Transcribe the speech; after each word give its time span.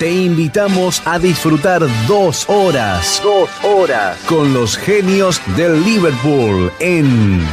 te 0.00 0.10
invitamos 0.10 1.02
a 1.04 1.18
disfrutar 1.18 1.82
dos 2.08 2.48
horas, 2.48 3.20
dos 3.22 3.50
horas 3.62 4.16
con 4.26 4.54
los 4.54 4.78
genios 4.78 5.42
del 5.58 5.84
Liverpool 5.84 6.72
en 6.78 7.46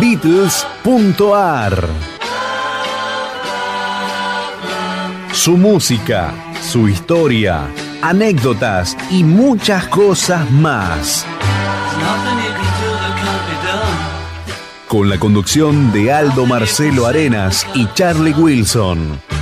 Beatles.ar. 0.00 1.86
Su 5.34 5.58
música, 5.58 6.32
su 6.62 6.88
historia, 6.88 7.68
anécdotas 8.00 8.96
y 9.10 9.22
muchas 9.22 9.86
cosas 9.88 10.50
más. 10.50 11.26
Con 14.88 15.10
la 15.10 15.18
conducción 15.18 15.92
de 15.92 16.10
Aldo 16.10 16.46
Marcelo 16.46 17.04
Arenas 17.06 17.66
y 17.74 17.86
Charlie 17.92 18.32
Wilson. 18.32 19.35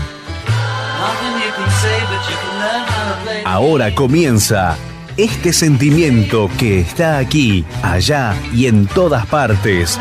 Ahora 3.54 3.94
comienza 3.94 4.76
este 5.16 5.52
sentimiento 5.52 6.50
que 6.58 6.80
está 6.80 7.18
aquí, 7.18 7.64
allá 7.84 8.34
y 8.52 8.66
en 8.66 8.88
todas 8.88 9.26
partes. 9.26 9.96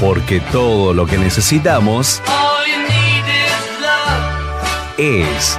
Porque 0.00 0.40
todo 0.40 0.92
lo 0.92 1.06
que 1.06 1.18
necesitamos 1.18 2.20
es 4.98 5.56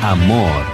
amor. 0.00 0.73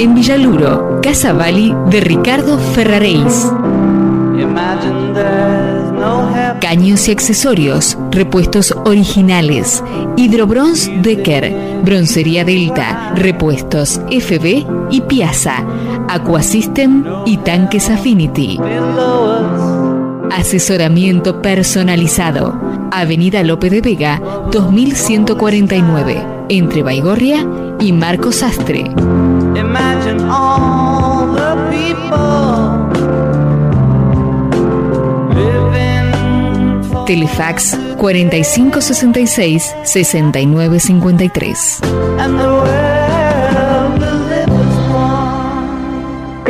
En 0.00 0.14
Villaluro, 0.14 0.98
Casa 1.02 1.34
Bali 1.34 1.74
de 1.90 2.00
Ricardo 2.00 2.56
Ferraréis. 2.56 3.52
Caños 6.58 7.06
y 7.06 7.10
accesorios, 7.10 7.98
repuestos 8.10 8.74
originales, 8.86 9.84
Hidrobronz 10.16 10.88
Decker, 11.02 11.82
Broncería 11.84 12.46
Delta, 12.46 13.12
repuestos 13.14 14.00
FB 14.10 14.66
y 14.90 15.02
Piazza, 15.02 15.66
Aquasystem 16.08 17.04
y 17.26 17.36
tanques 17.36 17.90
Affinity. 17.90 18.58
Asesoramiento 20.30 21.42
personalizado. 21.42 22.58
Avenida 22.90 23.42
Lope 23.42 23.68
de 23.68 23.82
Vega, 23.82 24.18
2149, 24.50 26.26
entre 26.48 26.82
Baigorria 26.82 27.46
y 27.78 27.92
Marcos 27.92 28.36
Sastre. 28.36 28.90
Telefax 37.06 37.76
4566 37.98 39.74
6953 39.82 41.80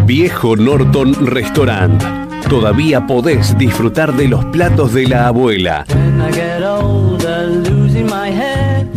Viejo 0.06 0.56
Norton 0.56 1.14
Restaurant. 1.26 2.02
Todavía 2.50 3.06
podés 3.06 3.58
disfrutar 3.58 4.14
de 4.14 4.28
los 4.28 4.46
platos 4.46 4.94
de 4.94 5.08
la 5.08 5.28
abuela. 5.28 5.86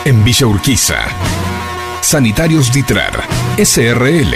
En 0.07 0.23
Villa 0.23 0.47
Urquiza, 0.47 0.97
Sanitarios 2.05 2.71
Ditrar, 2.71 3.25
SRL. 3.57 4.35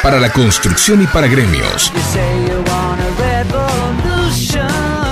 Para 0.00 0.20
la 0.20 0.32
construcción 0.32 1.02
y 1.02 1.08
para 1.08 1.26
gremios. 1.26 1.92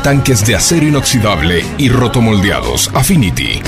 Tanques 0.04 0.46
de 0.46 0.54
acero 0.54 0.86
inoxidable 0.86 1.66
y 1.76 1.88
rotomoldeados 1.88 2.88
Affinity. 2.94 3.62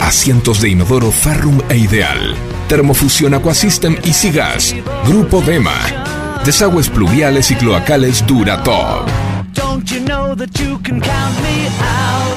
Asientos 0.00 0.60
de 0.60 0.70
inodoro 0.70 1.12
Ferrum 1.12 1.60
e 1.68 1.76
Ideal. 1.76 2.34
Termofusión 2.68 3.34
Aquasystem 3.34 3.96
y 4.02 4.12
Sigas. 4.12 4.74
Grupo 5.06 5.40
Dema. 5.40 5.78
Desagües 6.44 6.90
pluviales 6.90 7.52
y 7.52 7.54
cloacales 7.54 8.26
Duratop. 8.26 9.08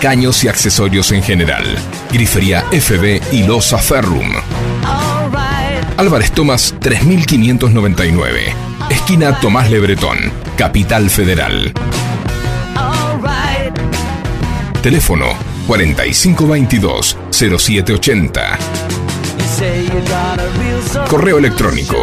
Caños 0.02 0.44
y 0.44 0.48
accesorios 0.48 1.12
en 1.12 1.22
general. 1.22 1.64
Grifería 2.12 2.66
FB 2.72 3.22
y 3.32 3.44
Losa 3.44 3.78
Ferrum. 3.78 4.32
Álvarez 5.98 6.32
Tomás 6.32 6.74
3599. 6.80 8.56
Esquina 8.90 9.40
Tomás 9.40 9.70
Lebretón. 9.70 10.18
Capital 10.58 11.08
Federal. 11.09 11.74
Teléfono 14.82 15.28
4522-0780. 15.68 18.58
Correo 21.08 21.38
electrónico 21.38 21.97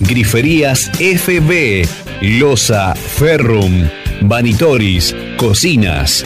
Griferías 0.00 0.90
FB, 0.98 1.86
Losa, 2.20 2.94
Ferrum, 2.94 3.88
Vanitoris, 4.20 5.14
Cocinas. 5.36 6.22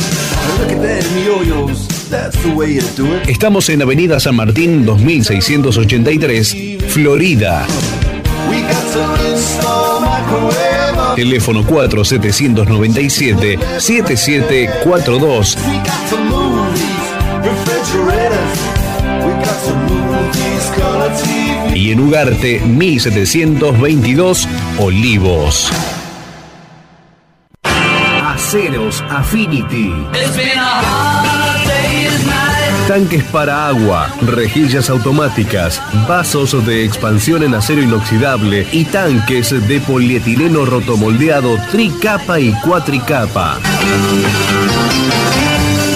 Estamos 3.26 3.68
en 3.68 3.82
Avenida 3.82 4.20
San 4.20 4.36
Martín 4.36 4.86
2683, 4.86 6.56
Florida. 6.88 7.66
Teléfono 11.16 11.64
4797 11.66 13.58
7742. 13.78 15.58
Y 21.74 21.90
en 21.90 22.00
Ugarte 22.00 22.60
1722 22.60 24.48
Olivos. 24.78 25.70
Aceros 28.22 29.02
Affinity. 29.08 29.92
Tanques 32.88 33.22
para 33.24 33.68
agua, 33.68 34.08
rejillas 34.22 34.88
automáticas, 34.90 35.82
vasos 36.08 36.64
de 36.64 36.84
expansión 36.84 37.42
en 37.42 37.54
acero 37.54 37.82
inoxidable 37.82 38.64
y 38.70 38.84
tanques 38.84 39.50
de 39.66 39.80
polietileno 39.80 40.64
rotomoldeado 40.64 41.58
tricapa 41.72 42.38
y 42.38 42.52
cuatricapa. 42.60 43.58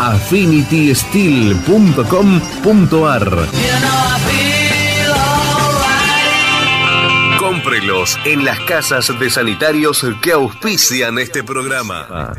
En 8.24 8.44
las 8.44 8.58
casas 8.60 9.16
de 9.20 9.30
sanitarios 9.30 10.04
que 10.20 10.32
auspician 10.32 11.20
este 11.20 11.44
programa. 11.44 12.34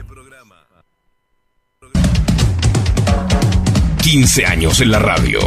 15 4.01 4.45
años 4.45 4.81
en 4.81 4.91
la 4.91 4.99
radio. 4.99 5.39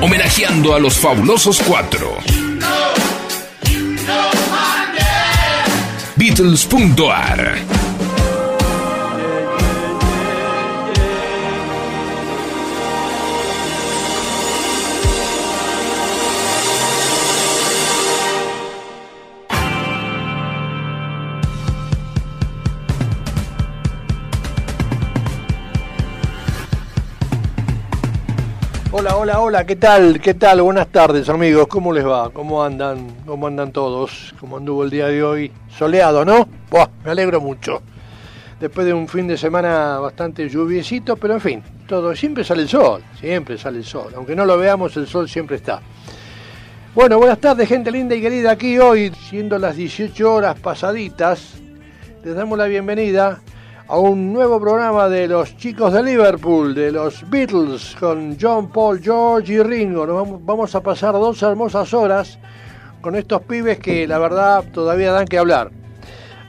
Homenajeando 0.00 0.74
a 0.74 0.80
los 0.80 0.98
fabulosos 0.98 1.62
cuatro. 1.64 2.16
Beatles.ar 6.16 7.91
Hola, 29.02 29.16
hola, 29.16 29.40
hola, 29.40 29.66
¿qué 29.66 29.74
tal? 29.74 30.20
¿Qué 30.20 30.34
tal? 30.34 30.62
Buenas 30.62 30.86
tardes, 30.86 31.28
amigos. 31.28 31.66
¿Cómo 31.66 31.92
les 31.92 32.06
va? 32.06 32.30
¿Cómo 32.30 32.62
andan? 32.62 33.08
¿Cómo 33.26 33.48
andan 33.48 33.72
todos? 33.72 34.32
¿Cómo 34.38 34.58
anduvo 34.58 34.84
el 34.84 34.90
día 34.90 35.08
de 35.08 35.24
hoy? 35.24 35.50
Soleado, 35.76 36.24
¿no? 36.24 36.46
Buah, 36.70 36.86
me 37.04 37.10
alegro 37.10 37.40
mucho. 37.40 37.82
Después 38.60 38.86
de 38.86 38.94
un 38.94 39.08
fin 39.08 39.26
de 39.26 39.36
semana 39.36 39.98
bastante 39.98 40.48
lluviecito, 40.48 41.16
pero 41.16 41.34
en 41.34 41.40
fin, 41.40 41.62
todo 41.88 42.14
siempre 42.14 42.44
sale 42.44 42.62
el 42.62 42.68
sol, 42.68 43.02
siempre 43.18 43.58
sale 43.58 43.78
el 43.78 43.84
sol. 43.84 44.12
Aunque 44.14 44.36
no 44.36 44.44
lo 44.44 44.56
veamos, 44.56 44.96
el 44.96 45.08
sol 45.08 45.28
siempre 45.28 45.56
está. 45.56 45.82
Bueno, 46.94 47.18
buenas 47.18 47.40
tardes, 47.40 47.68
gente 47.68 47.90
linda 47.90 48.14
y 48.14 48.20
querida. 48.20 48.52
Aquí 48.52 48.78
hoy, 48.78 49.12
siendo 49.28 49.58
las 49.58 49.74
18 49.74 50.32
horas 50.32 50.60
pasaditas, 50.60 51.54
les 52.22 52.36
damos 52.36 52.56
la 52.56 52.66
bienvenida 52.66 53.40
a 53.92 53.98
un 53.98 54.32
nuevo 54.32 54.58
programa 54.58 55.06
de 55.10 55.28
los 55.28 55.54
chicos 55.58 55.92
de 55.92 56.02
Liverpool, 56.02 56.74
de 56.74 56.90
los 56.90 57.28
Beatles, 57.28 57.94
con 58.00 58.38
John, 58.40 58.70
Paul, 58.70 59.02
George 59.02 59.52
y 59.52 59.62
Ringo. 59.62 60.06
Nos 60.06 60.46
vamos, 60.46 60.74
a 60.74 60.82
pasar 60.82 61.12
dos 61.12 61.42
hermosas 61.42 61.92
horas 61.92 62.38
con 63.02 63.16
estos 63.16 63.42
pibes 63.42 63.78
que 63.80 64.06
la 64.06 64.18
verdad 64.18 64.64
todavía 64.72 65.12
dan 65.12 65.26
que 65.26 65.36
hablar. 65.36 65.72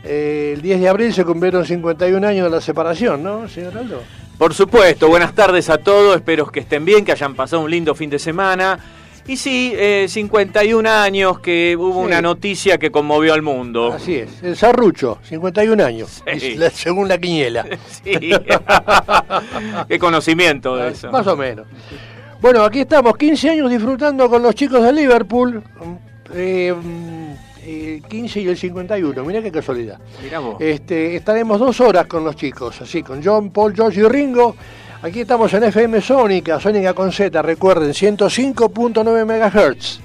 Eh, 0.06 0.54
el 0.56 0.62
10 0.62 0.80
de 0.80 0.88
abril 0.88 1.13
se 1.13 1.25
cumplieron 1.25 1.66
51 1.66 2.25
años 2.25 2.45
de 2.45 2.50
la 2.50 2.62
separación, 2.62 3.22
¿no, 3.22 3.50
señor 3.50 3.78
Aldo? 3.78 4.00
Por 4.38 4.54
supuesto, 4.54 5.10
buenas 5.10 5.36
tardes 5.36 5.69
a 5.69 5.80
todos, 5.80 6.16
espero 6.16 6.45
que 6.45 6.62
estén 6.62 6.86
bien, 6.86 7.04
que 7.04 7.12
hayan 7.12 7.36
pasado 7.36 7.62
un 7.62 7.69
lindo 7.69 7.94
fin 7.94 8.10
de 8.10 8.19
semana. 8.19 8.80
Y 9.25 9.37
sí, 9.37 9.71
eh, 9.75 10.07
51 10.09 10.85
años 10.89 11.39
que 11.39 11.75
hubo 11.79 12.01
Sí. 12.01 12.07
una 12.07 12.21
noticia 12.21 12.77
que 12.77 12.91
conmovió 12.91 13.33
al 13.33 13.41
mundo. 13.41 13.93
Así 13.93 14.15
es, 14.15 14.43
el 14.43 14.57
Zarrucho, 14.57 15.19
51 15.23 15.79
años, 15.81 16.21
Sí. 16.37 16.55
la- 16.55 16.69
según 16.69 17.07
la 17.07 17.17
quiniela. 17.17 17.65
Sí. 18.03 18.11
Qué 19.87 19.99
conocimiento 19.99 20.75
de 20.75 20.89
eso. 20.91 21.11
Más 21.11 21.25
o 21.27 21.35
menos. 21.37 21.65
Bueno, 22.41 22.63
aquí 22.63 22.81
estamos, 22.81 23.15
15 23.17 23.49
años 23.51 23.69
disfrutando 23.69 24.29
con 24.29 24.41
los 24.43 24.53
chicos 24.55 24.83
de 24.83 24.91
Liverpool. 24.91 25.63
eh, 26.33 26.73
eh, 27.65 28.01
15 28.09 28.41
y 28.41 28.47
el 28.49 28.57
51, 28.57 29.23
mirá 29.23 29.41
qué 29.41 29.51
casualidad. 29.51 29.99
Mirá 30.21 30.39
vos. 30.39 30.57
Este, 30.59 31.15
estaremos 31.15 31.59
dos 31.59 31.79
horas 31.79 32.07
con 32.07 32.23
los 32.25 32.35
chicos, 32.35 32.81
así, 32.81 33.01
con 33.03 33.23
John, 33.23 33.51
Paul, 33.51 33.73
George 33.73 34.01
y 34.01 34.03
Ringo. 34.03 34.55
Aquí 35.03 35.21
estamos 35.21 35.53
en 35.53 35.63
FM 35.65 36.01
Sónica, 36.01 36.59
Sónica 36.59 36.94
con 36.94 37.11
Z, 37.11 37.41
recuerden, 37.41 37.89
105.9 37.91 39.25
MHz. 39.25 40.00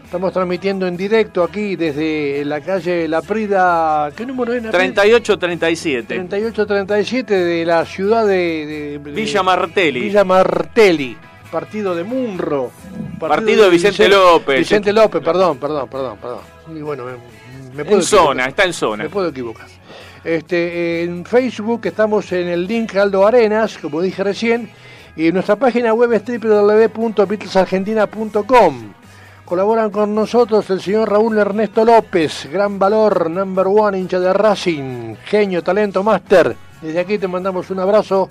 Estamos 0.04 0.32
transmitiendo 0.32 0.86
en 0.86 0.96
directo 0.96 1.42
aquí 1.44 1.76
desde 1.76 2.42
la 2.44 2.60
calle 2.62 3.06
La 3.08 3.20
Prida. 3.22 4.10
¿Qué 4.16 4.26
número 4.26 4.52
es? 4.54 4.62
La 4.64 4.70
Prida? 4.72 5.04
38-37. 5.04 6.06
3837 6.06 7.34
de 7.34 7.64
la 7.64 7.84
ciudad 7.86 8.26
de, 8.26 8.98
de- 9.04 9.12
Villa 9.12 9.42
Martelli. 9.42 10.00
Villa 10.00 10.24
Martelli, 10.24 11.16
partido 11.50 11.94
de 11.94 12.04
Munro. 12.04 12.70
Partido 13.18 13.64
de 13.64 13.70
Vicente 13.70 14.06
López. 14.08 14.60
Vicente 14.60 14.92
López, 14.92 15.22
perdón, 15.22 15.58
perdón, 15.58 15.88
perdón, 15.88 16.18
perdón. 16.18 16.40
Y 16.74 16.80
bueno, 16.82 17.04
me, 17.04 17.12
me 17.74 17.84
puedo 17.84 17.98
En 17.98 18.04
zona, 18.04 18.46
está 18.46 18.64
en 18.64 18.72
zona. 18.72 19.04
Me 19.04 19.10
puedo 19.10 19.28
equivocar. 19.28 19.66
Este, 20.24 21.04
en 21.04 21.24
Facebook 21.24 21.86
estamos 21.86 22.32
en 22.32 22.48
el 22.48 22.66
link 22.66 22.96
Aldo 22.96 23.24
Arenas, 23.26 23.78
como 23.78 24.02
dije 24.02 24.24
recién, 24.24 24.68
y 25.16 25.32
nuestra 25.32 25.56
página 25.56 25.94
web 25.94 26.12
es 26.12 26.22
www.beatlesargentina.com. 26.24 28.92
Colaboran 29.44 29.90
con 29.90 30.14
nosotros 30.14 30.70
el 30.70 30.80
señor 30.80 31.10
Raúl 31.10 31.38
Ernesto 31.38 31.84
López, 31.84 32.48
gran 32.52 32.78
valor, 32.78 33.30
number 33.30 33.66
one, 33.66 33.98
hincha 33.98 34.20
de 34.20 34.32
Racing, 34.32 35.16
genio, 35.24 35.62
talento, 35.62 36.02
máster. 36.02 36.56
Desde 36.82 37.00
aquí 37.00 37.16
te 37.16 37.26
mandamos 37.26 37.70
un 37.70 37.80
abrazo 37.80 38.28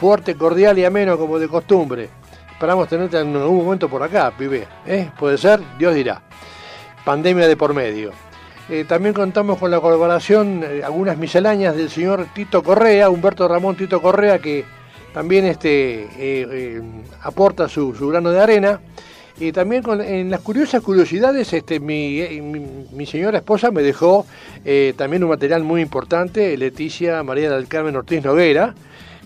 fuerte, 0.00 0.34
cordial 0.34 0.76
y 0.78 0.84
ameno 0.84 1.16
como 1.16 1.38
de 1.38 1.46
costumbre. 1.46 2.08
Esperamos 2.60 2.88
tenerte 2.88 3.18
en 3.18 3.34
algún 3.34 3.64
momento 3.64 3.88
por 3.88 4.02
acá, 4.02 4.30
pibe. 4.36 4.68
¿eh? 4.86 5.08
¿Puede 5.18 5.38
ser? 5.38 5.60
Dios 5.78 5.94
dirá. 5.94 6.20
Pandemia 7.06 7.48
de 7.48 7.56
por 7.56 7.72
medio. 7.72 8.10
Eh, 8.68 8.84
también 8.86 9.14
contamos 9.14 9.56
con 9.56 9.70
la 9.70 9.80
colaboración, 9.80 10.62
eh, 10.62 10.82
algunas 10.84 11.16
misceláneas 11.16 11.74
del 11.74 11.88
señor 11.88 12.26
Tito 12.34 12.62
Correa, 12.62 13.08
Humberto 13.08 13.48
Ramón 13.48 13.76
Tito 13.76 14.02
Correa, 14.02 14.40
que 14.40 14.66
también 15.14 15.46
este, 15.46 16.06
eh, 16.18 16.82
aporta 17.22 17.66
su, 17.66 17.94
su 17.94 18.08
grano 18.08 18.30
de 18.30 18.42
arena. 18.42 18.78
Y 19.38 19.52
también 19.52 19.82
con, 19.82 20.02
en 20.02 20.30
las 20.30 20.40
curiosas 20.40 20.82
curiosidades, 20.82 21.50
este, 21.54 21.80
mi, 21.80 22.20
mi, 22.42 22.86
mi 22.92 23.06
señora 23.06 23.38
esposa 23.38 23.70
me 23.70 23.80
dejó 23.80 24.26
también 24.98 25.24
un 25.24 25.30
material 25.30 25.64
muy 25.64 25.80
importante, 25.80 26.54
Leticia 26.58 27.22
María 27.22 27.50
del 27.50 27.68
Carmen 27.68 27.96
Ortiz 27.96 28.22
Noguera, 28.22 28.74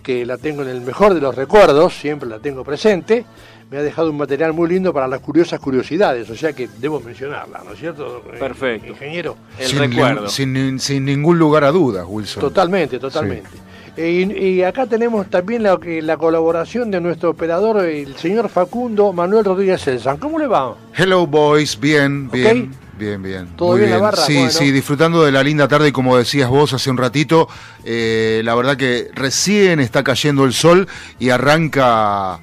que 0.04 0.24
la 0.24 0.38
tengo 0.38 0.62
en 0.62 0.68
el 0.68 0.82
mejor 0.82 1.14
de 1.14 1.20
los 1.20 1.34
recuerdos, 1.34 1.94
siempre 1.98 2.28
la 2.28 2.38
tengo 2.38 2.62
presente. 2.62 3.24
Me 3.70 3.78
ha 3.78 3.82
dejado 3.82 4.10
un 4.10 4.18
material 4.18 4.52
muy 4.52 4.68
lindo 4.68 4.92
para 4.92 5.08
las 5.08 5.20
curiosas 5.20 5.58
curiosidades, 5.58 6.28
o 6.30 6.36
sea 6.36 6.52
que 6.52 6.68
debo 6.78 7.00
mencionarla, 7.00 7.62
¿no 7.64 7.72
es 7.72 7.80
cierto? 7.80 8.22
eh, 8.32 8.36
Perfecto. 8.38 8.88
Ingeniero. 8.88 9.36
El 9.58 9.66
sin, 9.66 9.78
recuerdo. 9.78 10.28
sin, 10.28 10.78
sin 10.78 11.04
ningún 11.06 11.38
lugar 11.38 11.64
a 11.64 11.72
dudas, 11.72 12.04
Wilson. 12.06 12.40
Totalmente, 12.42 12.98
totalmente. 13.00 13.48
Eh, 13.96 14.26
y, 14.28 14.46
y 14.58 14.62
acá 14.62 14.86
tenemos 14.86 15.28
también 15.30 15.62
la, 15.62 15.78
la 15.82 16.16
colaboración 16.18 16.90
de 16.90 17.00
nuestro 17.00 17.30
operador, 17.30 17.84
el 17.84 18.14
señor 18.16 18.48
Facundo 18.50 19.12
Manuel 19.12 19.44
Rodríguez 19.44 19.82
Celsan. 19.82 20.18
¿Cómo 20.18 20.38
le 20.38 20.46
va? 20.46 20.76
Hello, 20.96 21.26
boys. 21.26 21.80
Bien, 21.80 22.28
bien. 22.30 22.70
Ok. 22.74 22.83
Bien, 22.98 23.22
bien. 23.22 23.48
¿Todo 23.56 23.72
Muy 23.72 23.80
bien 23.80 23.90
la 23.90 23.98
barra? 23.98 24.18
Sí, 24.24 24.34
Bueno. 24.34 24.50
sí, 24.50 24.70
disfrutando 24.70 25.24
de 25.24 25.32
la 25.32 25.42
linda 25.42 25.66
tarde 25.68 25.88
y 25.88 25.92
como 25.92 26.16
decías 26.16 26.48
vos 26.48 26.72
hace 26.72 26.90
un 26.90 26.96
ratito, 26.96 27.48
eh, 27.84 28.40
la 28.44 28.54
verdad 28.54 28.76
que 28.76 29.08
recién 29.14 29.80
está 29.80 30.04
cayendo 30.04 30.44
el 30.44 30.52
sol 30.52 30.86
y 31.18 31.30
arranca 31.30 32.38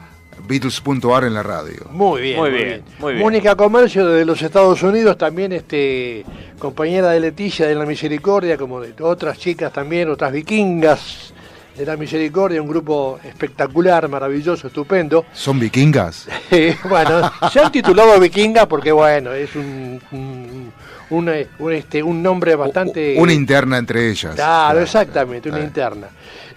Beatles.ar 0.48 1.24
en 1.24 1.34
la 1.36 1.43
radio. 1.43 1.86
Muy 1.91 2.22
bien, 2.22 2.39
Muy 2.39 2.50
muy, 2.50 2.58
bien, 2.58 2.70
bien. 2.70 2.84
muy 3.00 3.13
bien. 3.13 3.24
Mónica 3.24 3.55
Comercio 3.55 4.05
de 4.08 4.25
los 4.25 4.41
Estados 4.41 4.81
Unidos, 4.84 5.17
también 5.17 5.53
este 5.53 6.25
compañera 6.60 7.10
de 7.12 7.20
Leticia 7.20 7.65
de 7.67 7.75
la 7.75 7.86
Misericordia, 7.86 8.58
como 8.58 8.81
de 8.81 8.93
otras 9.01 9.38
chicas 9.38 9.72
también, 9.72 10.10
otras 10.10 10.31
vikingas 10.34 11.30
de 11.78 11.86
la 11.86 11.96
Misericordia, 11.98 12.62
un 12.62 12.68
grupo 12.68 13.20
espectacular, 13.24 14.08
maravilloso, 14.10 14.68
estupendo. 14.68 15.25
¿Son 15.34 15.60
vikingas? 15.60 16.28
Bueno, 16.90 17.32
se 17.51 17.60
han 17.60 17.72
titulado 17.72 18.20
Vikinga 18.20 18.66
porque 18.68 18.92
bueno, 18.92 19.32
es 19.34 19.56
un, 19.56 20.01
un, 20.12 20.72
un, 21.10 21.34
un, 21.60 21.72
este, 21.74 22.04
un 22.04 22.22
nombre 22.22 22.56
bastante... 22.56 23.16
Una 23.18 23.34
interna 23.34 23.78
entre 23.78 24.10
ellas. 24.10 24.36
Claro, 24.36 24.82
exactamente, 24.82 25.50
una 25.50 25.60
Eh. 25.60 25.63
interna. 25.63 26.08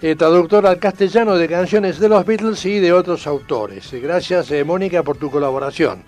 Eh, 0.01 0.15
traductor 0.15 0.67
al 0.67 0.77
castellano 0.77 1.35
de 1.37 1.47
canciones 1.47 1.97
de 1.99 2.09
los 2.09 2.25
Beatles 2.25 2.65
y 2.65 2.79
de 2.79 2.91
otros 2.91 3.25
autores. 3.25 3.89
Gracias, 3.93 4.51
eh, 4.51 4.63
Mónica, 4.63 5.01
por 5.03 5.15
tu 5.17 5.31
colaboración. 5.31 6.03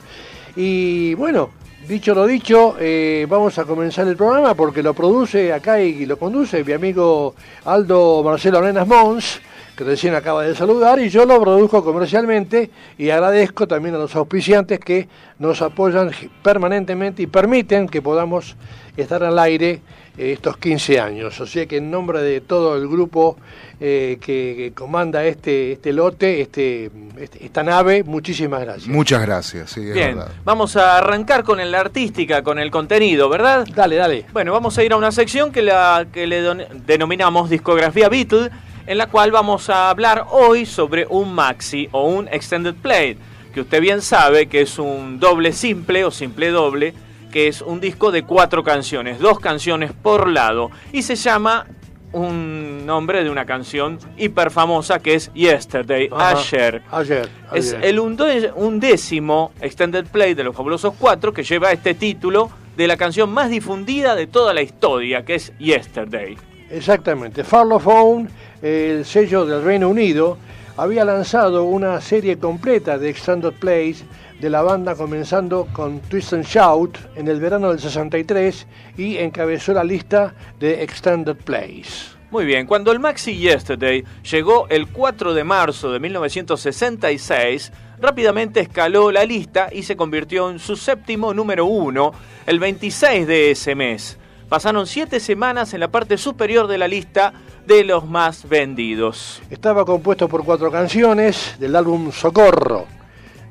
Y 0.56 1.14
bueno, 1.14 1.52
dicho 1.88 2.14
lo 2.14 2.26
dicho, 2.26 2.76
eh, 2.80 3.26
vamos 3.30 3.58
a 3.58 3.64
comenzar 3.64 4.08
el 4.08 4.18
programa 4.18 4.54
porque 4.54 4.84
lo 4.84 4.94
produce 4.94 5.54
acá 5.54 5.80
y 5.80 6.06
lo 6.06 6.18
conduce 6.18 6.64
mi 6.64 6.74
amigo 6.74 7.34
Aldo 7.64 8.24
Marcelo 8.24 8.58
Arenas 8.58 8.86
Mons, 8.86 9.40
que 9.78 9.84
recién 9.84 10.16
acaba 10.16 10.44
de 10.44 10.56
saludar, 10.56 11.00
y 11.00 11.10
yo 11.10 11.26
lo 11.26 11.40
produzco 11.40 11.84
comercialmente 11.84 12.72
y 12.98 13.12
agradezco 13.12 13.68
también 13.68 13.94
a 13.96 14.00
los 14.00 14.16
auspiciantes 14.16 14.80
que 14.80 15.08
nos 15.38 15.62
apoyan 15.62 16.10
permanentemente 16.42 17.22
y 17.22 17.28
permiten 17.28 17.88
que 17.88 18.02
podamos 18.02 18.56
estar 18.98 19.24
al 19.24 19.38
aire 19.38 19.82
eh, 20.18 20.32
estos 20.32 20.58
15 20.58 21.00
años. 21.00 21.40
O 21.40 21.46
sea 21.46 21.68
que 21.68 21.78
en 21.78 21.92
nombre 21.92 22.24
de 22.24 22.42
todo 22.42 22.76
el 22.76 22.88
grupo 22.88 23.38
eh, 23.80 24.18
que, 24.20 24.56
que 24.58 24.72
comanda 24.74 25.24
este, 25.24 25.74
este 25.74 25.94
lote, 25.94 26.42
este, 26.42 26.90
este- 27.20 27.46
esta 27.46 27.62
nave, 27.62 28.04
muchísimas 28.04 28.62
gracias. 28.62 28.88
Muchas 28.88 29.22
gracias, 29.22 29.70
sí, 29.70 29.82
es 29.82 29.94
Bien, 29.94 30.16
verdad. 30.18 30.32
vamos 30.44 30.76
a 30.76 30.98
arrancar 30.98 31.44
con 31.44 31.60
la 31.70 31.80
artística, 31.80 32.42
con 32.42 32.58
el 32.58 32.72
contenido, 32.72 33.30
¿verdad? 33.30 33.68
Dale, 33.76 33.96
dale. 33.98 34.26
Bueno, 34.34 34.54
vamos 34.54 34.76
a 34.80 34.84
ir 34.84 34.92
a 34.94 34.98
una 34.98 35.12
sección 35.12 35.52
que, 35.52 35.62
la, 35.62 36.08
que 36.12 36.26
le 36.26 36.42
don- 36.42 36.64
denominamos 36.88 37.52
Discografía 37.52 38.10
Beatle, 38.10 38.50
en 38.88 38.98
la 38.98 39.08
cual 39.08 39.32
vamos 39.32 39.70
a 39.70 39.90
hablar 39.90 40.26
hoy 40.32 40.66
sobre 40.66 41.06
un 41.08 41.34
maxi 41.34 41.90
o 41.92 42.08
un 42.08 42.28
extended 42.30 42.74
play, 42.74 43.18
que 43.54 43.62
usted 43.62 43.82
bien 43.82 44.02
sabe 44.02 44.48
que 44.48 44.62
es 44.62 44.80
un 44.80 45.20
doble 45.20 45.52
simple 45.52 46.06
o 46.06 46.12
simple 46.12 46.50
doble, 46.50 46.94
que 47.32 47.50
es 47.50 47.62
un 47.62 47.82
disco 47.82 48.12
de 48.12 48.24
cuatro 48.24 48.64
canciones, 48.64 49.20
dos 49.20 49.40
canciones 49.40 49.92
por 49.92 50.30
lado, 50.30 50.72
y 50.94 51.02
se 51.02 51.16
llama 51.16 51.68
un 52.14 52.86
nombre 52.86 53.24
de 53.24 53.30
una 53.30 53.46
canción 53.46 54.00
hiper 54.18 54.50
famosa 54.50 55.00
que 55.00 55.16
es 55.16 55.32
Yesterday, 55.34 56.10
Ajá. 56.10 56.40
ayer. 56.40 56.82
Ayer. 56.90 57.30
Es 57.54 57.76
el 57.82 58.00
undécimo 58.00 59.52
extended 59.60 60.06
play 60.06 60.34
de 60.34 60.46
los 60.46 60.56
Fabulosos 60.56 60.94
Cuatro 60.98 61.34
que 61.34 61.44
lleva 61.44 61.74
este 61.74 61.94
título 61.94 62.50
de 62.78 62.88
la 62.88 62.96
canción 62.96 63.30
más 63.30 63.50
difundida 63.50 64.16
de 64.16 64.28
toda 64.28 64.54
la 64.54 64.62
historia, 64.62 65.26
que 65.26 65.36
es 65.36 65.52
Yesterday. 65.58 66.38
Exactamente. 66.70 67.44
Farlophone, 67.44 68.30
el 68.62 69.06
sello 69.06 69.46
del 69.46 69.64
Reino 69.64 69.90
Unido, 69.90 70.38
había 70.78 71.06
lanzado 71.06 71.64
una 71.64 72.00
serie 72.02 72.38
completa 72.38 72.98
de 72.98 73.10
extended 73.10 73.54
plays 73.54 74.04
de 74.40 74.50
la 74.50 74.62
banda 74.62 74.96
comenzando 74.96 75.68
con 75.74 76.00
Twist 76.02 76.34
and 76.34 76.46
Shout 76.46 76.98
en 77.16 77.28
el 77.28 77.40
verano 77.40 77.70
del 77.70 77.80
63 77.80 78.68
y 78.98 79.18
encabezó 79.18 79.74
la 79.74 79.84
lista 79.84 80.36
de 80.60 80.84
extended 80.84 81.36
plays. 81.36 82.16
Muy 82.30 82.46
bien, 82.46 82.68
cuando 82.68 82.92
el 82.92 83.00
maxi 83.00 83.38
Yesterday 83.38 84.04
llegó 84.30 84.68
el 84.70 84.88
4 84.88 85.34
de 85.34 85.44
marzo 85.44 85.92
de 85.92 86.00
1966, 86.00 87.72
rápidamente 88.00 88.60
escaló 88.60 89.12
la 89.12 89.24
lista 89.24 89.70
y 89.72 89.84
se 89.84 89.96
convirtió 89.96 90.50
en 90.50 90.60
su 90.60 90.76
séptimo 90.76 91.34
número 91.34 91.66
uno 91.66 92.12
el 92.46 92.60
26 92.60 93.26
de 93.26 93.52
ese 93.52 93.76
mes. 93.76 94.18
Pasaron 94.50 94.88
siete 94.88 95.20
semanas 95.20 95.74
en 95.74 95.80
la 95.80 95.90
parte 95.90 96.18
superior 96.18 96.68
de 96.68 96.78
la 96.78 96.88
lista 96.88 97.34
de 97.68 97.84
los 97.84 98.06
más 98.08 98.48
vendidos. 98.48 99.42
Estaba 99.50 99.84
compuesto 99.86 100.28
por 100.30 100.44
cuatro 100.46 100.72
canciones 100.72 101.56
del 101.60 101.76
álbum 101.76 102.12
Socorro. 102.12 102.86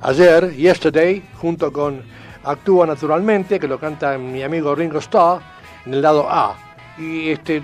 Ayer, 0.00 0.54
Yesterday, 0.54 1.22
junto 1.40 1.70
con 1.72 2.02
Actúa 2.44 2.86
Naturalmente, 2.86 3.60
que 3.60 3.68
lo 3.68 3.78
canta 3.78 4.16
mi 4.16 4.42
amigo 4.42 4.74
Ringo 4.74 4.98
Starr, 4.98 5.40
en 5.84 5.94
el 5.94 6.02
lado 6.02 6.26
A. 6.28 6.56
Y 6.98 7.28
este, 7.30 7.62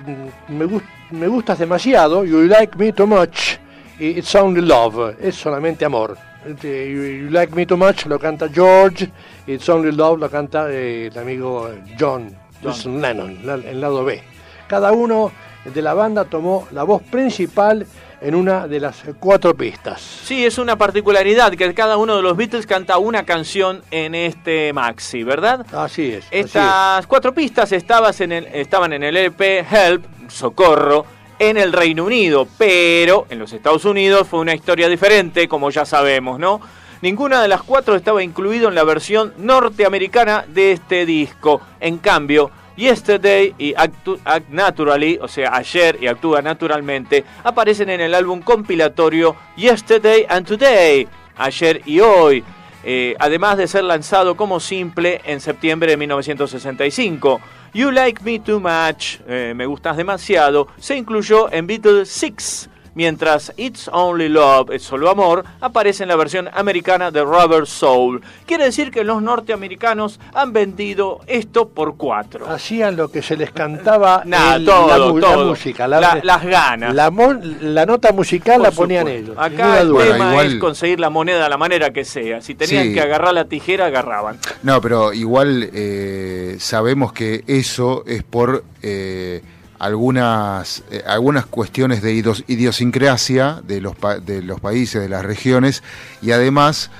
me, 0.49 0.66
gust- 0.66 0.85
me 1.11 1.26
gustas 1.26 1.59
demasiado, 1.59 2.25
You 2.25 2.42
Like 2.42 2.76
Me 2.76 2.92
Too 2.92 3.06
Much, 3.06 3.56
y 3.99 4.18
It's 4.18 4.35
Only 4.35 4.61
Love, 4.61 5.16
es 5.21 5.35
solamente 5.37 5.85
amor. 5.87 6.16
Este, 6.44 6.90
you, 6.92 7.30
Like 7.30 7.54
Me 7.54 7.64
Too 7.64 7.76
Much 7.78 8.04
lo 8.06 8.18
canta 8.18 8.49
George, 8.52 9.11
It's 9.47 9.68
Only 9.68 9.92
Love 9.92 10.18
lo 10.21 10.30
canta 10.30 10.71
eh, 10.71 11.06
el 11.06 11.18
amigo 11.18 11.71
John, 11.99 12.35
John 12.62 13.00
Lennon, 13.00 13.38
la- 13.47 13.54
el 13.54 13.80
lado 13.80 14.04
B. 14.04 14.21
Cada 14.68 14.92
uno 14.92 15.30
de 15.64 15.83
la 15.83 15.95
banda 15.95 16.25
tomó 16.25 16.66
la 16.73 16.83
voz 16.83 17.02
principal 17.02 17.87
en 18.21 18.35
una 18.37 18.69
de 18.69 18.78
las 18.78 19.02
cuatro 19.19 19.54
pistas. 19.54 20.00
Sí, 20.00 20.45
es 20.47 20.59
una 20.59 20.76
particularidad 20.76 21.52
que 21.54 21.75
cada 21.75 21.97
uno 21.97 22.16
de 22.16 22.23
los 22.23 22.37
Beatles 22.37 22.66
canta 22.66 22.99
una 22.99 23.25
canción 23.25 23.83
en 23.90 24.14
este 24.14 24.73
maxi, 24.73 25.25
¿verdad? 25.25 25.66
Así 25.75 26.12
es. 26.12 26.25
así 26.26 26.37
Estas 26.37 27.07
cuatro 27.09 27.35
pistas 27.35 27.73
estabas 27.73 28.21
en 28.21 28.31
el- 28.33 28.47
estaban 28.47 28.92
en 28.92 29.02
el 29.02 29.16
EP 29.16 29.40
Help, 29.69 30.04
Socorro, 30.28 31.04
en 31.38 31.57
el 31.57 31.73
Reino 31.73 32.04
Unido, 32.04 32.47
pero 32.57 33.26
en 33.28 33.40
los 33.40 33.52
Estados 33.52 33.85
Unidos 33.85 34.28
fue 34.28 34.38
una 34.38 34.54
historia 34.54 34.88
diferente, 34.88 35.49
como 35.49 35.71
ya 35.71 35.85
sabemos, 35.85 36.38
¿no? 36.38 36.61
Ninguna 37.00 37.42
de 37.42 37.49
las 37.49 37.62
cuatro 37.64 37.97
estaba 37.97 38.23
incluido 38.23 38.69
en 38.69 38.76
la 38.76 38.85
versión 38.85 39.33
norteamericana 39.38 40.45
de 40.47 40.71
este 40.71 41.04
disco. 41.04 41.61
En 41.81 41.99
cambio, 41.99 42.52
Yesterday 42.76 43.55
y 43.59 43.75
Act 43.76 44.49
Naturally, 44.50 45.19
o 45.21 45.29
sea, 45.29 45.55
ayer 45.55 45.99
y 46.00 46.07
actúa 46.07 46.43
naturalmente, 46.43 47.25
aparecen 47.45 47.91
en 47.91 48.00
el 48.00 48.14
álbum 48.14 48.41
compilatorio 48.41 49.37
Yesterday 49.57 50.26
and 50.29 50.47
Today, 50.47 51.07
ayer 51.37 51.83
y 51.85 52.00
hoy, 52.00 52.43
eh, 52.85 53.14
además 53.19 53.59
de 53.59 53.69
ser 53.69 53.85
lanzado 53.85 54.37
como 54.37 54.59
simple 54.59 55.21
en 55.25 55.41
septiembre 55.41 55.93
de 55.93 55.97
1965. 55.97 57.41
You 57.75 57.91
Like 57.91 58.23
Me 58.23 58.38
Too 58.38 58.61
Much, 58.61 59.21
eh, 59.26 59.52
Me 59.57 59.67
Gustas 59.67 59.97
Demasiado, 59.97 60.69
se 60.79 60.97
incluyó 60.97 61.52
en 61.52 61.67
Beatles 61.67 62.09
6, 62.09 62.69
mientras 62.95 63.53
It's 63.57 63.89
Only 63.93 64.29
Love, 64.29 64.71
Es 64.73 64.83
Solo 64.83 65.11
Amor, 65.11 65.45
aparece 65.61 66.03
en 66.05 66.09
la 66.09 66.17
versión 66.17 66.49
americana 66.53 67.11
de 67.11 67.23
Rubber 67.23 67.67
Soul. 67.67 68.23
Quiere 68.47 68.65
decir 68.65 68.91
que 68.91 69.05
los 69.05 69.23
norteamericanos 69.23 70.21
han 70.35 70.53
vendido 70.53 71.21
esto 71.27 71.69
por 71.69 71.97
cuatro. 71.97 72.49
Hacían 72.49 72.97
lo 72.97 73.09
que 73.11 73.23
se 73.23 73.37
les 73.37 73.51
cantaba 73.53 74.23
el- 74.57 74.65
todo, 74.65 74.89
la, 74.99 75.07
mu- 75.13 75.19
la 75.19 75.37
música. 75.39 75.89
La- 75.89 76.21
las 76.23 76.45
ganas. 76.45 76.95
La, 76.95 77.11
mon- 77.11 77.75
la 77.75 77.87
nota 77.87 78.13
musical 78.13 78.57
Por 78.57 78.63
la 78.65 78.71
ponían 78.73 79.07
supuesto. 79.07 79.33
ellos. 79.33 79.37
Acá 79.39 79.81
el 79.81 79.89
duda. 79.89 80.05
tema 80.05 80.31
Igual- 80.33 80.47
es 80.47 80.55
conseguir 80.57 81.01
la 81.01 81.11
moneda 81.11 81.45
de 81.45 81.49
la 81.51 81.57
manera 81.59 81.93
que 81.93 82.05
sea. 82.05 82.41
Si 82.41 82.55
tenían 82.55 82.89
Sí. 82.89 82.95
que 82.95 83.01
agarrar 83.01 83.35
la 83.35 83.45
tijera, 83.47 83.87
agarraban. 83.87 84.39
No, 84.63 84.81
pero 84.81 85.13
igual 85.13 85.71
eh, 85.73 86.57
sabemos 86.59 87.13
que 87.13 87.45
eso 87.47 88.05
es 88.07 88.23
por 88.23 88.65
eh, 88.83 89.43
algunas, 89.83 90.85
eh, 90.91 91.03
algunas 91.07 91.45
cuestiones 91.47 92.03
de 92.03 92.12
idos- 92.15 92.45
idiosincrasia 92.47 93.61
de 93.65 93.81
los, 93.81 93.97
pa- 93.97 94.19
de 94.21 94.41
los 94.43 94.61
países, 94.61 95.03
de 95.03 95.09
las 95.09 95.25
regiones, 95.25 95.83
y 96.23 96.31
además 96.31 96.91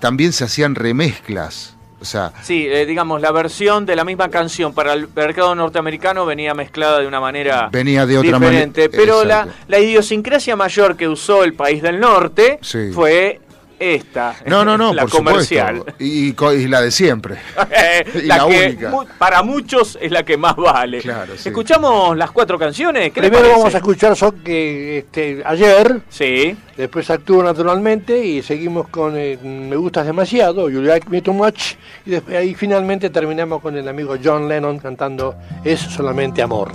también 0.00 0.32
se 0.32 0.44
hacían 0.44 0.74
remezclas. 0.74 1.74
O 2.00 2.04
sea, 2.04 2.32
Sí, 2.42 2.66
eh, 2.68 2.84
digamos, 2.84 3.20
la 3.22 3.32
versión 3.32 3.86
de 3.86 3.96
la 3.96 4.04
misma 4.04 4.28
canción 4.28 4.74
para 4.74 4.92
el 4.92 5.08
mercado 5.14 5.54
norteamericano 5.54 6.26
venía 6.26 6.52
mezclada 6.52 7.00
de 7.00 7.06
una 7.06 7.20
manera 7.20 7.68
Venía 7.72 8.04
de 8.06 8.18
otra 8.18 8.38
diferente. 8.38 8.82
manera- 8.88 8.96
Pero 9.02 9.24
la, 9.24 9.48
la 9.66 9.78
idiosincrasia 9.78 10.56
mayor 10.56 10.96
que 10.96 11.08
usó 11.08 11.42
el 11.42 11.54
país 11.54 11.80
del 11.82 11.98
norte 11.98 12.58
Sí. 12.60 12.90
fue 12.92 13.40
esta, 13.78 14.36
no, 14.46 14.64
no, 14.64 14.76
no, 14.78 14.92
la 14.94 15.02
por 15.02 15.10
comercial. 15.10 15.76
supuesto. 15.78 16.02
Y, 16.04 16.32
la 16.68 16.80
de 16.80 16.90
siempre. 16.90 17.36
Y 18.14 18.22
la 18.26 18.38
la 18.38 18.46
que 18.48 18.66
única. 18.66 18.90
mu- 18.90 19.04
para 19.18 19.42
muchos 19.42 19.98
es 20.00 20.10
la 20.12 20.22
que 20.24 20.36
más 20.36 20.56
vale. 20.56 21.00
Claro, 21.00 21.34
sí. 21.36 21.48
¿Escuchamos 21.48 22.16
las 22.16 22.30
cuatro 22.30 22.58
canciones? 22.58 23.12
¿Qué 23.12 23.20
les 23.20 23.30
Primero 23.30 23.50
vamos 23.56 23.74
a 23.74 23.78
escuchar 23.78 24.16
que 24.42 24.98
este, 24.98 25.42
ayer, 25.44 26.00
Sí, 26.08 26.56
después 26.76 27.08
actúo 27.10 27.42
naturalmente 27.42 28.18
y 28.24 28.42
seguimos 28.42 28.88
con 28.88 29.14
eh, 29.16 29.38
Me 29.42 29.76
gustas 29.76 30.06
demasiado, 30.06 30.68
You 30.70 30.82
Like 30.82 31.08
Me 31.08 31.22
Too 31.22 31.32
Much, 31.34 31.74
y 32.04 32.10
después 32.10 32.36
ahí 32.36 32.54
finalmente 32.54 33.10
terminamos 33.10 33.60
con 33.62 33.76
el 33.76 33.88
amigo 33.88 34.16
John 34.22 34.48
Lennon 34.48 34.78
cantando 34.78 35.34
Es 35.64 35.80
solamente 35.80 36.42
amor. 36.42 36.72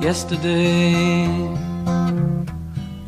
yesterday. 0.00 1.50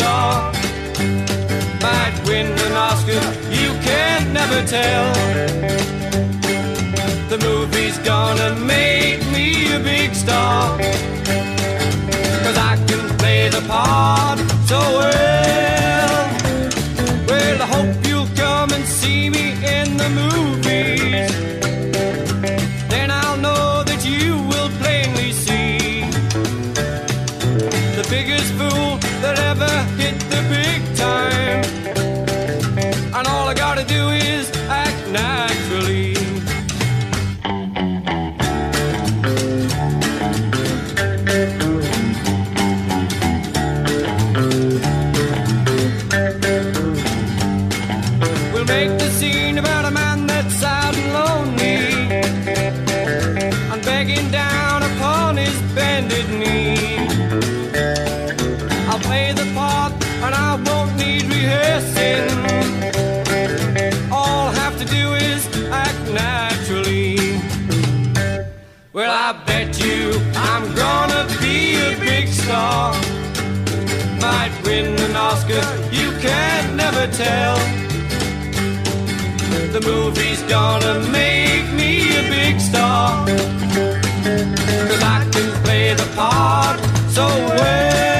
Star. 0.00 0.52
Might 1.86 2.16
win 2.26 2.46
an 2.66 2.74
Oscar, 2.88 3.22
you 3.60 3.70
can 3.86 4.32
never 4.32 4.60
tell. 4.76 5.06
The 7.32 7.38
movie's 7.48 7.98
gonna 7.98 8.50
make 8.76 9.20
me 9.36 9.46
a 9.76 9.80
big 9.92 10.14
star. 10.14 10.78
Cause 12.44 12.58
I 12.70 12.72
can 12.88 13.02
play 13.18 13.48
the 13.56 13.62
part 13.68 14.38
so 14.70 14.78
well. 14.98 15.29
I 69.30 69.32
bet 69.46 69.78
you 69.78 70.10
I'm 70.34 70.74
gonna 70.74 71.24
be 71.40 71.76
a 71.76 71.96
big 72.00 72.26
star. 72.26 72.92
Might 74.20 74.50
win 74.64 74.86
an 74.98 75.14
Oscar, 75.14 75.64
you 75.92 76.10
can 76.18 76.76
never 76.76 77.06
tell. 77.12 77.56
The 79.70 79.80
movie's 79.84 80.42
gonna 80.54 80.98
make 81.12 81.64
me 81.74 82.18
a 82.18 82.28
big 82.28 82.58
star. 82.58 83.24
Cause 84.88 85.02
I 85.16 85.28
can 85.30 85.62
play 85.62 85.94
the 85.94 86.10
part 86.16 86.80
so 87.12 87.28
well. 87.28 88.19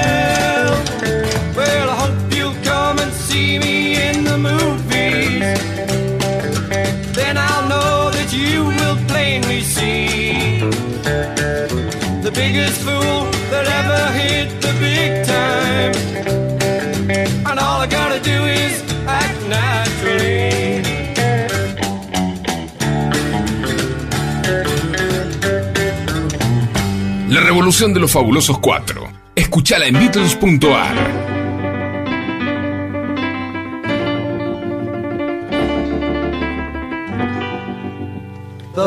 La 27.29 27.39
revolución 27.39 27.93
de 27.93 27.99
los 27.99 28.11
fabulosos 28.11 28.59
cuatro. 28.59 29.09
Escuchala 29.35 29.85
en 29.85 29.93
Beatles.ar. 29.93 31.20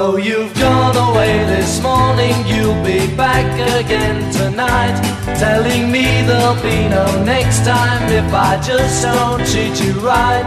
Though 0.04 0.18
you've 0.18 0.52
gone 0.60 0.94
away 1.08 1.32
this 1.46 1.80
morning, 1.80 2.36
you'll 2.46 2.84
be 2.84 3.06
back 3.16 3.48
again 3.80 4.30
tonight. 4.34 5.00
Telling 5.38 5.90
me 5.90 6.04
there'll 6.26 6.60
be 6.60 6.90
no 6.90 7.06
next 7.24 7.64
time 7.64 8.12
if 8.12 8.30
I 8.34 8.60
just 8.60 9.02
don't 9.02 9.40
treat 9.48 9.80
you 9.82 9.94
right. 10.00 10.44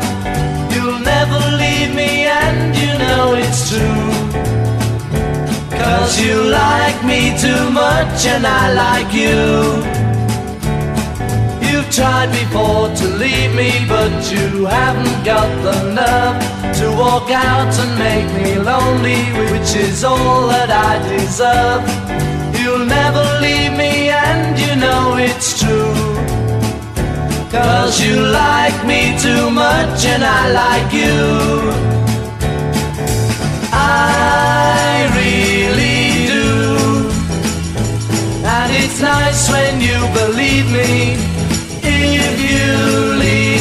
You'll 0.71 0.99
never 0.99 1.39
leave 1.57 1.95
me, 1.95 2.27
and 2.27 2.75
you 2.77 2.93
know 2.99 3.33
it's 3.33 3.71
true. 3.71 4.05
Cause 5.75 6.21
you 6.21 6.35
like 6.43 7.03
me 7.03 7.33
too 7.41 7.71
much, 7.71 8.27
and 8.27 8.45
I 8.45 8.63
like 8.83 9.11
you. 9.11 9.41
You've 11.67 11.89
tried 11.89 12.29
before 12.29 12.89
to 12.99 13.07
leave 13.17 13.55
me, 13.55 13.71
but 13.89 14.13
you 14.31 14.67
haven't 14.67 15.25
got 15.25 15.49
the 15.63 15.93
nerve 15.97 16.56
to 16.79 16.91
walk 16.91 17.31
out 17.31 17.73
and 17.79 17.91
make 17.97 18.29
me 18.37 18.59
lonely, 18.59 19.21
which 19.51 19.75
is 19.75 20.03
all 20.03 20.47
that 20.47 20.69
I 20.69 20.93
deserve. 21.09 21.81
You'll 22.59 22.85
never 22.85 23.23
leave 23.41 23.73
me, 23.83 24.09
and 24.09 24.53
you 24.63 24.75
know 24.75 25.17
it's 25.17 25.59
true. 25.61 25.95
Cause 27.49 27.99
you 28.05 28.15
like 28.21 28.77
me 28.85 29.17
too 29.25 29.49
much, 29.49 30.05
and 30.05 30.23
I 30.23 30.43
like 30.61 30.89
you. 31.01 31.17
I 33.73 35.09
really 35.17 36.27
do. 36.33 36.47
And 38.55 38.69
it's 38.83 38.99
nice 39.01 39.49
when 39.49 39.81
you 39.81 39.97
believe 40.21 40.67
me. 40.79 41.17
If 41.81 42.35
you 42.49 42.67
leave 43.23 43.56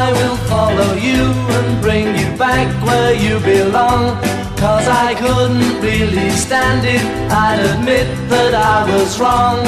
I 0.00 0.10
will 0.18 0.38
follow 0.52 0.92
you 0.94 1.22
and 1.56 1.82
bring 1.82 2.06
you 2.20 2.28
back 2.38 2.68
where 2.86 3.14
you 3.14 3.38
belong. 3.40 4.16
Cause 4.56 4.86
I 4.88 5.14
couldn't 5.22 5.82
really 5.82 6.30
stand 6.30 6.86
it, 6.86 7.04
I'd 7.30 7.60
admit 7.72 8.08
that 8.30 8.54
I 8.54 8.78
was 8.92 9.20
wrong. 9.20 9.58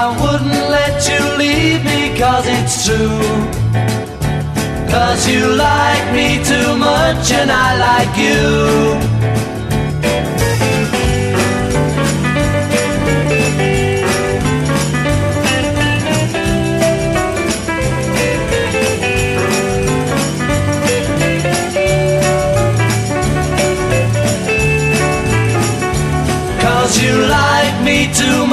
I 0.00 0.04
wouldn't 0.20 0.64
let 0.78 0.96
you 1.10 1.20
leave 1.36 1.84
me 1.84 2.16
cause 2.18 2.46
it's 2.46 2.86
true. 2.86 3.20
Cause 4.88 5.28
you 5.28 5.42
like 5.68 6.06
me 6.18 6.28
too 6.50 6.70
much 6.76 7.32
and 7.32 7.50
I 7.50 7.70
like 7.88 8.14
you. 8.26 9.13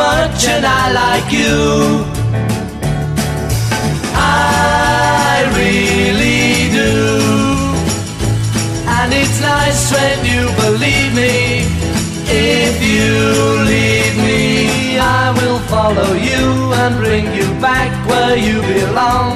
Much 0.01 0.41
and 0.55 0.65
I 0.81 0.83
like 1.03 1.29
you. 1.41 1.59
I 4.15 5.33
really 5.61 6.51
do. 6.79 6.93
And 8.97 9.09
it's 9.21 9.39
nice 9.53 9.83
when 9.95 10.17
you 10.31 10.41
believe 10.63 11.11
me. 11.23 11.35
If 12.33 12.75
you 12.93 13.11
leave 13.73 14.15
me, 14.29 14.43
I 15.21 15.25
will 15.39 15.61
follow 15.73 16.11
you 16.29 16.45
and 16.81 16.93
bring 17.03 17.25
you 17.39 17.47
back 17.67 17.91
where 18.09 18.37
you 18.47 18.57
belong. 18.73 19.29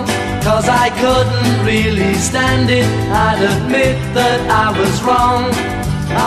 Cause 0.48 0.68
I 0.84 0.88
couldn't 1.02 1.56
really 1.72 2.14
stand 2.30 2.70
it, 2.82 2.90
I'd 3.26 3.42
admit 3.54 3.98
that 4.18 4.40
I 4.64 4.68
was 4.80 4.96
wrong. 5.08 5.46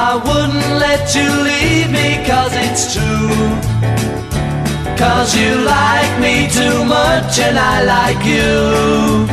I 0.08 0.10
wouldn't 0.26 0.70
let 0.84 1.02
you 1.18 1.28
leave 1.50 1.88
me 1.98 2.08
cause 2.30 2.54
it's 2.66 2.84
true. 2.94 3.97
Cause 4.98 5.36
you 5.36 5.54
like 5.60 6.20
me 6.20 6.48
too 6.50 6.84
much 6.84 7.38
and 7.38 7.56
I 7.56 7.84
like 7.84 8.24
you. 8.26 9.28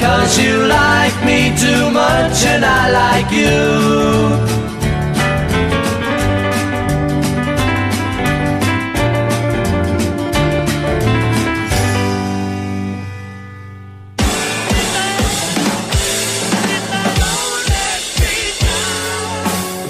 Cause 0.00 0.38
you 0.38 0.66
like 0.66 1.16
me 1.26 1.52
too 1.58 1.90
much 1.90 2.42
and 2.46 2.64
I 2.64 2.90
like 2.90 3.30
you. 3.30 4.56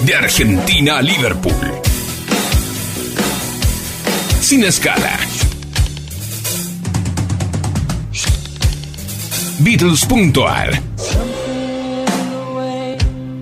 De 0.05 0.13
Argentina 0.13 0.97
a 0.97 1.01
Liverpool. 1.01 1.86
Sin 4.47 4.63
escala. 4.63 5.19
Beatles.ar 9.59 10.81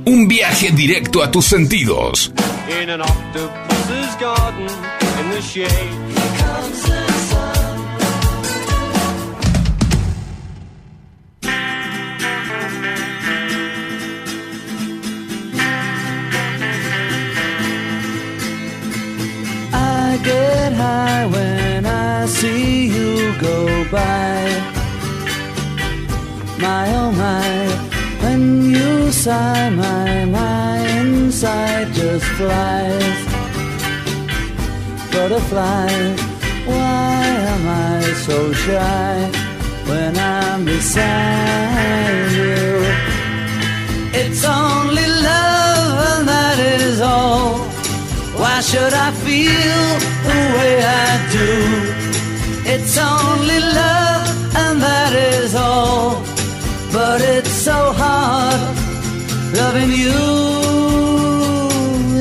Un 0.05 0.27
viaje 0.27 0.71
directo 0.71 1.21
a 1.21 1.29
tus 1.29 1.45
sentidos. 1.45 2.31
By. 23.95 24.39
My 26.65 26.85
oh 27.01 27.11
my, 27.25 27.49
when 28.23 28.41
you 28.75 29.11
sigh, 29.11 29.69
my 29.69 30.25
my 30.25 30.73
inside 30.99 31.87
just 31.99 32.27
flies. 32.37 33.19
Butterfly, 35.13 35.93
why 36.71 37.21
am 37.53 37.63
I 37.91 38.01
so 38.25 38.37
shy 38.65 39.15
when 39.89 40.13
I'm 40.17 40.65
beside 40.65 42.31
you? 42.39 42.65
It's 44.21 44.43
only 44.43 45.07
love 45.29 45.95
and 46.09 46.23
that 46.33 46.57
is 46.79 46.99
all. 47.01 47.53
Why 48.41 48.57
should 48.69 48.93
I 49.07 49.09
feel 49.25 49.83
the 50.27 50.39
way 50.57 50.73
I 50.83 51.11
do? 51.37 51.94
It's 52.97 53.03
only 53.03 53.59
love 53.59 54.55
and 54.55 54.81
that 54.81 55.11
is 55.11 55.53
all. 55.53 56.23
But 56.93 57.19
it's 57.19 57.51
so 57.51 57.91
hard 57.91 58.77
loving 59.53 59.91
you. 59.91 60.15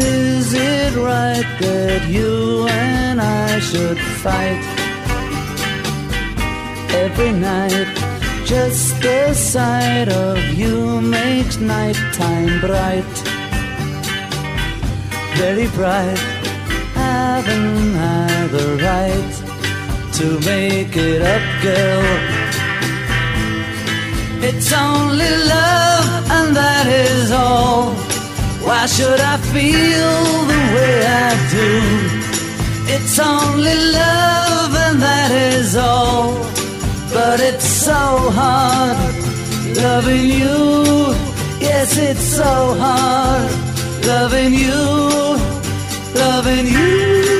Is 0.02 0.52
it 0.52 0.96
right 0.96 1.46
that 1.60 2.08
you 2.08 2.66
and 2.66 3.20
I 3.20 3.60
should 3.60 4.00
fight 4.24 4.64
every 6.90 7.30
night? 7.30 7.94
Just 8.44 9.00
the 9.00 9.32
sight 9.32 10.08
of 10.08 10.38
you 10.58 11.00
makes 11.00 11.58
nighttime 11.58 12.58
bright 12.60 13.14
very 15.38 15.68
bright. 15.68 16.18
Haven't 16.94 17.94
I 17.94 18.48
the 18.48 18.66
right 18.82 19.33
to 20.18 20.38
make 20.46 20.96
it 20.96 21.22
up, 21.22 21.44
girl? 21.60 22.04
It's 24.48 24.72
only 24.72 25.32
love, 25.54 26.30
and 26.36 26.54
that 26.54 26.86
is 26.86 27.32
all. 27.32 27.90
Why 28.66 28.86
should 28.86 29.20
I 29.32 29.36
feel 29.54 30.14
the 30.52 30.62
way 30.74 30.94
I 31.26 31.30
do? 31.58 31.70
It's 32.94 33.18
only 33.18 33.76
love, 34.00 34.72
and 34.86 35.02
that 35.02 35.30
is 35.32 35.76
all. 35.76 36.34
But 37.12 37.40
it's 37.40 37.66
so 37.66 38.02
hard 38.38 38.96
loving 39.82 40.26
you. 40.40 40.58
Yes, 41.60 41.98
it's 41.98 42.26
so 42.40 42.52
hard 42.78 43.50
loving 44.06 44.54
you, 44.54 44.80
loving 46.14 46.66
you. 46.68 47.33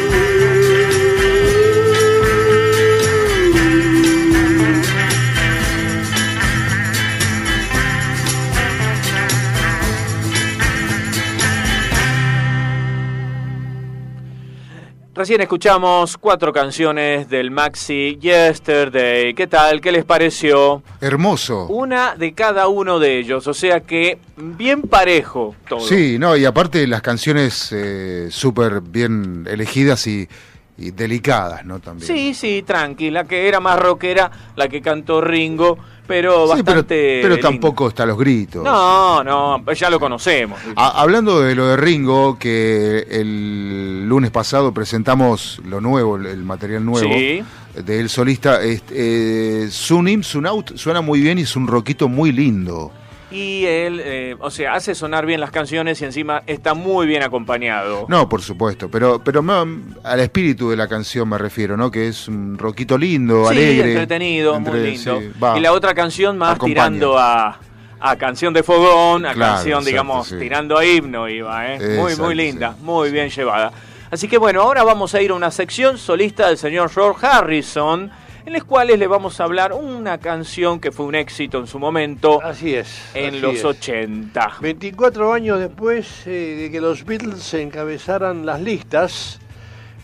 Recién 15.16 15.40
escuchamos 15.40 16.18
cuatro 16.18 16.52
canciones 16.52 17.30
del 17.30 17.52
Maxi 17.52 18.18
Yesterday. 18.20 19.32
¿Qué 19.32 19.46
tal? 19.46 19.80
¿Qué 19.80 19.92
les 19.92 20.04
pareció? 20.04 20.82
Hermoso. 21.00 21.66
Una 21.68 22.16
de 22.16 22.32
cada 22.32 22.66
uno 22.66 22.98
de 22.98 23.20
ellos, 23.20 23.46
o 23.46 23.54
sea 23.54 23.78
que 23.78 24.18
bien 24.36 24.82
parejo 24.82 25.54
todo. 25.68 25.86
Sí, 25.86 26.18
no, 26.18 26.36
y 26.36 26.44
aparte 26.44 26.84
las 26.88 27.00
canciones 27.00 27.70
eh, 27.70 28.26
súper 28.32 28.80
bien 28.80 29.46
elegidas 29.48 30.04
y, 30.08 30.28
y 30.76 30.90
delicadas, 30.90 31.64
¿no? 31.64 31.78
También. 31.78 32.06
Sí, 32.06 32.34
sí, 32.34 32.62
tranquila, 32.66 33.24
que 33.24 33.46
era 33.48 33.60
más 33.60 33.78
rockera 33.78 34.30
la 34.56 34.68
que 34.68 34.82
cantó 34.82 35.20
Ringo, 35.20 35.78
pero 36.06 36.46
Sí, 36.48 36.62
pero, 36.64 36.76
bastante. 36.76 37.20
pero 37.22 37.34
linda. 37.36 37.48
tampoco 37.48 37.88
está 37.88 38.04
los 38.04 38.18
gritos. 38.18 38.64
No, 38.64 39.22
no, 39.22 39.72
ya 39.72 39.88
lo 39.88 40.00
conocemos. 40.00 40.58
A- 40.76 41.00
hablando 41.00 41.40
de 41.40 41.54
lo 41.54 41.68
de 41.68 41.76
Ringo, 41.76 42.38
que 42.38 43.06
el 43.10 44.06
lunes 44.08 44.30
pasado 44.30 44.72
presentamos 44.74 45.60
lo 45.64 45.80
nuevo, 45.80 46.16
el, 46.16 46.42
material 46.42 46.84
nuevo 46.84 47.08
Sí. 47.08 47.42
de 47.74 48.00
el 48.00 48.08
solista, 48.08 48.62
este, 48.62 49.64
eh, 49.64 49.70
Sunim, 49.70 50.22
Sunout 50.22 50.76
suena 50.76 51.00
muy 51.00 51.20
bien 51.20 51.38
y 51.38 51.42
es 51.42 51.54
un 51.56 51.66
rockito 51.66 52.08
muy 52.08 52.32
lindo. 52.32 52.92
Y 53.34 53.66
él, 53.66 54.00
eh, 54.04 54.36
o 54.38 54.48
sea, 54.50 54.74
hace 54.74 54.94
sonar 54.94 55.26
bien 55.26 55.40
las 55.40 55.50
canciones 55.50 56.00
y 56.00 56.04
encima 56.04 56.42
está 56.46 56.74
muy 56.74 57.06
bien 57.06 57.22
acompañado. 57.24 58.06
No, 58.08 58.28
por 58.28 58.42
supuesto, 58.42 58.88
pero, 58.88 59.20
pero 59.24 59.42
no, 59.42 59.66
al 60.04 60.20
espíritu 60.20 60.70
de 60.70 60.76
la 60.76 60.86
canción 60.86 61.28
me 61.28 61.36
refiero, 61.36 61.76
¿no? 61.76 61.90
Que 61.90 62.06
es 62.08 62.28
un 62.28 62.56
rockito 62.56 62.96
lindo, 62.96 63.44
sí, 63.46 63.50
alegre. 63.50 63.90
entretenido, 63.92 64.60
muy 64.60 64.78
lindo. 64.78 65.20
sí, 65.20 65.32
va. 65.42 65.58
y 65.58 65.60
la 65.60 65.72
otra 65.72 65.94
canción 65.94 66.38
más 66.38 66.54
Acompaña. 66.54 66.74
tirando 66.74 67.18
a, 67.18 67.58
a 67.98 68.16
canción 68.16 68.54
de 68.54 68.62
fogón, 68.62 69.26
a 69.26 69.32
Claro, 69.34 69.54
canción, 69.54 69.72
exacto, 69.80 69.88
digamos, 69.90 70.28
sí. 70.28 70.36
tirando 70.38 70.78
a 70.78 70.84
himno 70.86 71.28
iba, 71.28 71.74
¿eh? 71.74 71.78
Muy, 71.80 71.88
Exacto, 72.12 72.22
muy 72.24 72.34
linda, 72.36 72.76
muy 72.82 73.10
bien 73.10 73.30
llevada. 73.30 73.72
Así 74.12 74.28
que 74.28 74.38
bueno, 74.38 74.62
ahora 74.62 74.84
vamos 74.84 75.12
a 75.16 75.20
ir 75.20 75.32
a 75.32 75.34
una 75.34 75.50
sección 75.50 75.98
solista 75.98 76.46
del 76.46 76.56
señor 76.58 76.88
George 76.90 77.26
Harrison, 77.26 78.12
en 78.46 78.52
las 78.52 78.64
cuales 78.64 78.98
le 78.98 79.06
vamos 79.06 79.40
a 79.40 79.44
hablar 79.44 79.72
una 79.72 80.18
canción 80.18 80.78
que 80.78 80.92
fue 80.92 81.06
un 81.06 81.14
éxito 81.14 81.58
en 81.58 81.66
su 81.66 81.78
momento 81.78 82.42
Así 82.42 82.74
es. 82.74 83.10
en 83.14 83.30
así 83.34 83.40
los 83.40 83.54
es. 83.56 83.64
80. 83.64 84.56
24 84.60 85.32
años 85.32 85.58
después 85.58 86.26
eh, 86.26 86.56
de 86.60 86.70
que 86.70 86.80
los 86.80 87.04
Beatles 87.04 87.54
encabezaran 87.54 88.44
las 88.44 88.60
listas, 88.60 89.40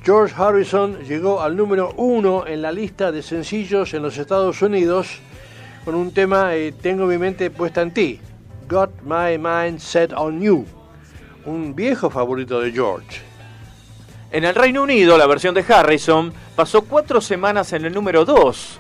George 0.03 0.35
Harrison 0.37 1.01
llegó 1.01 1.43
al 1.43 1.57
número 1.57 1.93
uno 1.97 2.47
en 2.47 2.63
la 2.63 2.73
lista 2.73 3.13
de 3.13 3.23
sencillos 3.23 3.93
en 3.93 4.03
los 4.03 4.17
Estados 4.17 4.63
Unidos 4.63 5.19
con 5.85 5.95
un 5.95 6.13
tema 6.13 6.55
eh, 6.55 6.73
Tengo 6.73 7.07
mi 7.07 7.19
mente 7.19 7.51
puesta 7.51 7.83
en 7.83 7.93
ti, 7.93 8.21
Got 8.69 9.03
My 9.03 9.37
Mind 9.39 9.79
Set 9.81 10.13
on 10.15 10.41
You, 10.41 10.65
un 11.45 11.75
viejo 11.75 12.09
favorito 12.09 12.61
de 12.61 12.73
George. 12.73 13.30
En 14.33 14.45
el 14.45 14.55
Reino 14.55 14.83
Unido, 14.83 15.19
la 15.19 15.27
versión 15.27 15.55
de 15.55 15.65
Harrison 15.69 16.33
pasó 16.55 16.83
cuatro 16.83 17.21
semanas 17.21 17.73
en 17.73 17.85
el 17.85 17.93
número 17.93 18.25
2. 18.25 18.79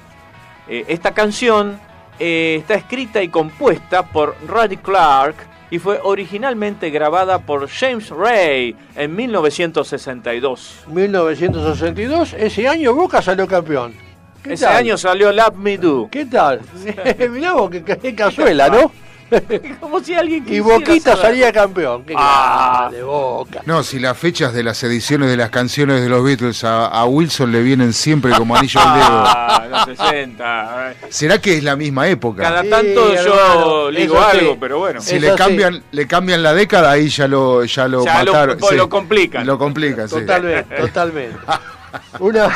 esta 0.69 1.13
canción 1.13 1.81
eh, 2.21 2.59
está 2.61 2.75
escrita 2.75 3.21
y 3.23 3.29
compuesta 3.29 4.07
por 4.07 4.37
Roddy 4.47 4.77
Clark 4.77 5.35
y 5.71 5.81
fue 5.81 5.99
originalmente 6.05 6.91
grabada 6.91 7.41
por 7.41 7.69
James 7.69 8.11
Ray 8.11 8.77
en 8.95 9.17
1962. 9.17 10.85
1962, 10.87 12.35
ese 12.35 12.69
año 12.69 12.95
Boca 12.95 13.21
salió 13.21 13.49
campeón. 13.49 13.93
¿Qué 14.45 14.53
Ese 14.55 14.65
tal? 14.65 14.77
año 14.77 14.97
salió 14.97 15.33
Love 15.33 15.57
Me 15.57 15.79
Do. 15.79 16.09
¿Qué 16.11 16.27
tal? 16.27 16.61
Mirá 17.31 17.55
vos, 17.55 17.71
qué, 17.71 17.83
qué 17.83 18.15
cazuela, 18.15 18.69
¿no? 18.69 18.93
Como 19.81 20.01
si 20.01 20.14
alguien 20.14 20.45
Y 20.49 20.61
Boquita 20.61 21.12
saber. 21.12 21.23
salía 21.31 21.53
campeón. 21.53 22.05
Qué 22.05 22.14
Ah. 22.16 22.88
grande, 22.88 23.03
Boca. 23.03 23.62
No, 23.66 23.83
si 23.83 23.99
las 23.99 24.16
fechas 24.19 24.53
de 24.53 24.62
las 24.62 24.83
ediciones 24.83 25.29
de 25.31 25.37
las 25.37 25.51
canciones 25.51 26.03
de 26.03 26.09
los 26.09 26.25
Beatles 26.25 26.64
a, 26.64 26.87
a 26.87 27.05
Wilson 27.07 27.53
le 27.53 27.62
vienen 27.62 27.93
siempre 27.93 28.33
como 28.33 28.57
anillo 28.57 28.81
al 28.81 28.95
dedo. 28.99 29.25
Ah, 29.53 29.66
los 29.87 29.97
60. 29.99 30.95
¿Será 31.11 31.38
que 31.40 31.57
es 31.57 31.62
la 31.64 31.77
misma 31.77 32.09
época? 32.09 32.43
Cada 32.43 32.62
Sí, 32.62 32.71
tanto 32.71 33.14
yo 33.14 33.21
hermano, 33.35 33.88
digo 33.90 34.14
eso 34.16 34.31
sí. 34.33 34.38
algo, 34.38 34.57
pero 34.61 34.79
bueno. 34.79 35.01
Si 35.01 35.19
le 35.19 35.35
cambian, 35.35 35.83
le 35.93 36.07
cambian 36.07 36.43
la 36.43 36.53
década, 36.55 36.90
ahí 36.93 37.09
ya 37.09 37.29
lo, 37.29 37.64
ya 37.64 37.87
lo 37.88 38.05
Ya 38.05 38.25
lo- 38.25 38.33
mataron. 38.33 38.59
lo 38.77 38.88
complican. 38.88 39.47
Lo 39.47 39.59
complican, 39.59 40.09
sí. 40.09 40.16
Totalmente, 40.16 40.75
totalmente. 40.81 41.38
Una, 42.19 42.49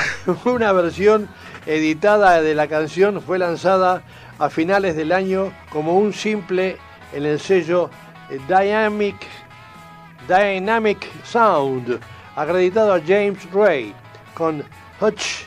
una 0.44 0.72
versión 0.72 1.28
editada 1.66 2.40
de 2.42 2.54
la 2.54 2.68
canción 2.68 3.20
fue 3.22 3.38
lanzada 3.38 4.02
a 4.44 4.50
finales 4.50 4.94
del 4.94 5.10
año 5.10 5.54
como 5.70 5.96
un 5.96 6.12
simple 6.12 6.76
en 7.14 7.24
el 7.24 7.40
sello 7.40 7.88
eh, 8.28 8.38
Dynamic, 8.46 9.16
Dynamic 10.28 11.06
Sound, 11.24 11.98
acreditado 12.36 12.92
a 12.92 13.00
James 13.00 13.38
Ray, 13.50 13.94
con 14.34 14.62
Hutch 15.00 15.46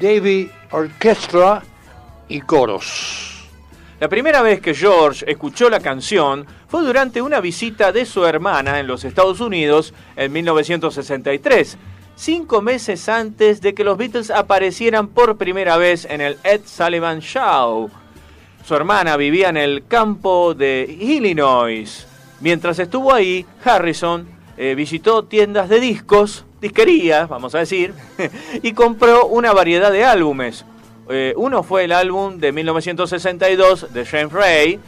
Davy 0.00 0.50
Orchestra 0.72 1.62
y 2.28 2.40
coros. 2.40 3.46
La 4.00 4.08
primera 4.08 4.42
vez 4.42 4.60
que 4.60 4.74
George 4.74 5.24
escuchó 5.30 5.70
la 5.70 5.78
canción 5.78 6.44
fue 6.66 6.82
durante 6.82 7.22
una 7.22 7.40
visita 7.40 7.92
de 7.92 8.04
su 8.04 8.26
hermana 8.26 8.80
en 8.80 8.88
los 8.88 9.04
Estados 9.04 9.40
Unidos 9.40 9.94
en 10.16 10.32
1963, 10.32 11.78
cinco 12.16 12.60
meses 12.62 13.08
antes 13.08 13.60
de 13.60 13.74
que 13.74 13.84
los 13.84 13.96
Beatles 13.96 14.32
aparecieran 14.32 15.06
por 15.06 15.36
primera 15.36 15.76
vez 15.76 16.04
en 16.04 16.20
el 16.20 16.36
Ed 16.42 16.62
Sullivan 16.66 17.20
Show. 17.20 17.90
Su 18.66 18.74
hermana 18.74 19.18
vivía 19.18 19.50
en 19.50 19.58
el 19.58 19.86
campo 19.86 20.54
de 20.54 20.86
Illinois. 20.98 22.06
Mientras 22.40 22.78
estuvo 22.78 23.12
ahí, 23.12 23.44
Harrison 23.62 24.26
eh, 24.56 24.74
visitó 24.74 25.24
tiendas 25.24 25.68
de 25.68 25.80
discos, 25.80 26.46
disquerías, 26.62 27.28
vamos 27.28 27.54
a 27.54 27.58
decir, 27.58 27.92
y 28.62 28.72
compró 28.72 29.26
una 29.26 29.52
variedad 29.52 29.92
de 29.92 30.06
álbumes. 30.06 30.64
Eh, 31.10 31.34
uno 31.36 31.62
fue 31.62 31.84
el 31.84 31.92
álbum 31.92 32.38
de 32.38 32.52
1962 32.52 33.92
de 33.92 34.06
James 34.06 34.32
Ray, 34.32 34.80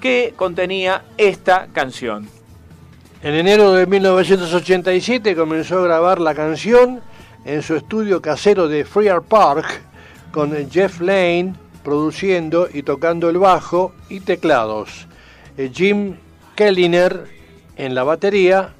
que 0.00 0.32
contenía 0.34 1.02
esta 1.18 1.66
canción. 1.70 2.26
En 3.22 3.34
enero 3.34 3.72
de 3.74 3.84
1987 3.84 5.36
comenzó 5.36 5.80
a 5.80 5.82
grabar 5.82 6.18
la 6.18 6.34
canción 6.34 7.02
en 7.44 7.60
su 7.60 7.76
estudio 7.76 8.22
casero 8.22 8.68
de 8.68 8.86
Freer 8.86 9.20
Park 9.20 9.82
con 10.32 10.70
Jeff 10.70 11.02
Lane 11.02 11.67
produciendo 11.92 12.68
y 12.70 12.82
tocando 12.82 13.30
el 13.30 13.38
bajo 13.38 13.94
y 14.10 14.20
teclados, 14.20 15.06
eh, 15.56 15.70
Jim 15.72 16.16
Kelliner 16.54 17.24
en 17.78 17.94
la 17.94 18.04
batería, 18.04 18.74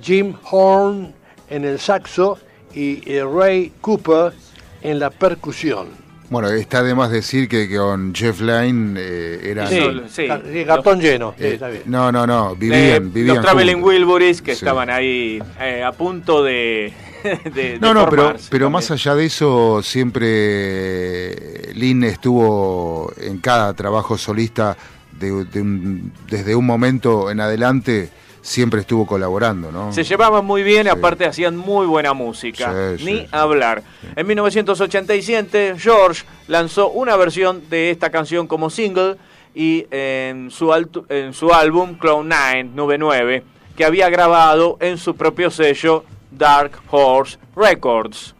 Jim 0.00 0.32
Horn 0.50 1.12
en 1.50 1.66
el 1.66 1.78
saxo 1.78 2.38
y 2.74 3.02
eh, 3.04 3.22
Ray 3.22 3.70
Cooper 3.82 4.32
en 4.80 4.98
la 4.98 5.10
percusión. 5.10 5.88
Bueno, 6.30 6.48
está 6.48 6.82
de 6.82 6.94
más 6.94 7.10
decir 7.10 7.50
que, 7.50 7.68
con 7.76 8.14
Jeff 8.14 8.40
Lynne 8.40 8.98
eh, 8.98 9.50
eran... 9.50 9.68
Sí, 9.68 9.80
Solo- 9.80 10.08
sí. 10.08 10.26
ca- 10.26 10.40
sí, 10.50 10.64
cartón 10.64 11.00
lleno, 11.02 11.34
eh, 11.38 11.50
está 11.54 11.68
bien. 11.68 11.82
no, 11.84 12.10
no, 12.10 12.26
no, 12.26 12.52
Eh, 12.52 12.56
vivían, 12.58 13.12
vivían 13.12 13.36
los 13.36 13.44
Traveling. 13.44 13.82
Wilburys 13.84 14.40
que 14.40 14.54
Sí. 14.54 14.64
estaban 14.64 14.88
ahí 14.88 15.38
eh, 15.60 15.82
a 15.84 15.92
punto 15.92 16.42
de, 16.42 16.94
de- 17.44 17.50
de 17.50 17.78
No, 17.80 17.94
no, 17.94 18.08
pero, 18.08 18.34
pero 18.50 18.70
más 18.70 18.90
allá 18.90 19.14
de 19.14 19.24
eso, 19.26 19.80
siempre 19.82 21.72
Lynn 21.74 22.04
estuvo 22.04 23.12
en 23.18 23.38
cada 23.38 23.72
trabajo 23.74 24.16
solista 24.18 24.76
de- 25.12 25.44
de 25.44 25.60
un- 25.60 26.12
desde 26.28 26.54
un 26.54 26.66
momento 26.66 27.30
en 27.30 27.40
adelante, 27.40 28.10
siempre 28.42 28.80
estuvo 28.80 29.06
colaborando, 29.06 29.72
¿no? 29.72 29.92
Se 29.92 30.04
llevaban 30.04 30.44
muy 30.44 30.62
bien, 30.62 30.82
Sí. 30.84 30.88
aparte 30.90 31.24
hacían 31.24 31.56
muy 31.56 31.86
buena 31.86 32.12
música. 32.12 32.74
Sí, 32.98 33.04
Ni 33.04 33.18
sí, 33.20 33.26
hablar. 33.32 33.82
En 34.16 34.26
1987, 34.26 35.76
George 35.78 36.24
lanzó 36.48 36.90
una 36.90 37.16
versión 37.16 37.62
de 37.70 37.90
esta 37.90 38.10
canción 38.10 38.46
como 38.46 38.68
single 38.68 39.16
y 39.54 39.86
en 39.90 40.50
su, 40.50 40.72
en 41.08 41.32
su 41.32 41.52
álbum 41.54 41.94
Clown 41.94 42.28
9, 42.28 42.64
Nube 42.74 42.98
9, 42.98 43.44
que 43.76 43.84
había 43.84 44.10
grabado 44.10 44.76
en 44.80 44.98
su 44.98 45.16
propio 45.16 45.50
sello 45.50 46.04
Dark 46.36 46.72
Horse 46.90 47.38
Records. 47.56 48.34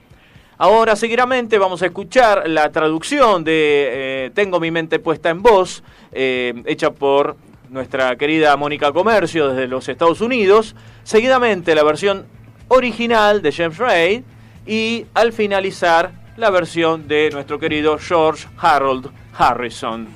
Ahora, 0.56 0.94
seguidamente, 0.96 1.58
vamos 1.58 1.82
a 1.82 1.86
escuchar 1.86 2.48
la 2.48 2.70
traducción 2.70 3.42
de 3.42 3.88
eh, 4.26 4.30
Tengo 4.34 4.60
mi 4.60 4.70
mente 4.70 4.98
puesta 4.98 5.30
en 5.30 5.42
voz, 5.42 5.82
eh, 6.12 6.54
hecha 6.66 6.90
por 6.92 7.36
nuestra 7.70 8.14
querida 8.16 8.56
Mónica 8.56 8.92
Comercio 8.92 9.48
desde 9.48 9.66
los 9.66 9.88
Estados 9.88 10.20
Unidos. 10.20 10.76
Seguidamente, 11.02 11.74
la 11.74 11.82
versión 11.82 12.26
original 12.68 13.42
de 13.42 13.52
James 13.52 13.78
Ray. 13.78 14.24
Y 14.66 15.06
al 15.12 15.32
finalizar, 15.32 16.12
la 16.36 16.50
versión 16.50 17.06
de 17.08 17.30
nuestro 17.32 17.58
querido 17.58 17.98
George 17.98 18.46
Harold 18.58 19.10
Harrison. 19.36 20.06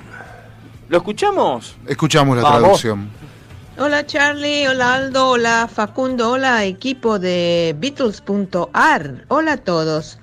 ¿Lo 0.87 0.97
escuchamos? 0.97 1.77
Escuchamos 1.85 2.37
la 2.37 2.43
Vamos. 2.43 2.59
traducción. 2.59 3.09
Hola 3.81 4.05
Charlie, 4.05 4.67
hola 4.67 4.95
Aldo, 4.95 5.29
hola 5.29 5.69
Facundo, 5.73 6.31
hola 6.31 6.65
equipo 6.65 7.17
de 7.17 7.73
Beatles.ar. 7.79 9.23
Hola 9.29 9.53
a 9.53 9.57
todos. 9.57 10.19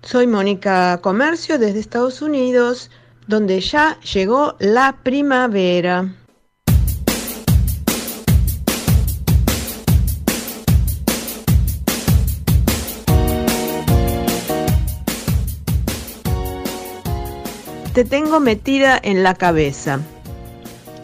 Soy 0.00 0.26
Mónica 0.26 0.98
Comercio 1.02 1.58
desde 1.58 1.78
Estados 1.78 2.22
Unidos, 2.22 2.90
donde 3.26 3.60
ya 3.60 4.00
llegó 4.00 4.56
la 4.60 4.96
primavera. 5.02 6.10
Te 17.92 18.06
tengo 18.06 18.40
metida 18.40 18.98
en 19.02 19.22
la 19.22 19.34
cabeza. 19.34 20.00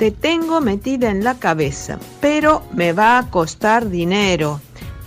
Te 0.03 0.11
tengo 0.11 0.61
metida 0.61 1.11
en 1.11 1.23
la 1.23 1.38
cabeza, 1.38 1.97
pero 2.21 2.65
me 2.75 2.93
va 2.93 3.19
a 3.19 3.31
costar 3.31 3.88
dinero. 3.88 4.61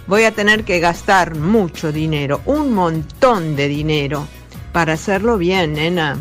Voy 0.07 0.23
a 0.23 0.31
tener 0.31 0.63
que 0.63 0.79
gastar 0.79 1.35
mucho 1.35 1.91
dinero, 1.91 2.39
un 2.45 2.73
montón 2.73 3.57
de 3.57 3.67
dinero, 3.67 4.25
para 4.71 4.93
hacerlo 4.93 5.37
bien, 5.37 5.73
nena. 5.73 6.15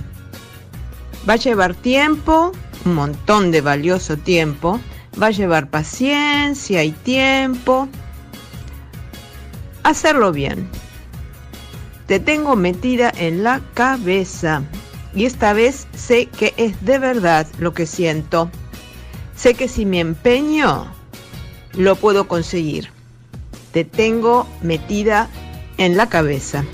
Va 1.28 1.34
a 1.34 1.36
llevar 1.36 1.76
tiempo, 1.76 2.50
un 2.84 2.94
montón 2.96 3.52
de 3.52 3.60
valioso 3.60 4.16
tiempo. 4.16 4.80
Va 5.22 5.28
a 5.28 5.30
llevar 5.30 5.70
paciencia 5.70 6.82
y 6.82 6.90
tiempo. 6.90 7.86
Hacerlo 9.84 10.32
bien. 10.32 10.68
Te 12.08 12.18
tengo 12.18 12.56
metida 12.56 13.12
en 13.16 13.44
la 13.44 13.60
cabeza. 13.74 14.64
Y 15.14 15.26
esta 15.26 15.52
vez 15.52 15.86
sé 15.94 16.26
que 16.26 16.54
es 16.56 16.84
de 16.84 16.98
verdad 16.98 17.46
lo 17.60 17.72
que 17.72 17.86
siento. 17.86 18.50
Sé 19.44 19.52
que 19.52 19.68
si 19.68 19.84
me 19.84 20.00
empeño, 20.00 20.86
lo 21.74 21.96
puedo 21.96 22.26
conseguir. 22.28 22.88
Te 23.74 23.84
tengo 23.84 24.46
metida 24.62 25.28
en 25.76 25.98
la 25.98 26.08
cabeza. 26.08 26.64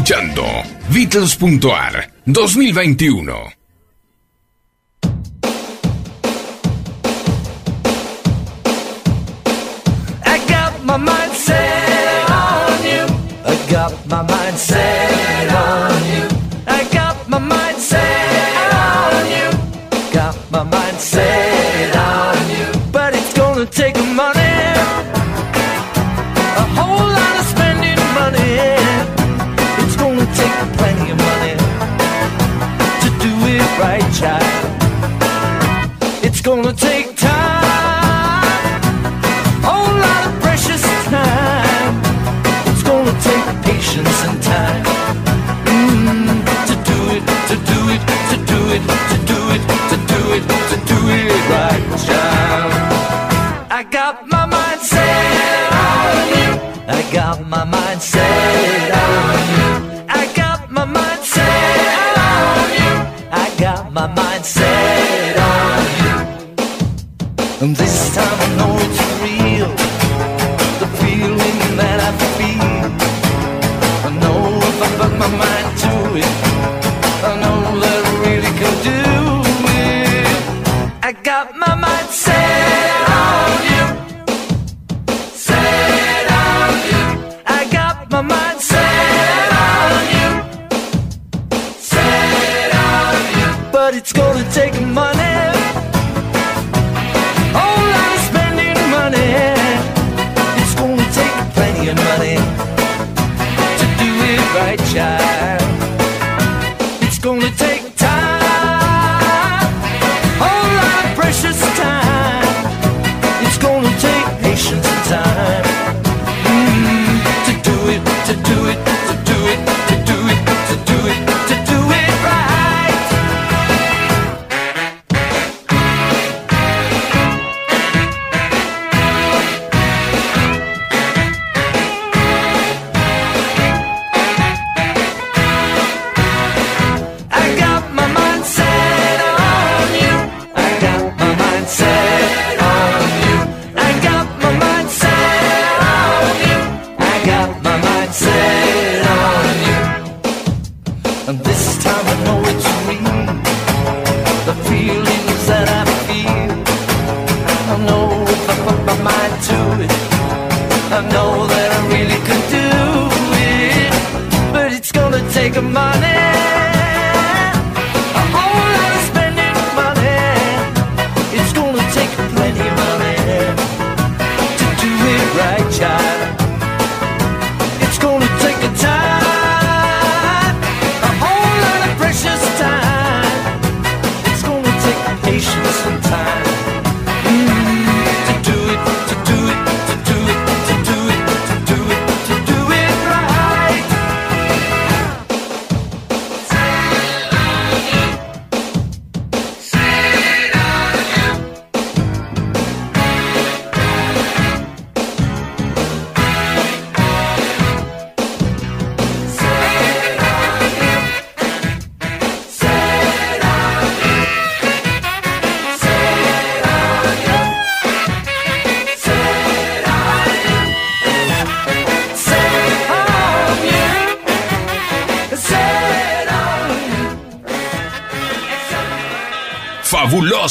Escuchando 0.00 0.42
Beatles.ar 0.88 2.10
2021. 2.24 3.59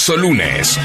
Fabuloso 0.10 0.18
lunes. 0.18 0.80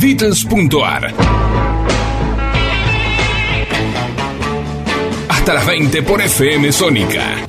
Beatles.ar 0.00 1.14
Hasta 5.28 5.54
las 5.54 5.66
20 5.66 6.02
por 6.02 6.20
FM 6.20 6.72
Sónica. 6.72 7.46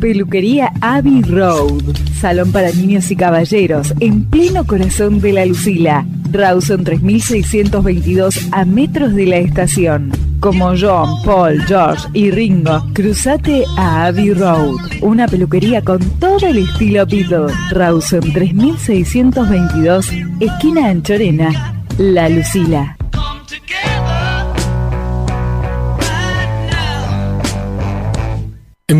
Peluquería 0.00 0.72
Abbey 0.80 1.22
Road. 1.22 2.05
Salón 2.20 2.50
para 2.50 2.72
niños 2.72 3.10
y 3.10 3.16
caballeros 3.16 3.92
en 4.00 4.24
pleno 4.24 4.66
corazón 4.66 5.20
de 5.20 5.32
la 5.32 5.46
Lucila. 5.46 6.06
Rawson 6.32 6.82
3622 6.82 8.48
a 8.52 8.64
metros 8.64 9.14
de 9.14 9.26
la 9.26 9.36
estación. 9.36 10.12
Como 10.40 10.72
John, 10.78 11.22
Paul, 11.24 11.62
George 11.66 12.08
y 12.14 12.30
Ringo, 12.30 12.84
cruzate 12.94 13.64
a 13.76 14.06
Abbey 14.06 14.32
Road. 14.32 14.76
Una 15.02 15.28
peluquería 15.28 15.82
con 15.82 16.00
todo 16.18 16.46
el 16.46 16.58
estilo 16.58 17.06
Beatle. 17.06 17.52
Rawson 17.70 18.32
3622, 18.32 20.10
esquina 20.40 20.88
Anchorena, 20.88 21.84
La 21.98 22.28
Lucila. 22.28 22.95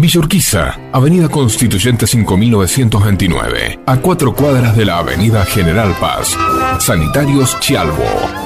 En 0.06 0.08
Villa 0.08 0.20
Urquiza, 0.20 0.78
Avenida 0.92 1.28
Constituyente 1.28 2.06
5929, 2.06 3.80
a 3.86 3.96
cuatro 3.96 4.36
cuadras 4.36 4.76
de 4.76 4.84
la 4.84 4.98
Avenida 4.98 5.44
General 5.44 5.92
Paz. 5.98 6.38
Sanitarios 6.78 7.58
Chialvo, 7.58 8.04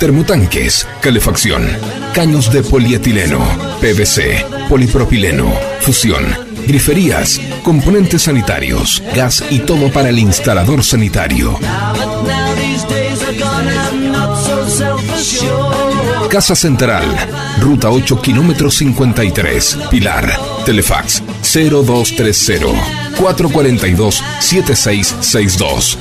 Termotanques, 0.00 0.86
calefacción, 1.00 1.68
caños 2.12 2.52
de 2.52 2.62
polietileno, 2.62 3.38
PVC, 3.80 4.44
polipropileno, 4.68 5.52
fusión, 5.80 6.36
griferías, 6.66 7.40
componentes 7.62 8.22
sanitarios, 8.22 9.00
gas 9.14 9.44
y 9.50 9.60
todo 9.60 9.92
para 9.92 10.08
el 10.08 10.18
instalador 10.18 10.82
sanitario. 10.82 11.56
Casa 16.28 16.56
Central, 16.56 17.04
Ruta 17.60 17.90
8, 17.90 18.22
kilómetro 18.22 18.70
53, 18.70 19.78
Pilar, 19.88 20.36
Telefax 20.64 21.22
0230 21.42 22.66
442 23.18 24.22
7662. 24.40 25.98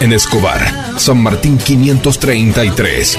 En 0.00 0.12
Escobar, 0.12 0.98
San 0.98 1.22
Martín 1.22 1.58
533. 1.58 3.18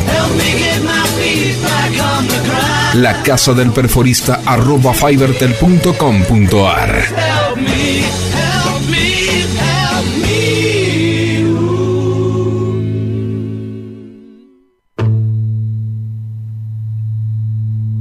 La 2.96 3.22
casa 3.22 3.52
del 3.52 3.70
perforista 3.72 4.40
arroba 4.46 4.94
fibertel.com.ar 4.94 7.04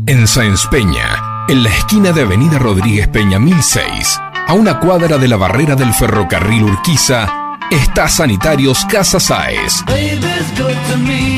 En 0.07 0.27
Sáenz 0.27 0.65
Peña, 0.67 1.45
en 1.49 1.63
la 1.63 1.69
esquina 1.69 2.13
de 2.13 2.21
Avenida 2.21 2.57
Rodríguez 2.57 3.09
Peña 3.09 3.37
1006, 3.37 4.17
a 4.47 4.53
una 4.53 4.79
cuadra 4.79 5.17
de 5.17 5.27
la 5.27 5.35
barrera 5.35 5.75
del 5.75 5.93
ferrocarril 5.93 6.63
Urquiza, 6.63 7.57
está 7.69 8.07
Sanitarios 8.07 8.85
Casa 8.85 9.19
Saez. 9.19 9.83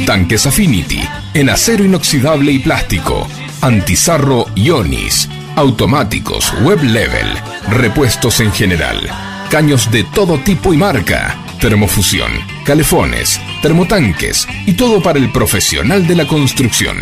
Tanques 0.06 0.46
Affinity, 0.46 1.02
en 1.34 1.50
acero 1.50 1.84
inoxidable 1.84 2.52
y 2.52 2.60
plástico, 2.60 3.28
antizarro 3.62 4.46
Ionis, 4.56 5.30
automáticos, 5.56 6.54
web 6.62 6.82
level, 6.84 7.28
repuestos 7.70 8.40
en 8.40 8.52
general, 8.52 9.10
caños 9.50 9.90
de 9.92 10.04
todo 10.04 10.38
tipo 10.40 10.74
y 10.74 10.78
marca, 10.78 11.36
termofusión, 11.60 12.32
calefones, 12.66 13.40
termotanques 13.62 14.48
y 14.66 14.74
todo 14.74 15.02
para 15.02 15.20
el 15.20 15.32
profesional 15.32 16.06
de 16.08 16.16
la 16.16 16.28
construcción. 16.28 16.98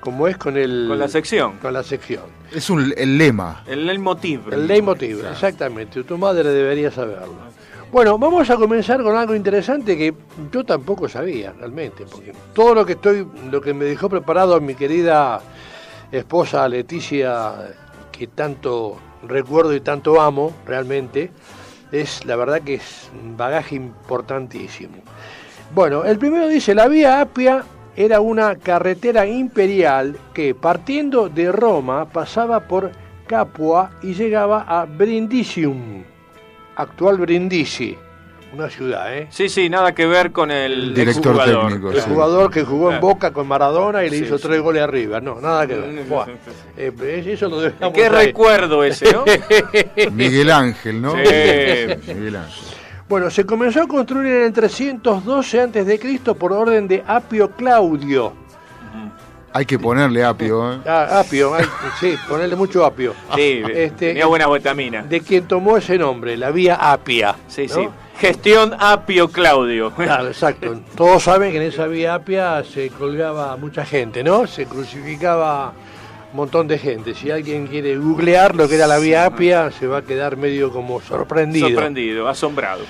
como 0.00 0.28
es 0.28 0.36
con 0.36 0.58
el, 0.58 0.84
con 0.88 0.98
la 0.98 1.08
sección. 1.08 1.56
con 1.58 1.72
la 1.72 1.82
sección. 1.82 2.24
Es 2.52 2.68
un, 2.68 2.92
el 2.94 3.16
lema. 3.16 3.62
El 3.66 3.86
leitmotiv. 3.86 4.52
El 4.52 4.66
leitmotiv, 4.66 5.24
exactamente. 5.26 6.04
Tu 6.04 6.18
madre 6.18 6.50
debería 6.50 6.90
saberlo. 6.90 7.50
Bueno, 7.92 8.16
vamos 8.16 8.48
a 8.48 8.56
comenzar 8.56 9.02
con 9.02 9.14
algo 9.14 9.34
interesante 9.34 9.98
que 9.98 10.14
yo 10.50 10.64
tampoco 10.64 11.10
sabía 11.10 11.52
realmente, 11.52 12.06
porque 12.10 12.32
todo 12.54 12.74
lo 12.74 12.86
que 12.86 12.92
estoy, 12.92 13.28
lo 13.50 13.60
que 13.60 13.74
me 13.74 13.84
dejó 13.84 14.08
preparado 14.08 14.58
mi 14.62 14.74
querida 14.74 15.42
esposa 16.10 16.66
Leticia, 16.70 17.52
que 18.10 18.28
tanto 18.28 18.96
recuerdo 19.28 19.74
y 19.74 19.82
tanto 19.82 20.22
amo 20.22 20.54
realmente, 20.64 21.32
es 21.92 22.24
la 22.24 22.36
verdad 22.36 22.62
que 22.62 22.76
es 22.76 23.10
un 23.22 23.36
bagaje 23.36 23.74
importantísimo. 23.74 24.94
Bueno, 25.74 26.02
el 26.04 26.18
primero 26.18 26.48
dice, 26.48 26.74
la 26.74 26.88
vía 26.88 27.20
Apia 27.20 27.62
era 27.94 28.22
una 28.22 28.56
carretera 28.56 29.26
imperial 29.26 30.16
que 30.32 30.54
partiendo 30.54 31.28
de 31.28 31.52
Roma 31.52 32.06
pasaba 32.06 32.60
por 32.60 32.90
Capua 33.26 33.90
y 34.02 34.14
llegaba 34.14 34.62
a 34.62 34.86
Brindisium, 34.86 36.04
actual 36.76 37.18
Brindisi, 37.18 37.96
una 38.54 38.68
ciudad, 38.68 39.16
¿eh? 39.16 39.28
Sí, 39.30 39.48
sí, 39.48 39.70
nada 39.70 39.94
que 39.94 40.04
ver 40.06 40.30
con 40.30 40.50
el 40.50 40.92
Director 40.94 41.34
exjugador. 41.36 41.68
técnico, 41.68 41.90
El 41.92 42.00
sí. 42.00 42.10
jugador 42.10 42.50
que 42.50 42.64
jugó 42.64 42.92
en. 42.92 43.00
Boca 43.00 43.32
con 43.32 43.48
Maradona 43.48 44.04
y 44.04 44.10
le 44.10 44.18
Sí, 44.18 44.24
hizo 44.24 44.36
sí. 44.36 44.44
tres 44.46 44.60
goles 44.60 44.82
arriba. 44.82 45.20
No, 45.20 45.40
nada 45.40 45.66
que 45.66 45.74
ver. 45.74 46.04
Buah. 46.04 46.26
Eh, 46.76 47.24
eso 47.28 47.48
lo 47.48 47.60
dejamos 47.62 47.94
Qué 47.94 48.04
ahí. 48.06 48.26
recuerdo 48.26 48.84
ese, 48.84 49.10
¿no? 49.12 49.24
Miguel 50.12 50.50
Ángel, 50.50 51.00
¿no? 51.00 51.12
Sí. 51.12 51.18
Miguel 52.14 52.36
Ángel. 52.36 52.64
Bueno, 53.08 53.30
se 53.30 53.44
comenzó 53.44 53.82
a 53.82 53.86
construir 53.86 54.32
en 54.32 54.42
el 54.44 54.52
312 54.52 55.60
a.C. 55.60 56.34
por 56.38 56.52
orden 56.52 56.88
de 56.88 57.02
Apio 57.06 57.50
Claudio. 57.50 58.32
Hay 59.54 59.66
que 59.66 59.78
ponerle 59.78 60.24
apio, 60.24 60.72
¿eh? 60.72 60.78
Ah, 60.86 61.20
apio, 61.20 61.52
sí, 62.00 62.14
ponerle 62.28 62.56
mucho 62.56 62.84
apio. 62.84 63.14
Sí, 63.34 63.62
Este, 63.74 64.08
tenía 64.08 64.26
buenas 64.26 64.50
vitaminas. 64.50 65.08
De 65.08 65.20
quien 65.20 65.46
tomó 65.46 65.76
ese 65.76 65.98
nombre, 65.98 66.36
la 66.36 66.50
vía 66.50 66.76
Apia. 66.76 67.36
Sí, 67.48 67.66
¿no? 67.68 67.74
sí. 67.74 67.88
Gestión 68.18 68.74
Apio 68.78 69.28
Claudio. 69.28 69.90
Claro, 69.90 70.28
exacto. 70.28 70.80
Todos 70.94 71.24
saben 71.24 71.50
que 71.50 71.56
en 71.58 71.64
esa 71.64 71.86
vía 71.86 72.14
Apia 72.14 72.62
se 72.64 72.88
colgaba 72.90 73.56
mucha 73.56 73.84
gente, 73.84 74.22
¿no? 74.22 74.46
Se 74.46 74.66
crucificaba 74.66 75.72
un 76.30 76.36
montón 76.36 76.68
de 76.68 76.78
gente. 76.78 77.14
Si 77.14 77.30
alguien 77.30 77.66
quiere 77.66 77.96
googlear 77.96 78.54
lo 78.54 78.68
que 78.68 78.76
era 78.76 78.86
la 78.86 78.98
vía 78.98 79.26
Apia, 79.26 79.70
se 79.70 79.86
va 79.86 79.98
a 79.98 80.02
quedar 80.02 80.36
medio 80.36 80.72
como 80.72 81.00
sorprendido. 81.00 81.68
Sorprendido, 81.68 82.28
asombrado. 82.28 82.84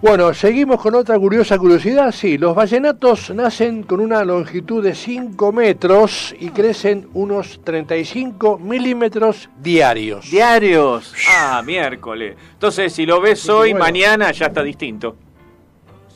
Bueno, 0.00 0.32
seguimos 0.32 0.80
con 0.80 0.94
otra 0.94 1.18
curiosa 1.18 1.58
curiosidad. 1.58 2.12
Sí, 2.12 2.38
los 2.38 2.54
vallenatos 2.54 3.30
nacen 3.30 3.82
con 3.82 3.98
una 3.98 4.24
longitud 4.24 4.80
de 4.80 4.94
5 4.94 5.50
metros 5.50 6.36
y 6.38 6.50
crecen 6.50 7.08
unos 7.14 7.60
35 7.64 8.58
milímetros 8.58 9.50
diarios. 9.60 10.30
Diarios. 10.30 11.12
Ah, 11.36 11.62
miércoles. 11.66 12.36
Entonces, 12.52 12.92
si 12.92 13.06
lo 13.06 13.20
ves 13.20 13.48
hoy, 13.48 13.72
bueno. 13.72 13.84
mañana 13.86 14.30
ya 14.30 14.46
está 14.46 14.62
distinto. 14.62 15.16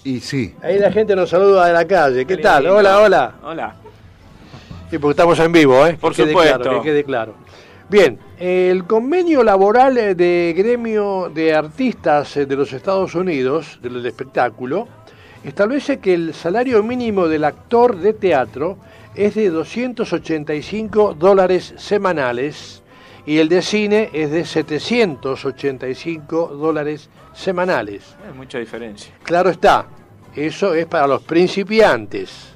Y 0.05 0.21
sí. 0.21 0.55
Ahí 0.63 0.79
la 0.79 0.93
gente 0.93 1.17
nos 1.17 1.31
saluda 1.31 1.67
de 1.67 1.73
la 1.73 1.85
calle. 1.85 2.25
¿Qué 2.25 2.37
Qué 2.37 2.43
tal? 2.43 2.63
lindo. 2.63 2.79
Hola, 2.79 3.01
hola. 3.01 3.35
Hola. 3.43 3.75
Sí, 4.91 4.99
porque 4.99 5.13
estamos 5.13 5.41
en 5.41 5.51
vivo, 5.51 5.85
¿eh? 5.85 5.99
Por 6.01 6.13
que 6.13 6.23
quede 6.23 6.33
supuesto. 6.33 6.61
Claro, 6.61 6.83
que 6.83 6.89
quede 6.89 7.03
claro. 7.03 7.35
Bien, 7.93 8.19
el 8.39 8.87
convenio 8.87 9.45
laboral 9.45 9.99
eh, 9.99 10.15
de 10.15 10.55
gremio 10.57 11.29
de 11.29 11.55
artistas 11.55 12.35
eh, 12.39 12.47
de 12.47 12.57
los 12.57 12.73
Estados 12.73 13.15
Unidos, 13.15 13.79
del 13.83 14.07
espectáculo, 14.07 14.89
establece 15.45 15.99
que 15.99 16.15
el 16.15 16.33
salario 16.33 16.83
mínimo 16.83 17.29
del 17.29 17.45
actor 17.45 17.99
de 17.99 18.15
teatro 18.15 18.79
es 19.15 19.35
de 19.35 19.51
285 19.51 21.13
dólares 21.13 21.75
semanales 21.77 22.83
y 23.27 23.37
el 23.37 23.51
de 23.51 23.61
cine 23.61 24.09
es 24.15 24.31
de 24.31 24.47
785 24.47 26.47
dólares 26.47 27.11
semanales. 27.35 28.17
Hay 28.27 28.33
mucha 28.33 28.57
diferencia. 28.57 29.13
Claro 29.23 29.51
está, 29.51 29.85
eso 30.35 30.73
es 30.73 30.87
para 30.87 31.07
los 31.07 31.23
principiantes, 31.25 32.52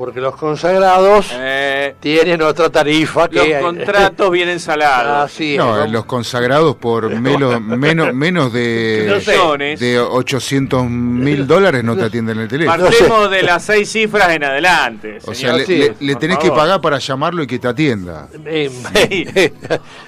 porque 0.00 0.18
los 0.18 0.34
consagrados 0.34 1.26
Eh, 1.34 1.94
tienen 2.00 2.40
otra 2.40 2.70
tarifa 2.70 3.28
los 3.30 3.46
contratos 3.60 4.30
vienen 4.32 4.58
salados. 4.58 5.30
Así 5.30 5.52
es, 5.52 5.58
No, 5.58 5.76
¿no? 5.76 5.86
los 5.88 6.06
consagrados 6.06 6.74
por 6.76 7.10
melo- 7.16 7.60
menos, 7.60 8.14
menos 8.14 8.50
de, 8.50 9.04
No 9.06 9.20
sé. 9.20 9.76
De 9.76 9.98
800 10.00 10.86
mil 10.88 11.46
dólares 11.46 11.84
no 11.84 11.98
te 11.98 12.04
atienden 12.04 12.38
el 12.40 12.48
teléfono. 12.48 12.82
Partemos 12.82 13.30
de 13.30 13.42
las 13.42 13.62
seis 13.62 13.92
cifras 13.92 14.30
en 14.30 14.42
adelante. 14.44 15.18
O 15.26 15.34
señor. 15.34 15.36
sea, 15.36 15.52
le, 15.58 15.66
sí, 15.66 15.76
le- 15.76 15.94
le 16.00 16.12
por 16.14 16.20
tenés 16.22 16.38
que 16.38 16.50
pagar 16.50 16.80
para 16.80 16.98
llamarlo 16.98 17.42
y 17.42 17.46
que 17.46 17.58
te 17.58 17.68
atienda. 17.68 18.26
Eh, 18.46 18.70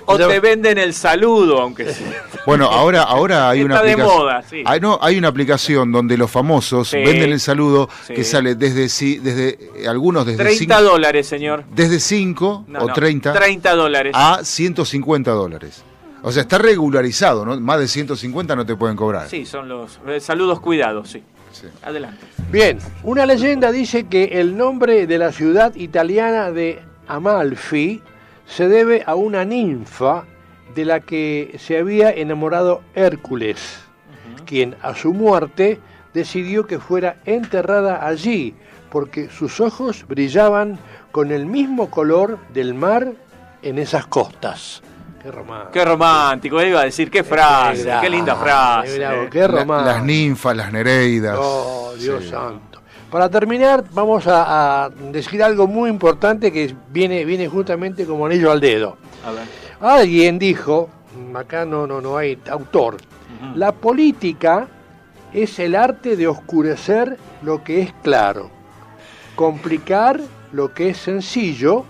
O 0.06 0.16
te 0.16 0.40
venden 0.40 0.78
el 0.78 0.94
saludo, 0.94 1.60
aunque 1.60 1.92
sea. 1.92 2.24
Bueno, 2.46 2.64
ahora, 2.66 3.02
ahora 3.02 3.48
hay 3.50 3.62
una 3.62 3.74
Está 3.76 3.86
de 3.86 3.92
aplicación. 3.92 4.18
moda, 4.22 4.42
sí. 4.48 4.62
Hay, 4.64 4.80
no, 4.80 4.98
hay 5.02 5.18
una 5.18 5.28
aplicación 5.28 5.92
donde 5.92 6.16
los 6.16 6.30
famosos 6.30 6.88
Sí. 6.88 6.96
venden 6.96 7.30
el 7.30 7.40
saludo 7.40 7.88
Sí. 8.06 8.14
que 8.14 8.24
sale 8.24 8.54
desde 8.54 8.88
sí, 8.88 9.18
desde 9.18 9.58
algunos 9.86 10.24
desde 10.26 10.42
30 10.44 10.58
cinco- 10.78 10.90
dólares, 10.90 11.26
señor. 11.26 11.64
desde 11.74 12.00
5 12.00 12.64
No, 12.68 12.78
o 12.80 12.86
no, 12.88 12.92
30 12.92 13.32
30 13.32 13.74
dólares. 13.74 14.12
a 14.16 14.40
150 14.44 15.30
dólares. 15.32 15.82
O 16.22 16.30
sea, 16.30 16.42
está 16.42 16.58
regularizado, 16.58 17.44
¿no? 17.44 17.58
Más 17.60 17.80
de 17.80 17.88
150 17.88 18.54
no 18.54 18.64
te 18.64 18.76
pueden 18.76 18.96
cobrar. 18.96 19.28
Sí, 19.28 19.44
son 19.44 19.68
los 19.68 19.98
eh, 20.06 20.20
saludos 20.20 20.60
cuidados, 20.60 21.10
sí. 21.10 21.22
Sí. 21.50 21.66
Adelante. 21.82 22.24
Bien, 22.50 22.78
una 23.02 23.26
leyenda 23.26 23.70
dice 23.72 24.04
que 24.06 24.24
el 24.40 24.56
nombre 24.56 25.06
de 25.06 25.18
la 25.18 25.32
ciudad 25.32 25.74
italiana 25.74 26.50
de 26.50 26.80
Amalfi 27.08 28.00
se 28.46 28.68
debe 28.68 29.02
a 29.06 29.14
una 29.14 29.44
ninfa 29.44 30.24
de 30.74 30.84
la 30.86 31.00
que 31.00 31.56
se 31.58 31.76
había 31.78 32.10
enamorado 32.10 32.80
Hércules, 32.94 33.58
quien 34.46 34.76
a 34.82 34.94
su 34.94 35.12
muerte 35.12 35.78
decidió 36.14 36.66
que 36.66 36.78
fuera 36.78 37.16
enterrada 37.26 38.06
allí, 38.06 38.54
porque 38.92 39.30
sus 39.30 39.58
ojos 39.60 40.04
brillaban 40.06 40.78
con 41.10 41.32
el 41.32 41.46
mismo 41.46 41.88
color 41.90 42.38
del 42.52 42.74
mar 42.74 43.12
en 43.62 43.78
esas 43.78 44.06
costas. 44.06 44.82
Qué 45.22 45.30
romántico. 45.30 45.70
Qué 45.72 45.84
romántico, 45.84 46.62
iba 46.62 46.80
a 46.80 46.84
decir, 46.84 47.10
qué 47.10 47.24
frase, 47.24 47.90
qué 48.02 48.10
linda 48.10 48.34
qué 48.34 48.40
frase. 48.40 48.98
bravo, 48.98 49.30
qué 49.30 49.38
La- 49.40 49.46
romántico. 49.48 49.92
las 49.96 50.04
ninfas, 50.04 50.56
las 50.56 50.72
nereidas. 50.72 51.38
Oh, 51.40 51.94
Dios 51.98 52.24
Sí. 52.24 52.30
santo. 52.30 52.80
Para 53.10 53.28
terminar, 53.30 53.84
vamos 53.92 54.26
a, 54.26 54.84
a 54.84 54.88
decir 54.90 55.42
algo 55.42 55.66
muy 55.66 55.88
importante 55.88 56.50
que 56.52 56.74
viene, 56.90 57.24
viene 57.24 57.48
justamente 57.48 58.04
como 58.04 58.26
anillo 58.26 58.50
al 58.50 58.60
dedo. 58.60 58.96
A 59.26 59.30
ver. 59.32 59.44
Alguien 59.80 60.38
dijo, 60.38 60.90
acá 61.34 61.64
no, 61.64 61.86
no, 61.86 62.00
no 62.00 62.16
hay 62.18 62.38
autor, 62.50 62.96
la 63.54 63.72
política 63.72 64.66
es 65.32 65.58
el 65.58 65.74
arte 65.74 66.16
de 66.16 66.26
oscurecer 66.28 67.16
lo 67.42 67.62
que 67.64 67.80
es 67.82 67.92
claro, 68.02 68.50
complicar 69.34 70.20
lo 70.52 70.74
que 70.74 70.90
es 70.90 70.98
sencillo 70.98 71.84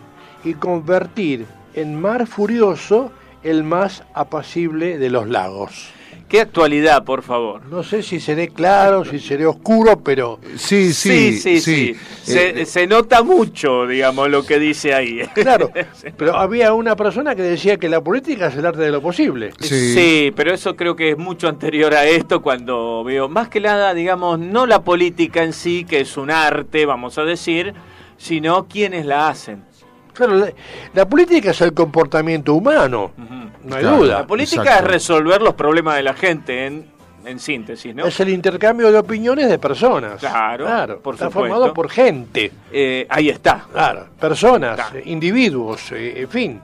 y 0.45 0.55
convertir 0.55 1.47
en 1.75 2.01
mar 2.01 2.27
furioso 2.27 3.13
el 3.43 3.65
más 3.65 4.05
apacible 4.15 4.99
de 4.99 5.11
los 5.11 5.29
lagos. 5.29 5.91
Qué 6.33 6.41
actualidad, 6.41 7.05
por 7.05 7.23
favor. 7.23 7.61
No 7.67 7.83
sé 7.83 8.03
si 8.03 8.19
seré 8.19 8.49
claro, 8.49 9.05
si 9.05 9.19
seré 9.19 9.45
oscuro, 9.45 10.01
pero 10.03 10.41
Sí, 10.57 10.95
sí, 10.95 11.39
sí, 11.39 11.61
sí. 11.61 11.95
Se, 12.23 12.63
Eh, 12.63 12.65
se 12.65 12.87
nota 12.87 13.23
mucho, 13.23 13.87
digamos, 13.87 14.31
lo 14.31 14.43
que 14.43 14.59
dice 14.59 14.95
ahí. 14.95 15.21
claro. 15.35 15.71
Pero 16.17 16.35
había 16.35 16.73
una 16.73 16.97
persona 16.97 17.35
que 17.35 17.43
decía 17.43 17.77
que 17.77 17.91
la 17.91 18.01
política 18.01 18.47
es 18.47 18.57
el 18.57 18.65
arte 18.65 18.81
de 18.81 18.91
lo 18.91 19.03
posible. 19.03 19.53
Sí. 19.61 19.93
Sí, 19.93 20.33
pero 20.35 20.55
eso 20.55 20.75
creo 20.75 20.97
que 20.97 21.11
es 21.11 21.19
mucho 21.19 21.49
anterior 21.49 21.93
a 21.95 22.07
esto 22.07 22.41
cuando 22.41 23.05
veo, 23.05 23.29
más 23.29 23.51
que 23.51 23.61
nada, 23.61 23.93
digamos, 23.93 24.39
no 24.39 24.65
la 24.65 24.81
política 24.83 25.43
en 25.43 25.53
sí, 25.53 25.85
que 25.85 26.01
es 26.01 26.17
un 26.17 26.31
arte, 26.31 26.87
vamos 26.87 27.19
a 27.19 27.25
decir, 27.25 27.75
sino 28.17 28.67
quienes 28.69 29.05
la 29.05 29.29
hacen. 29.29 29.65
Claro, 30.13 30.35
la, 30.37 30.53
la 30.95 31.09
política 31.09 31.51
es 31.51 31.61
el 31.63 31.73
comportamiento 31.73 32.55
humano, 32.55 33.13
no 33.65 33.75
hay 33.77 33.83
Claro. 33.83 33.97
duda. 33.99 34.19
La 34.21 34.27
política 34.27 34.63
Exacto. 34.63 34.85
es 34.85 34.91
resolver 34.91 35.41
los 35.43 35.55
problemas 35.55 35.97
de 35.97 36.03
la 36.03 36.15
gente, 36.15 36.67
en, 36.67 36.87
en 37.25 37.39
síntesis, 37.39 37.95
¿no? 37.95 38.05
Es 38.07 38.19
el 38.21 38.29
intercambio 38.31 38.91
de 38.93 38.99
opiniones 38.99 39.49
de 39.49 39.59
personas. 39.59 40.21
Claro, 40.21 41.01
por 41.01 41.15
está 41.15 41.27
supuesto. 41.27 41.31
formado 41.31 41.73
por 41.73 41.89
gente. 41.89 42.51
Eh, 42.73 43.07
ahí 43.09 43.29
está. 43.29 43.65
Claro, 43.73 44.07
personas, 44.21 44.75
Claro. 44.77 44.99
eh, 44.99 45.03
individuos, 45.07 45.93
eh, 45.93 46.21
en 46.23 46.29
fin, 46.29 46.61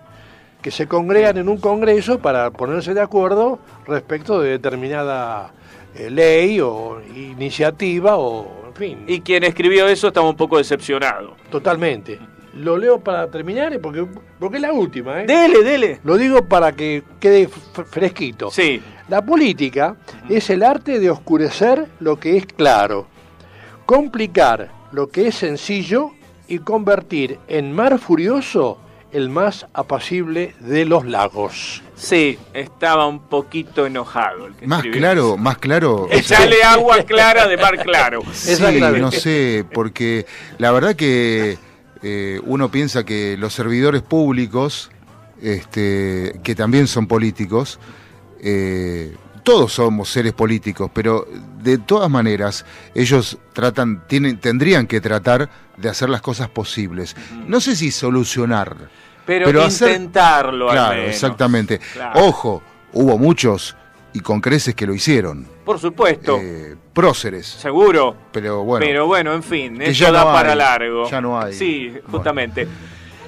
que 0.60 0.70
se 0.72 0.86
congregan 0.88 1.38
en 1.38 1.48
un 1.48 1.58
congreso 1.58 2.18
para 2.18 2.50
ponerse 2.50 2.92
de 2.92 3.00
acuerdo 3.00 3.60
respecto 3.86 4.40
de 4.40 4.50
determinada 4.50 5.52
eh, 5.94 6.10
ley 6.10 6.60
o 6.60 7.00
iniciativa 7.14 8.16
o, 8.18 8.64
en 8.68 8.74
fin, 8.74 9.04
Y 9.06 9.20
quien 9.20 9.44
escribió 9.44 9.86
eso 9.86 10.08
estaba 10.08 10.28
un 10.28 10.36
poco 10.36 10.58
decepcionado. 10.58 11.34
totalmente. 11.50 12.18
Lo 12.54 12.76
leo 12.78 12.98
para 13.00 13.30
terminar 13.30 13.78
porque, 13.80 14.06
porque 14.38 14.56
es 14.56 14.62
la 14.62 14.72
última, 14.72 15.22
¿eh? 15.22 15.26
Dele, 15.26 15.62
dele. 15.62 16.00
Lo 16.04 16.16
digo 16.16 16.44
para 16.46 16.72
que 16.72 17.02
quede 17.20 17.48
fresquito. 17.90 18.50
Sí, 18.50 18.80
La 19.08 19.24
política 19.24 19.96
es 20.28 20.50
el 20.50 20.62
arte 20.62 20.98
de 20.98 21.10
oscurecer 21.10 21.86
lo 22.00 22.18
que 22.18 22.36
es 22.36 22.46
claro, 22.46 23.06
complicar 23.86 24.70
lo 24.92 25.08
que 25.08 25.28
es 25.28 25.34
sencillo 25.36 26.10
y 26.46 26.58
convertir 26.60 27.38
en 27.48 27.72
mar 27.72 27.98
furioso 27.98 28.78
el 29.12 29.30
más 29.30 29.66
apacible 29.72 30.54
de 30.60 30.84
los 30.84 31.06
lagos. 31.06 31.82
sí, 31.94 32.38
estaba 32.52 33.06
un 33.06 33.20
poquito 33.20 33.86
enojado. 33.86 34.46
El 34.46 34.54
que 34.54 34.66
Más 34.66 34.80
escribió 34.80 35.00
claro, 35.00 35.26
eso. 35.28 35.36
más 35.38 35.58
claro. 35.58 36.08
Echale 36.10 36.62
agua 36.62 37.02
clara 37.04 37.46
de 37.48 37.56
mar 37.56 37.78
claro. 37.82 38.20
Sí, 38.34 38.54
no 39.00 39.10
sé, 39.10 39.64
porque 39.72 40.26
la 40.58 40.72
verdad 40.72 40.94
que 40.94 41.56
eh, 42.02 42.40
uno 42.44 42.70
piensa 42.70 43.04
que 43.04 43.36
los 43.38 43.52
servidores 43.54 44.02
públicos, 44.02 44.90
este, 45.42 46.40
que 46.42 46.54
también 46.54 46.86
son 46.86 47.06
políticos, 47.06 47.78
eh, 48.40 49.14
todos 49.42 49.72
somos 49.72 50.10
seres 50.10 50.32
políticos, 50.34 50.90
pero 50.92 51.26
de 51.62 51.78
todas 51.78 52.10
maneras 52.10 52.66
ellos 52.94 53.38
tratan, 53.54 54.06
tienen, 54.06 54.38
tendrían 54.38 54.86
que 54.86 55.00
tratar 55.00 55.48
de 55.76 55.88
hacer 55.88 56.10
las 56.10 56.20
cosas 56.20 56.48
posibles. 56.50 57.16
No 57.46 57.60
sé 57.60 57.74
si 57.74 57.90
solucionar, 57.90 58.76
Pero, 59.24 59.46
pero 59.46 59.62
hacer- 59.62 59.88
intentarlo 59.92 60.68
al 60.68 60.76
claro, 60.76 60.96
menos. 60.96 61.14
exactamente. 61.14 61.80
Claro. 61.94 62.20
Ojo, 62.26 62.62
hubo 62.92 63.16
muchos 63.16 63.74
y 64.18 64.20
con 64.20 64.40
creces 64.40 64.74
que 64.74 64.84
lo 64.86 64.94
hicieron, 64.94 65.46
Por 65.64 65.78
supuesto, 65.78 66.38
eh, 66.42 66.74
próceres, 66.92 67.46
seguro. 67.46 68.16
pero 68.32 68.64
bueno. 68.64 68.84
Pero 68.84 69.06
bueno, 69.06 69.32
en 69.32 69.42
fin, 69.44 69.80
eso 69.80 69.92
ya 69.92 70.08
no 70.08 70.14
da 70.14 70.24
para 70.32 70.52
hay, 70.52 70.58
largo. 70.58 71.08
ya 71.08 71.20
no 71.20 71.40
hay. 71.40 71.52
Sí, 71.54 71.88
Bueno. 71.90 72.08
justamente. 72.10 72.66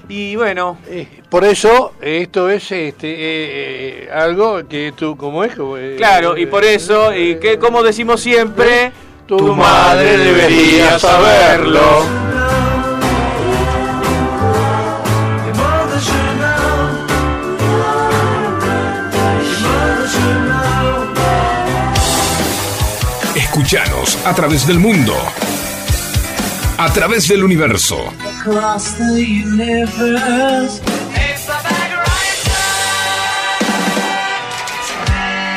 Y 0.08 0.34
bueno, 0.34 0.78
Eh, 0.88 1.06
por 1.28 1.44
eso 1.44 1.92
esto 2.00 2.50
es 2.50 2.64
este, 2.72 3.08
eh, 3.08 3.18
eh, 4.06 4.08
algo 4.12 4.66
que 4.68 4.92
tú, 4.96 5.16
como 5.16 5.44
es? 5.44 5.52
Eh, 5.56 5.94
claro, 5.96 6.36
y 6.36 6.46
por 6.46 6.64
eso, 6.64 7.14
y 7.14 7.36
que 7.36 7.58
como 7.60 7.82
decimos 7.84 8.20
siempre, 8.20 8.90
tu 9.26 9.54
madre 9.54 10.18
debería 10.18 10.98
saberlo. 10.98 12.39
A 23.72 24.34
través 24.34 24.66
del 24.66 24.80
mundo. 24.80 25.14
A 26.76 26.92
través 26.92 27.28
del 27.28 27.44
universo. 27.44 28.12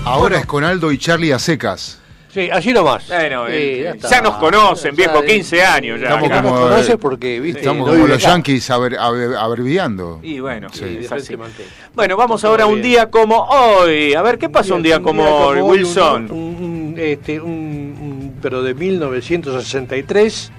Ahora 0.03 0.39
es 0.39 0.45
con 0.45 0.65
Aldo 0.65 0.91
y 0.91 0.97
Charlie 0.97 1.31
a 1.31 1.39
secas. 1.39 2.01
Sí, 2.27 2.49
así 2.51 2.73
nomás. 2.73 3.07
Bueno, 3.07 3.45
Sí, 3.47 3.53
eh, 3.53 3.93
ya 4.11 4.19
nos 4.21 4.35
conocen, 4.35 4.91
Ya, 4.93 4.97
viejo, 4.97 5.23
eh, 5.23 5.27
15 5.27 5.63
años 5.63 6.01
ya. 6.01 6.07
Estamos 6.07 6.29
acá. 6.29 6.41
Como- 6.41 6.59
nos 6.59 6.69
conoce 6.69 6.97
porque, 6.97 7.39
viste, 7.39 7.61
Estamos 7.61 7.87
no 7.87 7.93
como 7.93 8.05
los 8.07 8.17
acá. 8.21 8.33
yankees 8.33 8.69
abreviando. 8.69 10.19
Y 10.21 10.41
bueno, 10.41 10.67
Sí, 10.73 11.07
así. 11.09 11.37
Bueno, 11.93 12.17
vamos 12.17 12.43
ahora 12.43 12.65
a 12.65 12.67
un 12.67 12.81
día 12.81 13.09
como 13.09 13.43
hoy. 13.45 14.13
A 14.13 14.21
ver, 14.23 14.37
¿qué 14.37 14.49
pasa 14.49 14.73
un 14.73 14.83
día 14.83 15.01
como 15.01 15.23
hoy, 15.23 15.61
Wilson? 15.61 16.29
Un, 16.29 16.37
un- 16.37 16.95
este, 16.97 17.39
un- 17.39 17.49
un- 17.49 18.39
pero 18.41 18.61
de 18.61 18.73
1963 18.73 20.51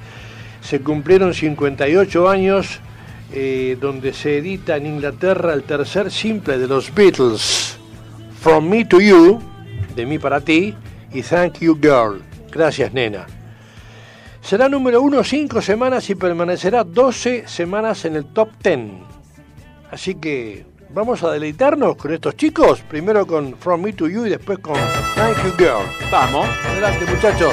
se 0.63 0.81
cumplieron 0.81 1.35
58 1.35 2.31
años 2.31 2.81
eh, 3.33 3.77
donde 3.81 4.13
se 4.13 4.39
edita 4.39 4.77
en 4.77 4.87
Inglaterra 4.87 5.53
el 5.53 5.65
tercer 5.65 6.11
simple 6.11 6.59
de 6.59 6.67
los 6.67 6.95
Beatles, 6.95 7.77
From 8.41 8.69
Me 8.69 8.85
to 8.85 9.01
You, 9.01 9.41
de 9.95 10.07
mí 10.07 10.19
para 10.19 10.41
ti, 10.41 10.75
y 11.13 11.23
Thank 11.23 11.61
You 11.61 11.79
Girl, 11.81 12.23
gracias 12.51 12.93
nena. 12.93 13.27
Será 14.41 14.69
número 14.69 15.03
uno 15.03 15.25
cinco 15.25 15.61
semanas 15.61 16.09
y 16.09 16.15
permanecerá 16.15 16.85
12 16.85 17.49
semanas 17.49 18.05
en 18.05 18.15
el 18.15 18.27
top 18.27 18.51
10. 18.63 18.79
Así 19.91 20.15
que 20.15 20.65
vamos 20.91 21.25
a 21.25 21.33
deleitarnos 21.33 21.97
con 21.97 22.13
estos 22.13 22.37
chicos, 22.37 22.81
primero 22.89 23.27
con 23.27 23.57
From 23.57 23.83
Me 23.83 23.93
to 23.93 24.07
You 24.07 24.27
y 24.27 24.31
después 24.31 24.61
con 24.61 24.77
Thank 25.17 25.45
You 25.45 25.53
Girl. 25.59 26.11
Vamos. 26.13 26.47
Adelante 26.65 27.07
muchachos. 27.07 27.53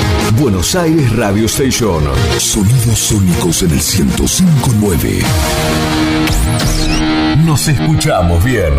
Buenos 0.41 0.73
Aires 0.73 1.15
Radio 1.15 1.45
Station. 1.45 2.03
Sonidos 2.39 2.97
sónicos 2.97 3.61
en 3.61 3.69
el 3.69 3.75
1059. 3.75 5.19
Nos 7.45 7.67
escuchamos 7.67 8.43
bien. 8.43 8.73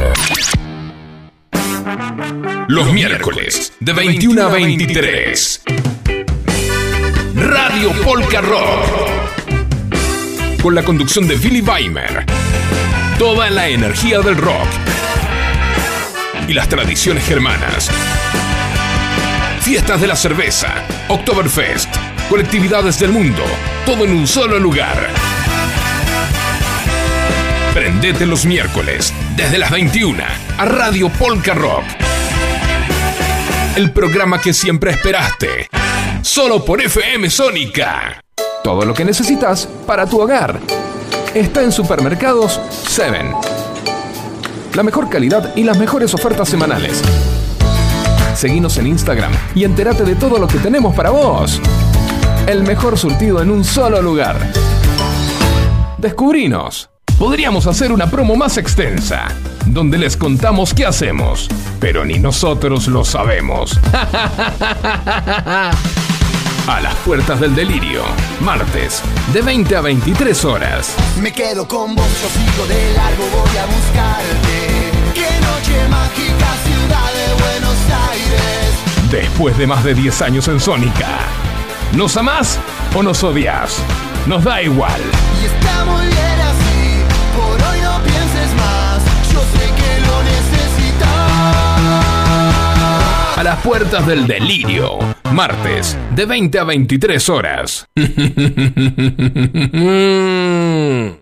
Los 2.66 2.92
miércoles 2.92 3.74
de 3.78 3.92
21 3.92 4.42
a 4.42 4.48
23. 4.48 5.62
Radio 7.36 7.92
Polka 8.02 8.40
Rock. 8.40 8.84
Con 10.60 10.74
la 10.74 10.82
conducción 10.82 11.28
de 11.28 11.36
Billy 11.36 11.60
Weimer. 11.60 12.26
Toda 13.20 13.48
la 13.50 13.68
energía 13.68 14.18
del 14.18 14.36
rock. 14.36 14.66
Y 16.48 16.54
las 16.54 16.68
tradiciones 16.68 17.24
germanas. 17.24 17.88
Fiestas 19.62 20.00
de 20.00 20.08
la 20.08 20.16
cerveza, 20.16 20.74
Oktoberfest, 21.08 21.88
colectividades 22.28 22.98
del 22.98 23.12
mundo, 23.12 23.44
todo 23.86 24.04
en 24.04 24.10
un 24.12 24.26
solo 24.26 24.58
lugar. 24.58 25.08
Prendete 27.72 28.26
los 28.26 28.44
miércoles, 28.44 29.14
desde 29.36 29.58
las 29.58 29.70
21, 29.70 30.20
a 30.58 30.64
Radio 30.64 31.08
Polka 31.10 31.54
Rock. 31.54 31.84
El 33.76 33.92
programa 33.92 34.40
que 34.40 34.52
siempre 34.52 34.90
esperaste. 34.90 35.68
Solo 36.22 36.64
por 36.64 36.80
FM 36.82 37.30
Sónica. 37.30 38.20
Todo 38.64 38.84
lo 38.84 38.92
que 38.92 39.04
necesitas 39.04 39.68
para 39.86 40.06
tu 40.06 40.20
hogar. 40.20 40.58
Está 41.34 41.62
en 41.62 41.70
Supermercados 41.70 42.60
7. 42.88 43.30
La 44.74 44.82
mejor 44.82 45.08
calidad 45.08 45.54
y 45.54 45.62
las 45.62 45.78
mejores 45.78 46.12
ofertas 46.14 46.48
semanales. 46.48 47.00
Seguinos 48.42 48.76
en 48.76 48.88
Instagram 48.88 49.30
y 49.54 49.62
entérate 49.62 50.02
de 50.02 50.16
todo 50.16 50.36
lo 50.40 50.48
que 50.48 50.58
tenemos 50.58 50.96
para 50.96 51.10
vos. 51.10 51.60
El 52.48 52.64
mejor 52.64 52.98
surtido 52.98 53.40
en 53.40 53.52
un 53.52 53.62
solo 53.62 54.02
lugar. 54.02 54.36
Descubrinos. 55.96 56.90
Podríamos 57.20 57.68
hacer 57.68 57.92
una 57.92 58.10
promo 58.10 58.34
más 58.34 58.58
extensa, 58.58 59.28
donde 59.66 59.96
les 59.96 60.16
contamos 60.16 60.74
qué 60.74 60.84
hacemos, 60.86 61.46
pero 61.78 62.04
ni 62.04 62.18
nosotros 62.18 62.88
lo 62.88 63.04
sabemos. 63.04 63.78
A 66.66 66.80
las 66.80 66.96
puertas 67.04 67.38
del 67.38 67.54
delirio, 67.54 68.02
martes, 68.40 69.02
de 69.32 69.40
20 69.40 69.76
a 69.76 69.80
23 69.82 70.44
horas. 70.44 70.96
Me 71.20 71.32
quedo 71.32 71.68
con 71.68 71.94
vos, 71.94 72.08
yo 72.20 72.28
sigo 72.28 72.66
de 72.66 72.92
largo, 72.94 73.22
voy 73.22 73.56
a 73.56 73.66
buscarte. 73.66 74.90
Qué 75.14 75.28
noche 75.46 75.88
mágica, 75.88 76.56
ciudad 76.64 77.12
de 77.12 77.34
Buenos 77.40 77.76
Aires. 78.08 78.11
Después 79.10 79.58
de 79.58 79.66
más 79.66 79.84
de 79.84 79.92
10 79.94 80.22
años 80.22 80.48
en 80.48 80.58
Sónica. 80.58 81.18
¿Nos 81.94 82.16
amás 82.16 82.58
o 82.94 83.02
nos 83.02 83.22
odias? 83.22 83.82
Nos 84.26 84.42
da 84.44 84.62
igual. 84.62 84.98
Y 85.42 85.46
está 85.46 85.84
muy 85.84 86.06
bien 86.06 86.40
así, 86.40 87.02
por 87.36 87.60
hoy 87.68 87.80
no 87.82 88.00
pienses 88.02 88.54
más. 88.56 89.02
Yo 89.32 89.40
sé 89.40 89.66
que 89.74 90.00
lo 90.06 90.22
necesitas. 90.22 91.30
A 93.36 93.42
las 93.42 93.58
puertas 93.60 94.06
del 94.06 94.26
delirio. 94.26 94.98
Martes, 95.32 95.98
de 96.14 96.24
20 96.26 96.58
a 96.58 96.64
23 96.64 97.28
horas. 97.28 97.86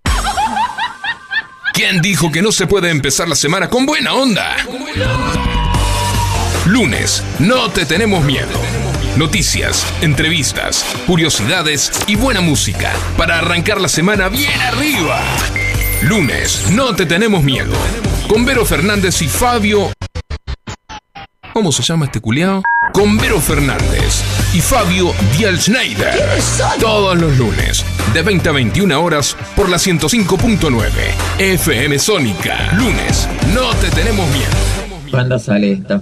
¿Quién 1.81 1.99
dijo 1.99 2.31
que 2.31 2.43
no 2.43 2.51
se 2.51 2.67
puede 2.67 2.91
empezar 2.91 3.27
la 3.27 3.33
semana 3.33 3.67
con 3.67 3.87
buena 3.87 4.13
onda? 4.13 4.55
Lunes, 6.67 7.23
no 7.39 7.71
te 7.71 7.87
tenemos 7.87 8.23
miedo. 8.23 8.61
Noticias, 9.17 9.83
entrevistas, 9.99 10.85
curiosidades 11.07 11.91
y 12.05 12.17
buena 12.17 12.39
música 12.39 12.93
para 13.17 13.39
arrancar 13.39 13.81
la 13.81 13.89
semana 13.89 14.29
bien 14.29 14.61
arriba. 14.61 15.23
Lunes, 16.03 16.69
no 16.69 16.95
te 16.95 17.07
tenemos 17.07 17.43
miedo. 17.43 17.73
Con 18.27 18.45
Vero 18.45 18.63
Fernández 18.63 19.19
y 19.23 19.27
Fabio. 19.27 19.91
¿Cómo 21.51 21.71
se 21.71 21.81
llama 21.81 22.05
este 22.05 22.21
culiao? 22.21 22.61
Con 22.93 23.17
Vero 23.17 23.41
Fernández 23.41 24.21
y 24.53 24.61
Fabio 24.61 25.13
Dial 25.37 25.59
Schneider. 25.59 26.13
Todos 26.79 27.17
los 27.17 27.37
lunes, 27.37 27.85
de 28.13 28.21
20 28.21 28.49
a 28.49 28.51
21 28.51 29.03
horas, 29.03 29.37
por 29.55 29.69
la 29.69 29.77
105.9 29.77 30.89
FM 31.39 31.99
Sónica. 31.99 32.71
Lunes, 32.73 33.27
no 33.53 33.73
te 33.75 33.89
tenemos 33.89 34.27
miedo. 34.29 34.51
¿Cuándo 35.11 35.39
sale 35.39 35.73
esto? 35.73 36.01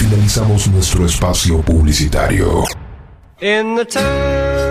Finalizamos 0.00 0.66
nuestro 0.68 1.04
espacio 1.04 1.60
publicitario. 1.60 2.64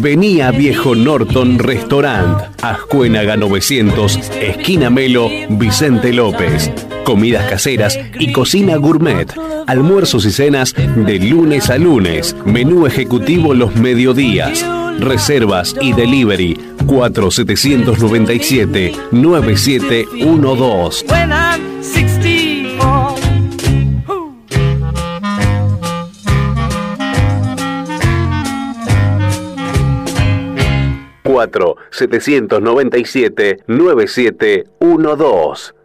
When 0.00 0.22
I 0.22 0.22
get 0.22 0.30
older, 0.30 0.38
losing 0.38 0.38
my 0.38 0.38
head. 0.38 0.38
Vení 0.38 0.40
a 0.40 0.50
Viejo 0.50 0.94
Norton 0.94 1.58
Restaurant, 1.58 2.38
Ascuénaga 2.62 3.36
900, 3.36 4.16
esquina 4.40 4.88
Melo, 4.90 5.28
Vicente 5.48 6.12
López. 6.12 6.70
Comidas 7.04 7.50
caseras 7.50 7.98
y 8.18 8.32
cocina 8.32 8.76
gourmet. 8.76 9.26
Almuerzos 9.66 10.24
y 10.24 10.30
cenas 10.30 10.74
de 10.74 11.18
lunes 11.18 11.68
a 11.70 11.78
lunes. 11.78 12.36
Menú 12.44 12.86
ejecutivo 12.86 13.54
los 13.54 13.74
mediodías. 13.76 14.64
Reservas 15.00 15.74
y 15.80 15.92
delivery 15.92 16.58
4797 16.86 18.92
9712. 19.12 21.06
797 31.90 33.64
9712 33.66 35.78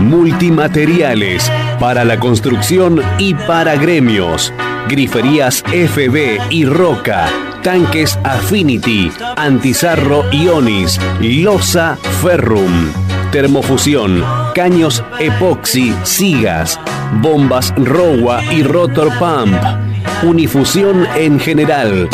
Multimateriales 0.00 1.50
para 1.80 2.04
la 2.04 2.20
construcción 2.20 3.02
y 3.18 3.34
para 3.34 3.74
gremios. 3.76 4.52
Griferías 4.88 5.64
FB 5.64 6.38
y 6.50 6.64
Roca. 6.66 7.28
Tanques 7.62 8.16
Affinity, 8.22 9.10
Antizarro 9.36 10.24
Ionis, 10.30 11.00
Losa 11.20 11.96
Ferrum. 12.22 12.92
Termofusión, 13.32 14.24
caños 14.54 15.02
epoxi, 15.18 15.94
sigas, 16.04 16.78
bombas 17.20 17.74
Rowa 17.76 18.42
y 18.52 18.62
Rotor 18.62 19.08
Pump 19.18 19.89
Unifusión 20.22 21.06
en 21.16 21.40
general. 21.40 22.08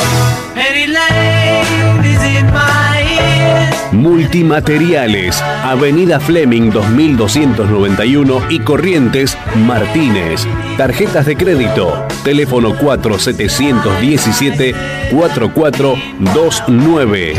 Multimateriales, 3.93 5.41
Avenida 5.41 6.19
Fleming 6.21 6.71
2291 6.71 8.43
y 8.51 8.61
Corrientes 8.61 9.37
Martínez. 9.67 10.47
Tarjetas 10.77 11.27
de 11.27 11.37
crédito, 11.37 12.07
teléfono 12.23 12.77
4717 12.77 14.75
4429. 15.11 17.35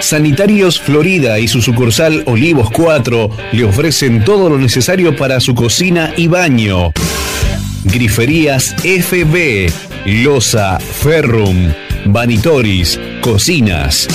Sanitarios 0.00 0.80
Florida 0.80 1.38
y 1.40 1.48
su 1.48 1.60
sucursal 1.60 2.22
Olivos 2.26 2.70
4 2.70 3.30
le 3.52 3.64
ofrecen 3.64 4.24
todo 4.24 4.48
lo 4.48 4.56
necesario 4.56 5.14
para 5.16 5.40
su 5.40 5.54
cocina 5.54 6.12
y 6.16 6.28
baño. 6.28 6.92
Griferías 7.84 8.74
FB, 8.82 9.70
Losa, 10.22 10.78
Ferrum, 10.78 11.72
Vanitoris, 12.06 12.98
Cocinas. 13.20 14.08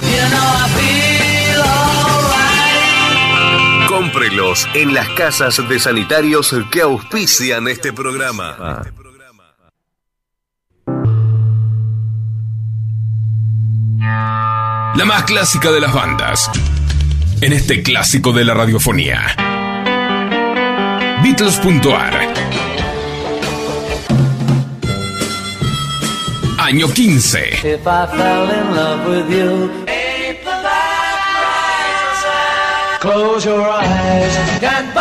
en 4.26 4.94
las 4.94 5.10
casas 5.10 5.68
de 5.68 5.80
sanitarios 5.80 6.56
que 6.72 6.82
auspician 6.82 7.68
este 7.68 7.92
programa. 7.92 8.82
La 14.96 15.04
más 15.06 15.24
clásica 15.24 15.72
de 15.72 15.82
las 15.82 15.94
bandas. 15.94 16.50
En 17.42 17.52
este 17.52 17.84
clásico 17.84 18.32
de 18.32 18.46
la 18.46 18.54
radiofonía. 18.54 19.36
Beatles.ar. 21.22 22.34
Año 26.60 26.88
15. 26.88 27.40
If 27.40 27.86
I 27.86 28.08
fell 28.08 28.50
in 28.50 28.74
love 28.74 29.06
with 29.06 29.30
you, 29.30 30.03
close 33.04 33.44
your 33.44 33.60
eyes. 33.60 34.64
And 34.64 34.94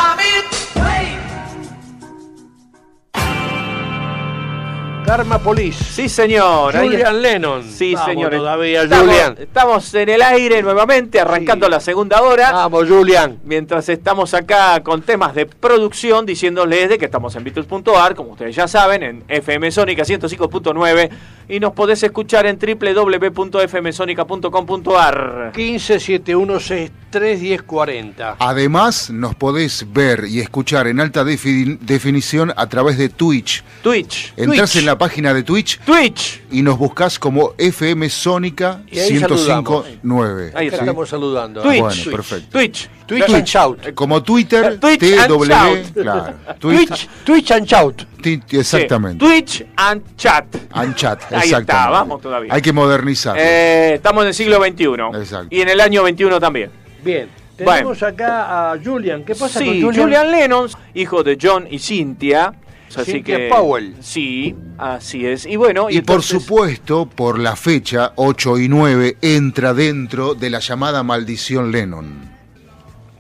Karma 5.12 5.38
Police. 5.40 5.84
Sí, 5.84 6.08
señor. 6.08 6.74
Ahí- 6.74 6.88
Julian 6.88 7.20
Lennon. 7.20 7.62
Sí, 7.70 7.92
Vamos 7.94 8.08
señor. 8.08 8.30
todavía, 8.30 8.84
estamos, 8.84 9.06
Julian. 9.08 9.36
estamos 9.38 9.94
en 9.94 10.08
el 10.08 10.22
aire 10.22 10.62
nuevamente, 10.62 11.20
arrancando 11.20 11.68
la 11.68 11.80
segunda 11.80 12.22
hora. 12.22 12.50
Vamos, 12.50 12.88
Julian. 12.88 13.38
Mientras 13.44 13.90
estamos 13.90 14.32
acá 14.32 14.82
con 14.82 15.02
temas 15.02 15.34
de 15.34 15.44
producción, 15.44 16.24
diciéndoles 16.24 16.88
de 16.88 16.96
que 16.96 17.04
estamos 17.04 17.36
en 17.36 17.44
Beatles.ar, 17.44 18.14
como 18.14 18.30
ustedes 18.32 18.56
ya 18.56 18.66
saben, 18.66 19.02
en 19.02 19.22
FM 19.28 19.70
Sónica 19.70 20.02
105.9 20.02 21.10
y 21.46 21.60
nos 21.60 21.74
podés 21.74 22.02
escuchar 22.02 22.46
en 22.46 22.58
www.fmsonica.com.ar. 22.58 25.52
15 25.54 26.00
716 26.00 26.90
1040. 27.12 28.36
Además, 28.38 29.10
nos 29.10 29.34
podés 29.34 29.84
ver 29.92 30.24
y 30.26 30.40
escuchar 30.40 30.86
en 30.86 31.00
alta 31.00 31.22
defi- 31.24 31.78
definición 31.80 32.54
a 32.56 32.66
través 32.70 32.96
de 32.96 33.10
Twitch. 33.10 33.62
Twitch. 33.82 34.32
Entrás 34.38 34.72
Twitch. 34.72 34.80
en 34.80 34.86
la 34.86 34.96
página 35.02 35.34
de 35.34 35.42
Twitch. 35.42 35.80
Twitch. 35.80 36.42
Y 36.52 36.62
nos 36.62 36.78
buscás 36.78 37.18
como 37.18 37.54
FM 37.58 38.08
Sónica 38.08 38.82
Y 38.88 39.00
ahí 39.00 39.12
1059. 39.14 40.52
Ahí 40.54 40.70
¿sí? 40.70 40.76
estamos 40.76 41.08
saludando. 41.08 41.60
Twitch. 41.60 41.80
Bueno, 41.80 42.10
perfecto. 42.12 42.48
Twitch. 42.52 42.88
Twitch 43.06 43.34
and 43.34 43.44
shout. 43.44 43.94
Como 43.94 44.22
Twitter, 44.22 44.78
Twitch 44.78 45.02
and 45.02 45.26
TW, 45.28 45.44
shout. 45.44 45.92
claro. 45.92 46.34
Twitch, 46.60 47.08
Twitch 47.24 47.50
and 47.50 47.66
shout. 47.66 48.06
Exactamente. 48.52 49.24
Sí. 49.24 49.30
Twitch 49.30 49.66
and 49.76 50.16
chat. 50.16 50.44
And 50.70 50.94
chat, 50.94 51.20
Ahí 51.32 51.52
está, 51.52 51.90
vamos 51.90 52.20
todavía. 52.20 52.54
Hay 52.54 52.62
que 52.62 52.72
modernizar. 52.72 53.36
Eh, 53.36 53.94
estamos 53.94 54.22
en 54.22 54.28
el 54.28 54.34
siglo 54.34 54.62
XXI. 54.64 55.18
Exacto. 55.20 55.48
Y 55.50 55.60
en 55.62 55.68
el 55.68 55.80
año 55.80 56.06
XXI 56.06 56.40
también. 56.40 56.70
Bien. 57.04 57.28
Tenemos 57.56 58.02
acá 58.04 58.72
a 58.72 58.78
Julian. 58.82 59.24
¿Qué 59.24 59.34
pasa 59.34 59.58
Sí, 59.58 59.66
con 59.66 59.92
Julian? 59.92 60.04
Julian? 60.04 60.30
Lennon, 60.30 60.68
hijo 60.94 61.22
de 61.22 61.36
John 61.40 61.66
y 61.68 61.78
Cynthia. 61.80 62.54
Así 63.00 63.12
Cynthia 63.12 63.36
que, 63.36 63.48
Powell. 63.48 63.94
Sí, 64.00 64.54
así 64.78 65.26
es. 65.26 65.46
Y 65.46 65.56
bueno, 65.56 65.88
y 65.90 66.00
por 66.02 66.16
entonces- 66.16 66.42
supuesto, 66.42 67.06
por 67.06 67.38
la 67.38 67.56
fecha 67.56 68.12
8 68.16 68.58
y 68.58 68.68
9, 68.68 69.16
entra 69.22 69.72
dentro 69.74 70.34
de 70.34 70.50
la 70.50 70.58
llamada 70.60 71.02
maldición 71.02 71.70
Lennon. 71.72 72.30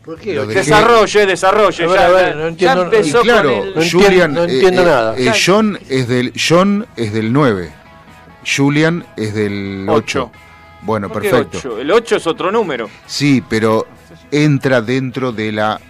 ¿Por 0.04 0.18
qué? 0.18 0.34
Lo 0.34 0.46
dejé- 0.46 0.54
Desarrolle, 0.60 1.26
desarrolle. 1.26 1.84
A 1.84 1.88
ver, 1.88 1.96
ya, 2.00 2.08
ver, 2.08 2.28
ya 2.28 2.34
no 2.34 2.46
entiendo- 2.48 2.82
empezó 2.84 3.20
y 3.20 3.22
claro, 3.22 3.48
con 3.50 3.58
el... 3.68 3.74
No 3.74 3.82
entiendo- 3.82 4.04
Julian, 4.08 4.34
no 4.34 4.40
eh, 4.44 4.52
entiendo 4.54 4.82
eh, 4.82 4.84
nada. 4.84 5.14
eh, 5.16 5.32
John 5.46 5.78
es 5.88 6.08
del 6.08 6.32
John 6.36 6.86
es 6.96 7.12
del 7.12 7.32
9. 7.32 7.72
Julian 8.44 9.04
es 9.16 9.34
del 9.34 9.86
8. 9.88 9.94
Ocho. 10.24 10.32
Bueno, 10.82 11.08
¿Por 11.08 11.22
qué 11.22 11.30
perfecto. 11.30 11.58
ocho? 11.58 11.78
El 11.78 11.90
8 11.92 12.16
es 12.16 12.26
otro 12.26 12.50
número. 12.50 12.90
Sí, 13.06 13.42
pero 13.48 13.86
entra 14.32 14.82
dentro 14.82 15.30
de 15.30 15.52
la 15.52 15.80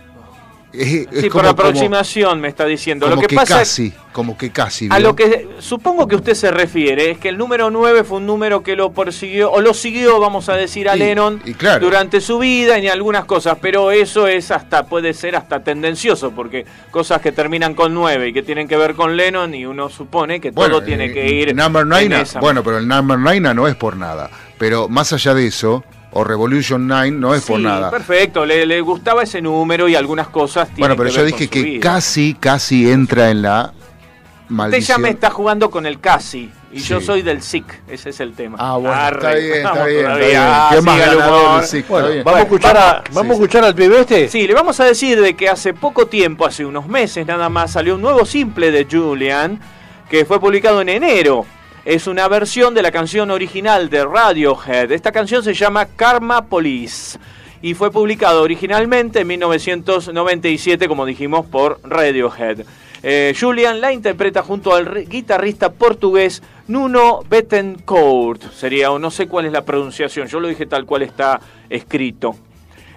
es, 0.73 1.07
es 1.13 1.21
sí, 1.23 1.29
como, 1.29 1.31
por 1.31 1.31
como- 1.31 1.49
aproximación 1.51 2.41
me 2.41 2.49
está 2.49 2.65
diciendo. 2.65 3.07
como 3.07 3.17
lo 3.17 3.21
que, 3.23 3.27
que 3.29 3.37
pasa 3.37 3.63
es- 3.63 3.69
casi, 3.69 3.93
como 4.13 4.37
que 4.37 4.51
casi. 4.51 4.89
A 4.91 4.99
¿vio? 4.99 5.09
lo 5.09 5.17
que 5.17 5.49
supongo 5.59 6.07
que 6.09 6.17
usted 6.17 6.35
se 6.35 6.51
refiere 6.51 7.11
es 7.13 7.19
que 7.19 7.29
el 7.29 7.39
número 7.39 7.71
9 7.71 8.05
fue 8.05 8.19
un 8.19 8.27
número 8.27 8.63
que 8.63 8.77
lo 8.77 8.93
persiguió, 8.93 9.51
o 9.53 9.61
lo 9.61 9.75
siguió, 9.75 10.19
vamos 10.21 10.49
a 10.49 10.55
decir, 10.55 10.89
a 10.89 10.95
Sí, 10.95 10.99
Lennon 11.01 11.43
y 11.45 11.55
claro. 11.55 11.85
durante 11.85 12.21
su 12.21 12.39
vida 12.39 12.79
y 12.79 12.89
algunas 12.89 13.25
cosas, 13.25 13.59
pero 13.61 13.91
eso 13.91 14.27
es 14.27 14.51
hasta, 14.51 14.87
puede 14.87 15.15
ser 15.15 15.37
hasta 15.37 15.63
tendencioso, 15.63 16.31
porque 16.33 16.65
cosas 16.91 17.21
que 17.21 17.33
terminan 17.33 17.75
con 17.75 17.95
9 17.95 18.29
y 18.29 18.33
que 18.33 18.43
tienen 18.43 18.69
que 18.69 18.77
ver 18.77 18.95
con 18.95 19.17
Lennon 19.17 19.55
y 19.55 19.67
uno 19.67 19.89
supone 19.89 20.41
que 20.41 20.51
Bueno, 20.51 20.77
todo 20.77 20.85
tiene 20.87 21.07
eh, 21.07 21.13
que 21.13 21.29
ir 21.33 21.55
Number 21.55 21.83
en 21.83 22.09
Nine, 22.09 22.25
bueno, 22.41 22.63
pero 22.63 22.79
el 22.79 22.89
Number 22.89 23.19
Nine 23.19 23.55
no 23.55 23.69
es 23.69 23.75
por 23.77 23.97
nada. 23.97 24.31
Pero 24.59 24.89
más 24.89 25.13
allá 25.13 25.35
de 25.35 25.47
eso, 25.47 25.83
o 26.13 26.25
Revolution 26.25 26.87
9 26.87 27.11
no 27.13 27.35
es 27.35 27.43
por 27.45 27.59
nada. 27.61 27.91
perfecto, 27.91 28.45
le, 28.47 28.67
le 28.67 28.81
gustaba 28.81 29.23
ese 29.23 29.41
número 29.43 29.89
y 29.89 29.95
algunas 29.95 30.29
cosas 30.29 30.69
Bueno, 30.77 30.95
pero 30.97 31.09
que 31.11 31.15
yo 31.17 31.23
ver 31.23 31.33
dije 31.33 31.49
que 31.49 31.63
vida. 31.63 31.81
casi, 31.81 32.35
casi 32.35 32.91
entra 32.91 33.31
en 33.31 33.43
la 33.43 33.73
Usted 33.73 34.55
maldición. 34.55 34.97
ya 34.99 35.03
me 35.03 35.09
está 35.11 35.31
jugando 35.31 35.71
con 35.71 35.87
el 35.87 35.99
casi. 36.01 36.51
Y 36.75 36.79
yo 36.81 37.03
soy 37.03 37.21
del 37.21 37.43
SIC, 37.43 37.65
ese 37.87 38.11
es 38.11 38.21
el 38.21 38.33
tema. 38.33 38.57
Ah, 38.59 38.77
bueno, 38.79 38.95
Arre, 38.95 39.17
está 39.19 39.35
bien, 39.35 39.53
está 39.57 39.71
vamos 39.73 39.87
bien, 39.89 40.03
todavía. 40.05 40.27
está 40.27 40.27
bien. 40.27 40.41
Ah, 40.43 40.69
¿Qué 40.73 40.81
más 40.81 40.95
siga 40.95 41.05
el 41.13 41.19
ganador 41.19 41.41
humor. 41.45 41.61
del 41.61 41.69
SIC? 41.69 41.81
Está 41.81 41.93
Bueno, 41.93 42.09
bien. 42.09 42.25
vamos 42.25 42.39
a 42.39 42.43
escuchar, 42.43 42.77
a, 42.79 43.05
vamos 43.13 43.31
a 43.31 43.35
escuchar 43.35 43.65
al 43.65 43.75
pibe 43.75 44.01
este. 44.01 44.29
Sí, 44.29 44.47
le 44.47 44.55
vamos 44.55 44.81
a 44.81 44.85
decir 44.85 45.21
de 45.21 45.35
que 45.37 45.49
hace 45.51 45.75
poco 45.75 46.07
tiempo, 46.07 46.47
hace 46.47 46.65
unos 46.65 46.87
meses 46.89 47.27
nada 47.27 47.49
más, 47.51 47.73
salió 47.73 47.95
un 47.95 48.01
nuevo 48.01 48.25
simple 48.25 48.71
de 48.71 48.87
Julian 48.91 49.61
que 50.09 50.25
fue 50.25 50.41
publicado 50.41 50.81
en 50.81 50.89
enero. 50.89 51.45
Es 51.85 52.07
una 52.07 52.29
versión 52.29 52.75
de 52.75 52.83
la 52.83 52.93
canción 52.93 53.33
original 53.33 53.91
de 53.91 54.05
Radiohead. 54.05 54.93
Esta 54.93 55.11
canción 55.11 55.43
se 55.43 55.53
llama 55.53 55.87
Karma 55.87 56.47
Police 56.47 57.19
y 57.61 57.75
fue 57.75 57.91
publicado 57.91 58.43
originalmente 58.43 59.21
en 59.21 59.27
1997, 59.27 60.87
como 60.87 61.05
dijimos, 61.05 61.45
por 61.45 61.81
Radiohead. 61.83 62.61
Eh, 63.03 63.35
Julian 63.39 63.81
la 63.81 63.93
interpreta 63.93 64.45
junto 64.45 64.73
al 64.73 65.09
guitarrista 65.09 65.73
portugués 65.73 66.41
Nuno 66.69 67.25
Bettencourt. 67.29 68.53
Sería, 68.53 68.93
o 68.93 69.01
no 69.01 69.11
sé 69.11 69.27
cuál 69.27 69.47
es 69.47 69.53
la 69.53 69.65
pronunciación, 69.65 70.29
yo 70.29 70.39
lo 70.39 70.47
dije 70.47 70.67
tal 70.67 70.87
cual 70.87 71.03
está 71.03 71.41
escrito. 71.69 72.37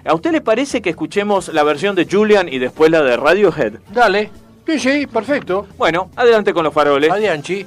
¿A 0.04 0.14
usted 0.14 0.30
le 0.30 0.40
parece 0.40 0.80
que 0.80 0.90
escuchemos 0.90 1.48
la 1.48 1.64
versión 1.64 1.96
de 1.96 2.06
Julian 2.08 2.48
y 2.48 2.60
después 2.60 2.92
la 2.92 3.02
de 3.02 3.16
Radiohead? 3.16 3.72
Dale. 3.92 4.30
Sí, 4.64 4.78
sí, 4.78 5.06
perfecto. 5.08 5.66
Bueno, 5.76 6.10
adelante 6.14 6.52
con 6.52 6.62
los 6.62 6.72
faroles. 6.72 7.10
Adianchi. 7.10 7.66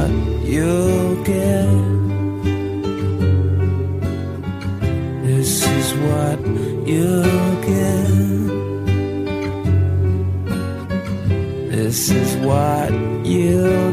what 0.00 0.10
you'll 0.46 1.24
get. 1.24 1.68
This 5.26 5.66
is 5.66 5.94
what 6.04 6.38
you'll 6.86 7.54
get. 7.70 8.10
This 11.70 12.10
is 12.10 12.36
what 12.46 12.92
you'll 13.26 13.89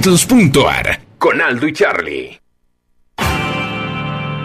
Beatles.ar 0.06 1.02
con 1.18 1.42
Aldo 1.42 1.68
y 1.68 1.74
Charlie. 1.74 2.40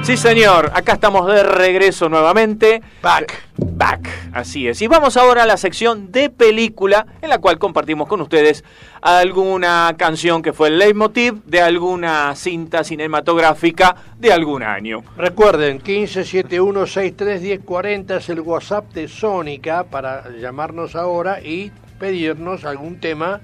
Sí, 0.01 0.17
señor, 0.17 0.71
acá 0.73 0.95
estamos 0.95 1.27
de 1.27 1.43
regreso 1.43 2.09
nuevamente. 2.09 2.81
Back. 3.03 3.35
Back, 3.59 4.09
así 4.33 4.67
es. 4.67 4.81
Y 4.81 4.87
vamos 4.87 5.19
ahora 5.19 5.43
a 5.43 5.47
la 5.47 5.59
sección 5.59 6.11
de 6.11 6.31
película, 6.31 7.07
en 7.21 7.29
la 7.29 7.41
cual 7.41 7.59
compartimos 7.59 8.09
con 8.09 8.23
ustedes 8.23 8.65
alguna 9.03 9.95
canción 9.99 10.41
que 10.41 10.55
fue 10.55 10.69
el 10.69 10.79
leitmotiv 10.79 11.45
de 11.45 11.61
alguna 11.61 12.35
cinta 12.37 12.83
cinematográfica 12.83 13.97
de 14.19 14.33
algún 14.33 14.63
año. 14.63 15.05
Recuerden, 15.19 15.83
1571631040 15.83 18.17
es 18.17 18.31
el 18.31 18.41
WhatsApp 18.41 18.91
de 18.95 19.09
Sónica 19.09 19.85
para 19.85 20.27
llamarnos 20.31 20.97
ahora 20.97 21.43
y 21.43 21.71
pedirnos 21.99 22.65
algún 22.65 22.99
tema 22.99 23.43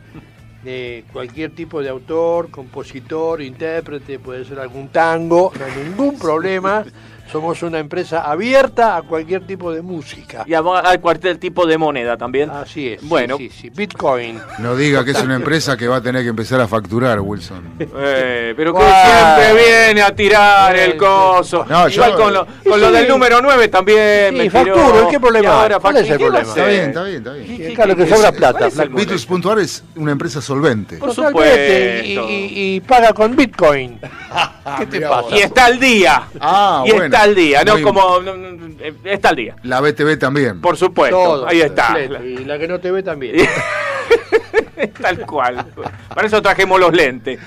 de 0.67 1.05
cualquier 1.13 1.53
tipo 1.53 1.81
de 1.81 1.89
autor, 1.89 2.51
compositor, 2.51 3.41
intérprete, 3.41 4.19
puede 4.19 4.45
ser 4.45 4.59
algún 4.59 4.89
tango, 4.89 5.53
no 5.59 5.65
hay 5.65 5.85
ningún 5.85 6.19
problema. 6.19 6.85
Somos 7.31 7.63
una 7.63 7.79
empresa 7.79 8.23
abierta 8.23 8.97
a 8.97 9.03
cualquier 9.03 9.47
tipo 9.47 9.73
de 9.73 9.83
música. 9.83 10.45
Y 10.47 10.55
a, 10.55 10.61
a 10.61 10.99
cualquier 10.99 11.39
tipo 11.39 11.67
de 11.67 11.77
moneda 11.77 12.17
también. 12.17 12.51
Así 12.51 12.89
es. 12.89 13.03
Bueno. 13.07 13.37
sí, 13.37 13.51
sí, 13.51 13.61
sí. 13.63 13.71
Bitcoin. 13.71 14.41
No 14.59 14.77
diga 14.77 15.05
que 15.05 15.11
es 15.11 15.21
una 15.23 15.37
empresa 15.37 15.77
que 15.77 15.89
va 15.89 15.97
a 15.97 16.01
tener 16.01 16.23
que 16.23 16.29
empezar 16.29 16.61
a 16.61 16.69
facturar, 16.69 17.21
Wilson. 17.21 17.75
Eh, 17.79 18.55
pero 18.57 18.73
que 18.75 18.81
siempre 18.81 19.65
viene 19.65 20.03
a 20.03 20.15
tirar 20.15 20.77
el 20.77 20.97
coso. 20.97 21.65
No, 21.69 21.89
Igual 21.89 22.11
yo- 22.13 22.17
con 22.17 22.33
lo, 22.33 22.47
con 22.69 22.81
del 22.93 23.09
número 23.09 23.41
9 23.43 23.69
también. 23.69 24.31
Sí, 24.31 24.37
me 24.37 24.51
facturo. 24.51 25.09
¿qué 25.11 25.21
problema 25.21 25.63
ahora? 25.63 25.79
¿Cuál 25.79 25.97
es 25.97 26.03
el 26.03 26.09
facturo, 26.11 26.33
¿qué 26.33 26.37
va 26.37 26.41
a 26.41 26.55
problema? 26.55 26.57
Está 26.57 26.67
bien, 26.67 26.89
está 26.89 27.03
bien, 27.05 27.17
está 27.17 27.33
bien. 27.33 27.89
Lo 27.89 27.97
que 27.97 28.07
sobra 28.07 28.33
plata, 28.33 28.59
¿Cuál 28.59 29.59
es 29.59 29.85
una 29.97 30.13
empresa 30.13 30.41
solvente. 30.41 30.97
Por 30.97 31.11
y, 31.11 31.15
supuesto. 31.15 32.29
y- 32.31 32.77
y 32.77 32.81
paga 32.81 33.13
con 33.13 33.35
Bitcoin. 33.37 34.01
¿Qué 34.79 34.87
te 34.87 35.01
pasa? 35.01 35.29
Y 35.37 35.39
está 35.41 35.67
al 35.67 35.79
día. 35.79 36.23
Ah, 36.41 36.83
y 36.87 36.91
bueno. 36.91 37.16
Está 37.17 37.23
al 37.25 37.35
día, 37.35 37.65
no 37.65 37.73
Muy- 37.75 37.83
como. 37.83 38.21
no, 38.21 38.37
no, 38.37 38.67
eh, 38.81 38.95
Está 39.05 39.31
al 39.31 39.37
día. 39.37 39.57
La 39.63 39.81
BTV 39.81 40.19
también. 40.19 40.61
Por 40.61 40.77
supuesto. 40.77 41.17
Todo, 41.17 41.47
Ahí 41.49 41.61
está. 41.61 41.87
completo. 41.87 42.25
Y 42.25 42.45
la 42.45 42.59
que 42.59 42.69
no 42.69 42.79
te 42.79 42.91
ve 42.91 43.03
también. 43.03 43.37
Tal 45.01 45.21
cual. 45.27 45.67
Para 46.15 46.27
eso 46.27 46.41
trajimos 46.43 46.79
los 46.79 46.93
lentes. 46.93 47.39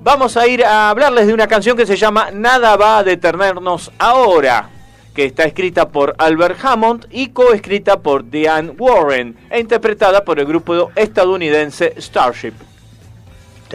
Vamos 0.00 0.36
a 0.36 0.46
ir 0.46 0.64
a 0.64 0.90
hablarles 0.90 1.26
de 1.26 1.34
una 1.34 1.46
canción 1.46 1.76
que 1.76 1.86
se 1.86 1.96
llama 1.96 2.30
Nada 2.32 2.76
va 2.76 2.98
a 2.98 3.04
detenernos 3.04 3.90
ahora, 3.98 4.68
que 5.14 5.24
está 5.26 5.44
escrita 5.44 5.88
por 5.88 6.14
Albert 6.18 6.58
Hammond 6.62 7.06
y 7.10 7.28
coescrita 7.28 8.00
por 8.00 8.28
Diane 8.28 8.70
Warren 8.78 9.36
e 9.50 9.60
interpretada 9.60 10.24
por 10.24 10.38
el 10.40 10.46
grupo 10.46 10.90
estadounidense 10.94 11.94
Starship. 11.98 12.52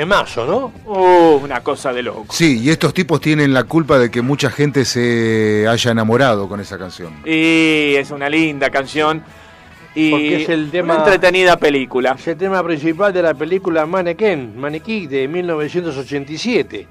Temazo, 0.03 0.45
¿no? 0.45 0.71
Uh, 0.85 1.43
una 1.43 1.59
cosa 1.61 1.91
de 1.91 2.01
loco. 2.01 2.27
Sí, 2.29 2.61
y 2.61 2.69
estos 2.69 2.93
tipos 2.93 3.19
tienen 3.19 3.53
la 3.53 3.65
culpa 3.65 3.99
de 3.99 4.09
que 4.09 4.21
mucha 4.21 4.49
gente 4.49 4.85
se 4.85 5.65
haya 5.67 5.91
enamorado 5.91 6.47
con 6.47 6.61
esa 6.61 6.77
canción. 6.77 7.15
Y 7.25 7.95
es 7.95 8.09
una 8.09 8.29
linda 8.29 8.69
canción 8.69 9.21
y 9.93 10.09
Porque 10.11 10.43
es 10.43 10.47
el 10.47 10.71
tema- 10.71 10.93
una 10.95 11.03
entretenida 11.03 11.57
película. 11.57 12.15
Es 12.17 12.25
el 12.29 12.37
tema 12.37 12.63
principal 12.63 13.11
de 13.11 13.21
la 13.23 13.33
película 13.33 13.85
Mannequin, 13.85 14.57
Maniquí 14.57 15.05
de 15.07 15.27
1987. 15.27 16.87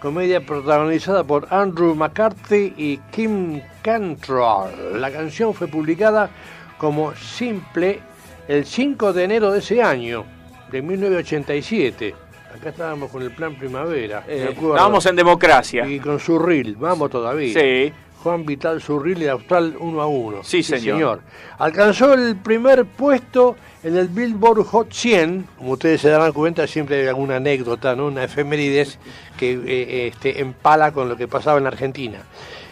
Comedia 0.00 0.40
protagonizada 0.46 1.24
por 1.24 1.48
Andrew 1.50 1.96
McCarthy 1.96 2.74
y 2.76 2.98
Kim 3.10 3.60
Cantrell. 3.82 5.00
La 5.00 5.10
canción 5.10 5.52
fue 5.52 5.66
publicada 5.66 6.30
como 6.78 7.12
simple 7.16 7.98
el 8.46 8.64
5 8.64 9.12
de 9.12 9.24
enero 9.24 9.50
de 9.50 9.58
ese 9.58 9.82
año, 9.82 10.24
de 10.70 10.80
1987. 10.80 12.14
Acá 12.54 12.68
estábamos 12.68 13.10
con 13.10 13.22
el 13.22 13.30
plan 13.30 13.54
primavera. 13.54 14.24
Eh, 14.28 14.50
estábamos 14.52 15.06
en 15.06 15.16
democracia. 15.16 15.86
Y 15.86 15.98
con 15.98 16.20
Surril, 16.20 16.76
vamos 16.76 17.10
todavía. 17.10 17.58
Sí. 17.58 17.92
Juan 18.22 18.46
Vital 18.46 18.80
Surril 18.80 19.20
y 19.22 19.26
Austral 19.26 19.74
1 19.78 20.00
a 20.00 20.06
1. 20.06 20.44
Sí, 20.44 20.62
señor. 20.62 21.22
Alcanzó 21.58 22.14
el 22.14 22.36
primer 22.36 22.84
puesto 22.84 23.56
en 23.82 23.96
el 23.96 24.08
Billboard 24.08 24.64
Hot 24.64 24.92
100. 24.92 25.48
Como 25.58 25.72
ustedes 25.72 26.00
se 26.02 26.08
darán 26.08 26.32
cuenta, 26.32 26.66
siempre 26.68 27.00
hay 27.00 27.08
alguna 27.08 27.36
anécdota, 27.36 27.96
¿no? 27.96 28.06
una 28.06 28.22
efemérides 28.22 28.98
que 29.36 29.52
eh, 29.52 30.06
este, 30.08 30.40
empala 30.40 30.92
con 30.92 31.08
lo 31.08 31.16
que 31.16 31.26
pasaba 31.26 31.58
en 31.58 31.66
Argentina. 31.66 32.18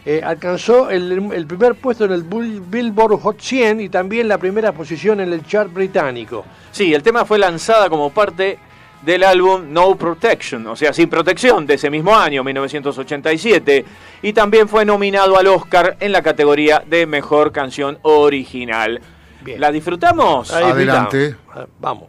Eh, 0.07 0.20
alcanzó 0.24 0.89
el, 0.89 1.32
el 1.32 1.47
primer 1.47 1.74
puesto 1.74 2.05
en 2.05 2.12
el 2.12 2.23
Billboard 2.23 3.19
Hot 3.20 3.40
100 3.40 3.81
y 3.81 3.89
también 3.89 4.28
la 4.28 4.39
primera 4.39 4.73
posición 4.73 5.20
en 5.20 5.32
el 5.32 5.44
chart 5.44 5.73
británico. 5.73 6.44
Sí, 6.70 6.94
el 6.94 7.02
tema 7.02 7.24
fue 7.24 7.39
lanzada 7.39 7.90
como 7.90 8.11
parte 8.11 8.59
del 9.02 9.24
álbum 9.24 9.72
No 9.72 9.94
Protection, 9.97 10.66
o 10.66 10.77
sea, 10.77 10.93
sin 10.93 11.09
protección, 11.09 11.66
de 11.66 11.74
ese 11.74 11.90
mismo 11.90 12.14
año, 12.14 12.44
1987, 12.44 13.85
y 14.22 14.32
también 14.32 14.68
fue 14.68 14.85
nominado 14.85 15.39
al 15.39 15.47
Oscar 15.47 15.97
en 16.01 16.12
la 16.12 16.22
categoría 16.22 16.82
de 16.86 17.06
Mejor 17.06 17.52
Canción 17.52 17.98
Original. 18.02 19.01
Bien. 19.43 19.60
¿La 19.60 19.72
disfrutamos? 19.72 20.52
Adelante. 20.52 21.36
Vamos. 21.78 22.09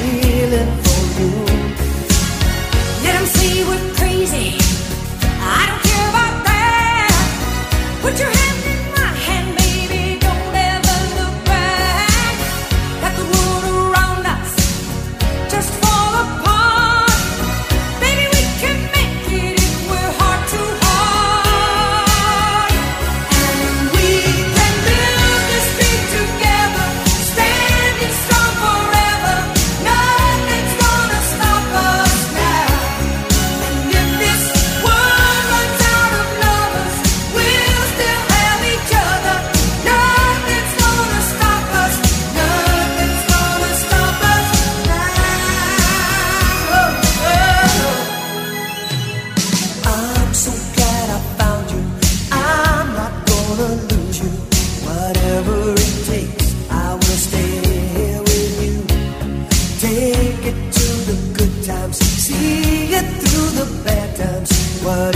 make 60.31 60.45
it 60.45 60.73
to 60.73 60.87
the 61.09 61.17
good 61.37 61.63
times, 61.65 61.97
see 61.97 62.93
it 62.93 63.07
through 63.21 63.49
the 63.59 63.83
bad 63.83 64.15
times. 64.15 64.51
What 64.83 65.10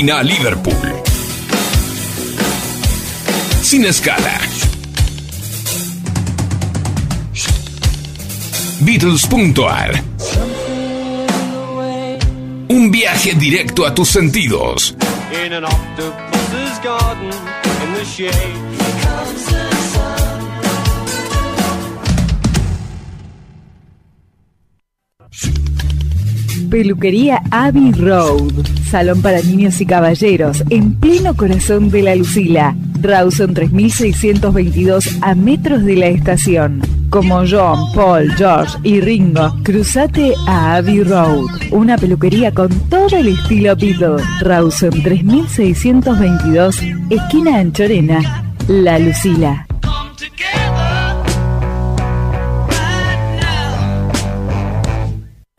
Argentina 0.00 0.22
Liverpool. 0.22 1.02
Sin 3.60 3.84
escala. 3.84 4.40
Beatles.ar 8.80 10.02
Un 12.68 12.90
viaje 12.90 13.34
directo 13.34 13.84
a 13.84 13.94
tus 13.94 14.08
sentidos. 14.08 14.96
In 15.44 15.52
an 15.52 15.64
octopus's 15.64 16.78
garden 16.82 17.30
in 17.84 17.94
the 17.94 18.04
shade. 18.04 18.30
Peluquería 26.70 27.42
Abbey 27.50 27.92
Road. 27.92 28.79
Salón 28.90 29.22
para 29.22 29.40
niños 29.40 29.80
y 29.80 29.86
caballeros 29.86 30.64
en 30.68 30.94
pleno 30.96 31.36
corazón 31.36 31.90
de 31.90 32.02
la 32.02 32.16
Lucila. 32.16 32.74
Rawson 33.00 33.54
3622 33.54 35.18
a 35.22 35.36
metros 35.36 35.84
de 35.84 35.94
la 35.94 36.06
estación. 36.06 36.82
Como 37.08 37.44
John, 37.48 37.92
Paul, 37.94 38.32
George 38.32 38.76
y 38.82 39.00
Ringo, 39.00 39.54
cruzate 39.62 40.34
a 40.48 40.74
Abbey 40.74 41.04
Road. 41.04 41.46
Una 41.70 41.96
peluquería 41.96 42.52
con 42.52 42.68
todo 42.88 43.16
el 43.16 43.28
estilo 43.28 43.76
Beatle. 43.76 44.24
Rawson 44.40 45.02
3622, 45.04 46.80
esquina 47.10 47.58
Anchorena, 47.58 48.44
La 48.66 48.98
Lucila. 48.98 49.69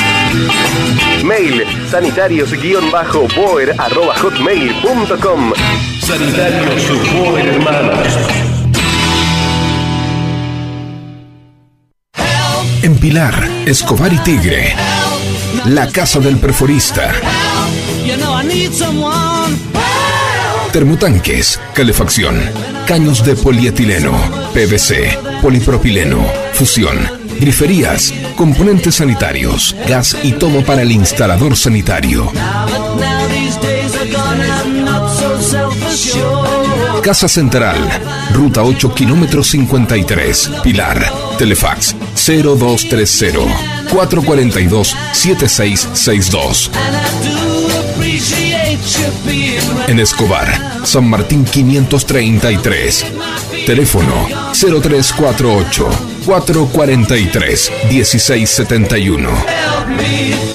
Mail 1.24 1.64
sanitarios-boer 1.90 3.74
arroba 3.78 4.18
hotmail.com. 4.18 5.54
Sanitarios 6.02 7.14
Boer 7.14 7.48
Hermanos. 7.48 8.18
En 12.82 12.98
Pilar, 12.98 13.48
Escobar 13.66 14.12
y 14.12 14.18
Tigre. 14.18 14.76
La 15.68 15.88
Casa 15.88 16.20
del 16.20 16.36
Perforista. 16.36 17.14
You. 18.10 18.40
Termotanques, 20.72 21.60
calefacción, 21.74 22.40
caños 22.88 23.26
de 23.26 23.36
polietileno, 23.36 24.12
PVC, 24.54 25.18
polipropileno, 25.42 26.24
fusión, 26.54 26.98
griferías, 27.40 28.14
componentes 28.36 28.96
sanitarios, 28.96 29.76
gas 29.88 30.16
y 30.24 30.34
todo 30.34 30.64
para 30.64 30.84
el 30.84 30.92
instalador 30.92 31.58
sanitario. 31.58 32.32
Casa 37.04 37.28
Central, 37.28 37.78
Ruta 38.34 38.64
8, 38.64 38.94
kilómetro 38.94 39.44
53, 39.44 40.52
Pilar, 40.64 41.12
Telefax 41.40 41.96
0230 42.16 43.90
442 43.90 44.96
7662. 45.14 46.72
En 49.88 50.00
Escobar, 50.00 50.82
San 50.84 51.10
Martín 51.10 51.46
533. 51.46 53.06
Teléfono 53.66 54.28
0348 54.54 55.90
443 56.26 57.72
1671. 57.90 59.30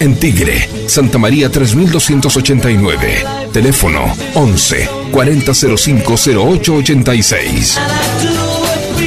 En 0.00 0.16
Tigre, 0.16 0.68
Santa 0.86 1.18
María 1.18 1.50
3289. 1.50 3.24
Teléfono 3.52 4.14
11 4.34 4.88
4005 5.12 6.14
0886. 6.14 7.78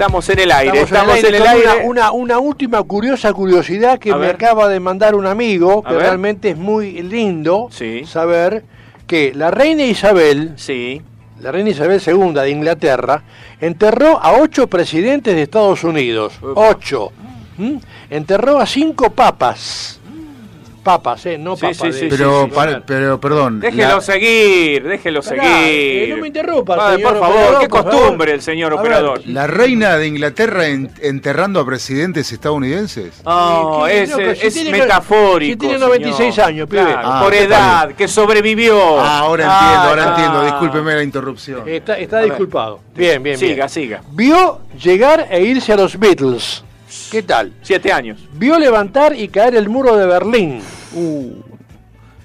Estamos 0.00 0.30
en 0.30 0.38
el 0.38 0.50
aire, 0.50 0.80
Estamos 0.80 1.14
estamos 1.18 1.24
en 1.24 1.34
el 1.34 1.46
aire. 1.46 1.84
Una, 1.84 2.10
una, 2.10 2.38
última 2.38 2.82
curiosa 2.84 3.34
curiosidad 3.34 3.98
que 3.98 4.12
A 4.12 4.16
me 4.16 4.28
ver. 4.28 4.36
acaba 4.36 4.66
de 4.66 4.80
mandar 4.80 5.14
un 5.14 5.26
amigo, 5.26 5.82
que 5.82 5.92
realmente 5.92 6.48
es 6.48 6.56
muy 6.56 7.02
lindo 7.02 7.68
saber 8.06 8.64
que 9.06 9.34
la 9.34 9.50
reina 9.50 9.82
Isabel, 9.82 10.54
la 11.42 11.52
reina 11.52 11.68
Isabel 11.68 12.00
II 12.00 12.32
de 12.32 12.48
Inglaterra, 12.48 13.24
enterró 13.60 14.18
a 14.22 14.40
ocho 14.40 14.68
presidentes 14.68 15.34
de 15.34 15.42
Estados 15.42 15.84
Unidos. 15.84 16.32
Ocho. 16.54 17.12
¿Mm? 17.58 17.76
Enterró 18.08 18.58
a 18.58 18.64
cinco 18.64 19.10
papas. 19.10 19.99
Papas, 20.82 21.26
¿eh? 21.26 21.36
No 21.36 21.56
Sí, 21.56 21.62
papas. 21.62 21.76
sí, 21.76 21.92
sí, 21.92 22.06
Pero, 22.08 22.44
sí, 22.46 22.50
claro. 22.52 22.82
pero 22.86 23.20
perdón. 23.20 23.60
Déjelo 23.60 23.96
la- 23.96 24.00
seguir, 24.00 24.82
déjelo 24.82 25.20
Pará, 25.22 25.42
seguir. 25.42 25.52
eh, 25.52 26.06
no 26.10 26.16
me 26.22 26.26
interrumpa, 26.28 26.74
Padre, 26.76 26.96
señor 26.96 27.10
por 27.12 27.20
favor, 27.20 27.36
operador, 27.36 27.60
qué 27.60 27.68
por 27.68 27.78
favor. 27.82 27.92
costumbre 28.00 28.32
el 28.32 28.42
señor 28.42 28.72
A 28.72 28.76
ver, 28.76 28.80
operador. 28.80 29.20
La 29.26 29.46
reina 29.46 29.96
de 29.98 30.06
Inglaterra 30.06 30.66
en- 30.68 30.90
enterrando 31.02 31.60
a 31.60 31.66
presidentes 31.66 32.32
estadounidenses. 32.32 33.22
No, 33.26 33.82
¿Qué- 33.86 34.02
es, 34.04 34.54
tiene- 34.54 34.70
metafórico. 34.70 35.52
si 35.52 35.56
tiene 35.68 35.78
96 35.78 36.34
señor. 36.34 36.48
años, 36.48 36.68
pibe. 36.68 36.82
Claro, 36.82 37.00
Ah, 37.04 37.20
por 37.24 37.34
está 37.34 37.44
edad, 37.56 37.92
que 37.94 38.08
sobrevivió. 38.08 39.00
Ah, 39.00 39.18
ahora 39.18 39.44
entiendo, 39.44 39.88
ahora 39.88 40.04
Ah, 40.04 40.08
entiendo. 40.10 40.38
ah. 40.40 40.44
Discúlpeme 40.44 40.94
la 40.94 41.02
interrupción. 41.02 41.68
Está, 41.68 41.98
está 41.98 42.22
disculpado. 42.22 42.80
Bien, 42.96 43.22
bien, 43.22 43.36
Siga, 43.38 43.54
bien. 43.54 43.68
siga. 43.68 44.02
Vio 44.12 44.60
llegar 44.82 45.26
e 45.30 45.42
irse 45.42 45.72
a 45.74 45.76
los 45.76 45.98
Beatles. 45.98 46.64
¿Qué 47.10 47.22
tal? 47.22 47.52
Siete 47.62 47.92
años. 47.92 48.18
Vio 48.32 48.58
levantar 48.58 49.14
y 49.16 49.28
caer 49.28 49.54
el 49.54 49.68
muro 49.68 49.96
de 49.96 50.06
Berlín. 50.06 50.60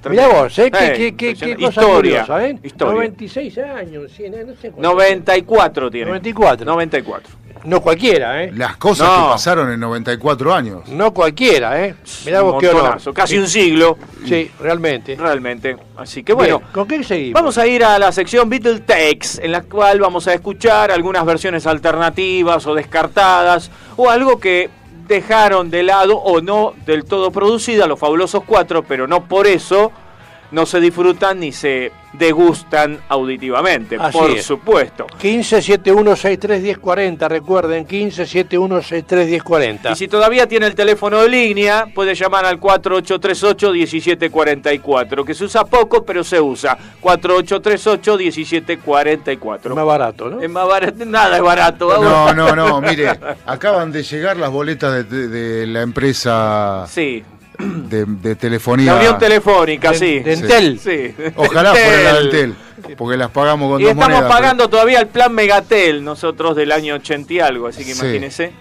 Mirá 0.09 0.27
vos, 0.27 0.59
¿eh? 0.59 0.71
Qué, 0.71 0.85
Eh, 0.85 0.91
qué, 0.93 0.97
qué, 0.97 1.15
qué 1.15 1.29
impresionante. 1.51 1.65
cosa 1.65 1.81
Historia, 1.81 2.25
curiosa, 2.25 2.45
¿eh? 2.47 2.59
historia. 2.63 2.93
96 2.93 3.57
años, 3.59 4.03
no 4.03 4.55
sé 4.55 4.71
cuánto. 4.71 4.81
94 4.81 5.91
tiene. 5.91 6.05
94. 6.07 6.65
94. 6.65 7.33
No 7.65 7.81
cualquiera, 7.81 8.43
¿eh? 8.43 8.51
Las 8.55 8.77
cosas 8.77 9.07
No. 9.09 9.15
que 9.25 9.29
pasaron 9.31 9.71
en 9.71 9.79
94 9.79 10.53
años. 10.53 10.87
No 10.89 11.11
cualquiera, 11.11 11.83
¿eh? 11.83 11.95
Mirá 12.25 12.41
vos 12.41 12.57
qué 12.59 12.69
honor. 12.69 12.99
Casi 13.15 13.39
un 13.39 13.47
siglo. 13.47 13.97
Sí, 14.27 14.51
realmente. 14.59 15.15
Realmente. 15.15 15.75
Así 15.97 16.23
que 16.23 16.33
bueno. 16.33 16.59
Bien, 16.59 16.71
¿Con 16.71 16.87
qué 16.87 17.03
seguimos? 17.03 17.33
Vamos 17.41 17.57
a 17.57 17.65
ir 17.65 17.83
a 17.83 17.97
la 17.97 18.11
sección 18.11 18.49
Beatle 18.51 18.81
Takes, 18.81 19.41
en 19.43 19.51
la 19.51 19.63
cual 19.63 19.99
vamos 19.99 20.27
a 20.27 20.33
escuchar 20.35 20.91
algunas 20.91 21.25
versiones 21.25 21.65
alternativas 21.65 22.67
o 22.67 22.75
descartadas, 22.75 23.71
o 23.95 24.11
algo 24.11 24.39
que 24.39 24.69
dejaron 25.07 25.69
de 25.69 25.83
lado 25.83 26.17
o 26.17 26.41
no 26.41 26.73
del 26.85 27.05
todo 27.05 27.31
producida, 27.31 27.87
los 27.87 27.99
fabulosos 27.99 28.43
cuatro, 28.45 28.83
pero 28.83 29.07
no 29.07 29.27
por 29.27 29.47
eso 29.47 29.91
no 30.51 30.65
se 30.65 30.79
disfrutan 30.79 31.39
ni 31.39 31.51
se 31.51 31.91
degustan 32.13 32.99
auditivamente, 33.09 33.97
Así 33.99 34.17
por 34.17 34.31
es. 34.31 34.45
supuesto. 34.45 35.05
1571631040, 35.21 37.27
recuerden, 37.27 37.85
1571631040. 37.85 39.91
Y 39.91 39.95
si 39.95 40.07
todavía 40.07 40.47
tiene 40.47 40.67
el 40.67 40.75
teléfono 40.75 41.21
de 41.21 41.27
línea, 41.29 41.87
puede 41.93 42.15
llamar 42.15 42.45
al 42.45 42.57
4838-1744, 42.61 45.25
que 45.25 45.33
se 45.33 45.43
usa 45.43 45.65
poco, 45.65 46.05
pero 46.05 46.23
se 46.23 46.39
usa. 46.39 46.77
4838-1744. 47.01 49.75
Más 49.75 49.85
barato, 49.85 50.29
¿no? 50.29 50.41
Es 50.41 50.49
más 50.49 50.67
barato, 50.67 51.05
nada 51.05 51.35
es 51.37 51.43
barato. 51.43 52.01
No, 52.01 52.33
no, 52.33 52.55
no, 52.55 52.81
mire, 52.87 53.09
acaban 53.45 53.91
de 53.91 54.03
llegar 54.03 54.37
las 54.37 54.51
boletas 54.51 54.93
de, 54.93 55.03
de- 55.03 55.27
de 55.27 55.67
la 55.67 55.81
empresa 55.81 56.85
Sí, 56.87 57.23
de, 57.57 58.05
de 58.05 58.35
telefonía. 58.35 58.93
la 58.93 58.99
unión 58.99 59.17
telefónica, 59.19 59.91
De- 59.91 59.97
sí. 59.97 60.19
de 60.19 60.33
Entel. 60.33 60.79
Sí. 60.79 61.15
Ojalá 61.35 61.69
Entel. 61.71 61.85
fuera 61.93 62.13
la 62.13 62.19
Entel, 62.21 62.55
porque 62.97 63.17
las 63.17 63.31
pagamos 63.31 63.71
con 63.71 63.81
Y 63.81 63.83
dos 63.83 63.93
estamos 63.93 64.13
monedas. 64.17 64.33
pagando 64.35 64.69
todavía 64.69 64.99
el 64.99 65.07
plan 65.07 65.33
Megatel, 65.33 66.03
nosotros 66.03 66.55
del 66.55 66.71
año 66.71 66.95
80 66.95 67.33
y 67.33 67.39
algo, 67.39 67.67
así 67.67 67.85
que 67.85 67.93
Sí. 67.93 68.01
imagínense. 68.01 68.51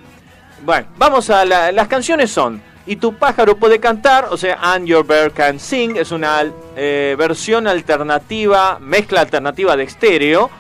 Bueno, 0.65 0.87
vamos 0.97 1.29
a 1.31 1.45
la- 1.45 1.73
las 1.73 1.89
canciones 1.89 2.31
son 2.31 2.63
Y 2.87 2.97
tu 2.97 3.15
pájaro 3.15 3.57
puede 3.57 3.81
cantar, 3.81 4.27
o 4.31 4.37
sea, 4.37 4.59
And 4.61 4.87
Your 4.87 5.07
Bird 5.07 5.33
Can 5.33 5.59
Sing, 5.59 5.97
es 5.97 6.11
una 6.13 6.45
eh, 6.77 7.17
versión 7.19 7.67
alternativa, 7.67 8.79
mezcla 8.79 9.23
alternativa 9.23 9.75
de 9.75 9.85
estéreo. 9.85 10.51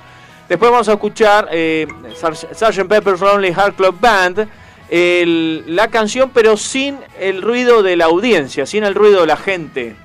Después 0.48 0.70
vamos 0.70 0.88
a 0.88 0.92
escuchar 0.94 1.48
eh, 1.52 1.86
Sgt. 2.14 2.88
Pepper's 2.88 3.20
Lonely 3.20 3.52
Heart 3.52 3.76
Club 3.76 3.96
Band, 4.00 4.48
el- 4.90 5.64
la 5.74 5.88
canción 5.88 6.30
pero 6.32 6.56
sin 6.56 6.96
el 7.20 7.42
ruido 7.42 7.82
de 7.82 7.96
la 7.96 8.06
audiencia, 8.06 8.66
sin 8.66 8.84
el 8.84 8.94
ruido 8.94 9.20
de 9.22 9.26
la 9.26 9.36
gente. 9.36 9.96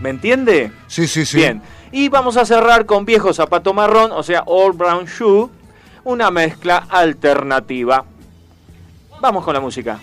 ¿Me 0.00 0.10
entiende? 0.10 0.70
Sí, 0.86 1.06
sí, 1.08 1.24
sí. 1.26 1.38
Bien. 1.38 1.60
Y 1.90 2.08
vamos 2.08 2.36
a 2.36 2.44
cerrar 2.44 2.86
con 2.86 3.04
Viejo 3.04 3.32
Zapato 3.32 3.72
Marrón, 3.74 4.12
o 4.12 4.22
sea, 4.22 4.42
All 4.46 4.72
Brown 4.72 5.06
Shoe, 5.06 5.48
una 6.04 6.30
mezcla 6.30 6.86
alternativa. 6.88 8.04
Vamos 9.20 9.44
con 9.44 9.54
la 9.54 9.60
música. 9.60 9.98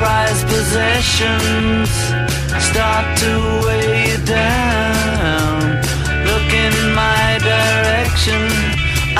Prized 0.00 0.46
possessions 0.48 1.90
start 2.70 3.06
to 3.22 3.32
weigh 3.66 4.08
you 4.08 4.18
down, 4.24 5.60
look 6.28 6.48
in 6.64 6.74
my 7.04 7.26
direction. 7.52 8.40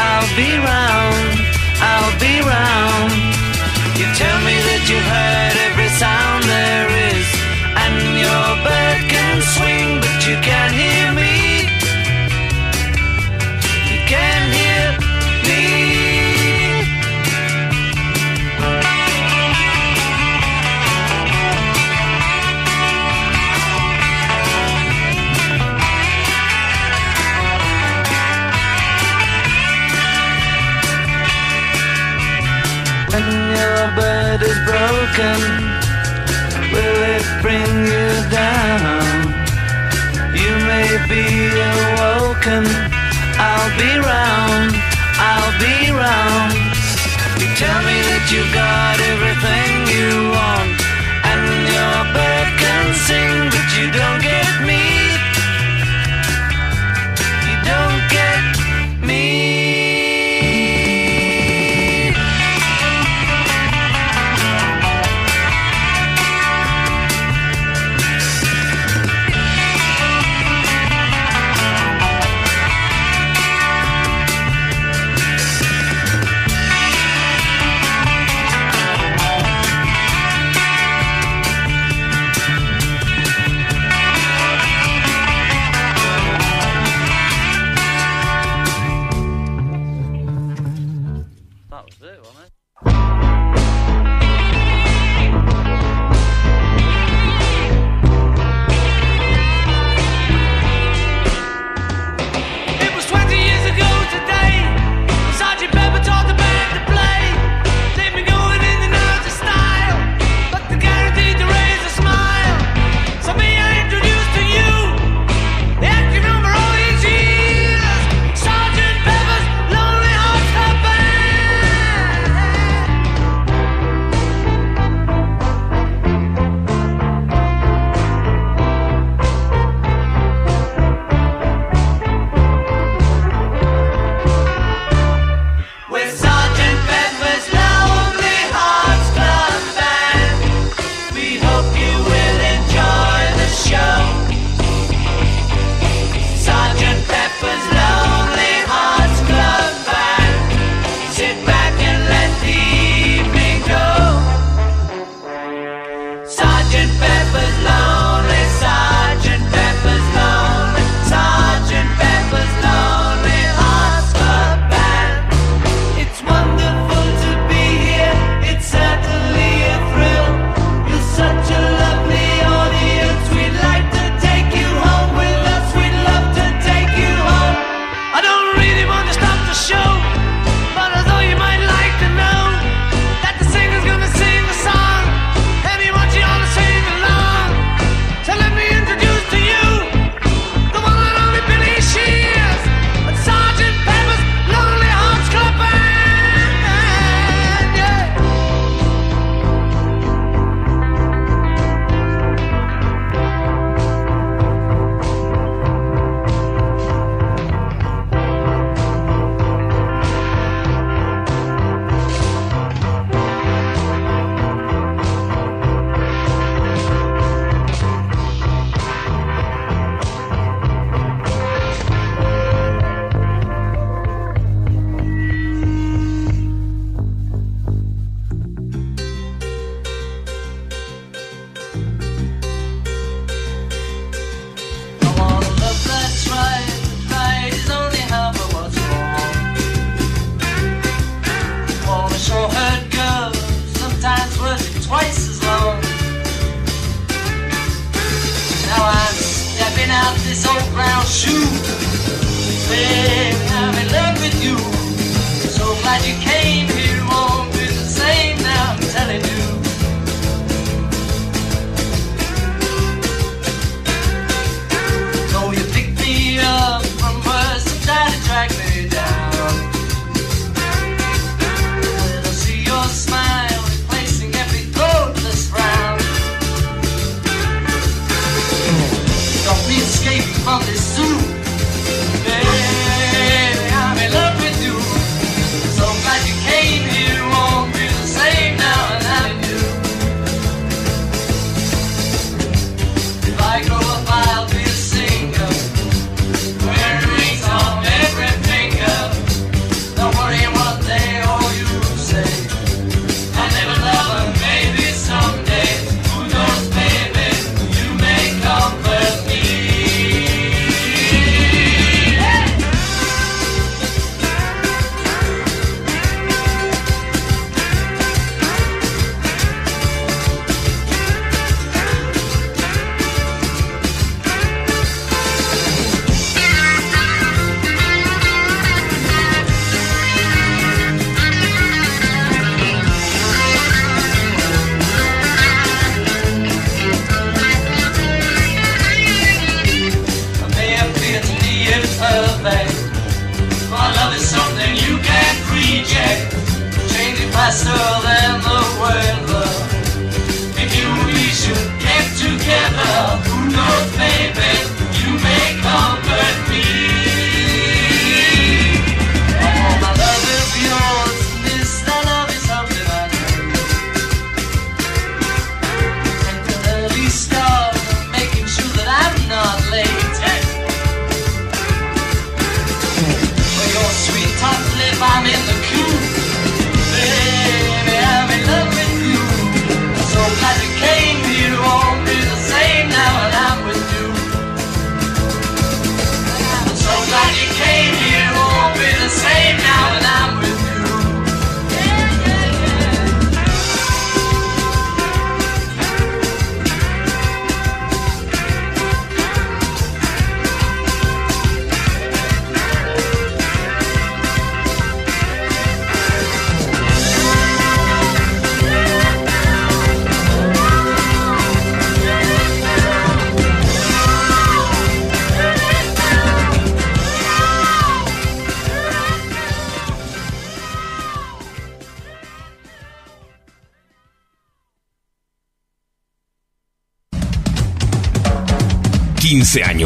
I'll 0.09 0.31
be 0.41 0.51
round, 0.73 1.37
I'll 1.93 2.17
be 2.25 2.35
round. 2.55 3.13
You 3.99 4.07
tell 4.23 4.39
me 4.49 4.57
that 4.69 4.83
you've 4.89 5.11
heard 5.17 5.55
every 5.69 5.91
sound 6.03 6.43
there 6.57 6.89
is, 7.13 7.29
and 7.85 7.97
your 8.25 8.49
bird 8.65 9.01
can 9.13 9.37
swing, 9.55 9.89
but 10.01 10.19
you 10.27 10.37
can't 10.49 10.73
hear 10.73 11.13
me. 11.13 11.30
Heart 33.65 34.43
is 34.43 34.59
broken, 34.65 35.39
will 36.73 37.01
it 37.17 37.27
bring 37.43 37.73
you 37.95 38.11
down? 38.31 39.03
You 40.33 40.53
may 40.71 40.91
be 41.09 41.25
awoken, 41.73 42.65
I'll 43.37 43.73
be 43.77 43.93
round, 43.99 44.73
I'll 45.19 45.55
be 45.59 45.91
round. 45.93 46.55
You 47.41 47.49
tell 47.57 47.81
me 47.85 47.97
that 48.11 48.25
you 48.33 48.43
got 48.55 48.97
everything 49.13 49.71
you 49.97 50.31
want, 50.37 50.79
and 51.31 51.43
your 51.77 51.99
bird 52.15 52.49
can 52.63 52.87
sing, 53.07 53.35
but 53.53 53.69
you 53.77 53.87
don't 53.91 54.23
get 54.23 54.50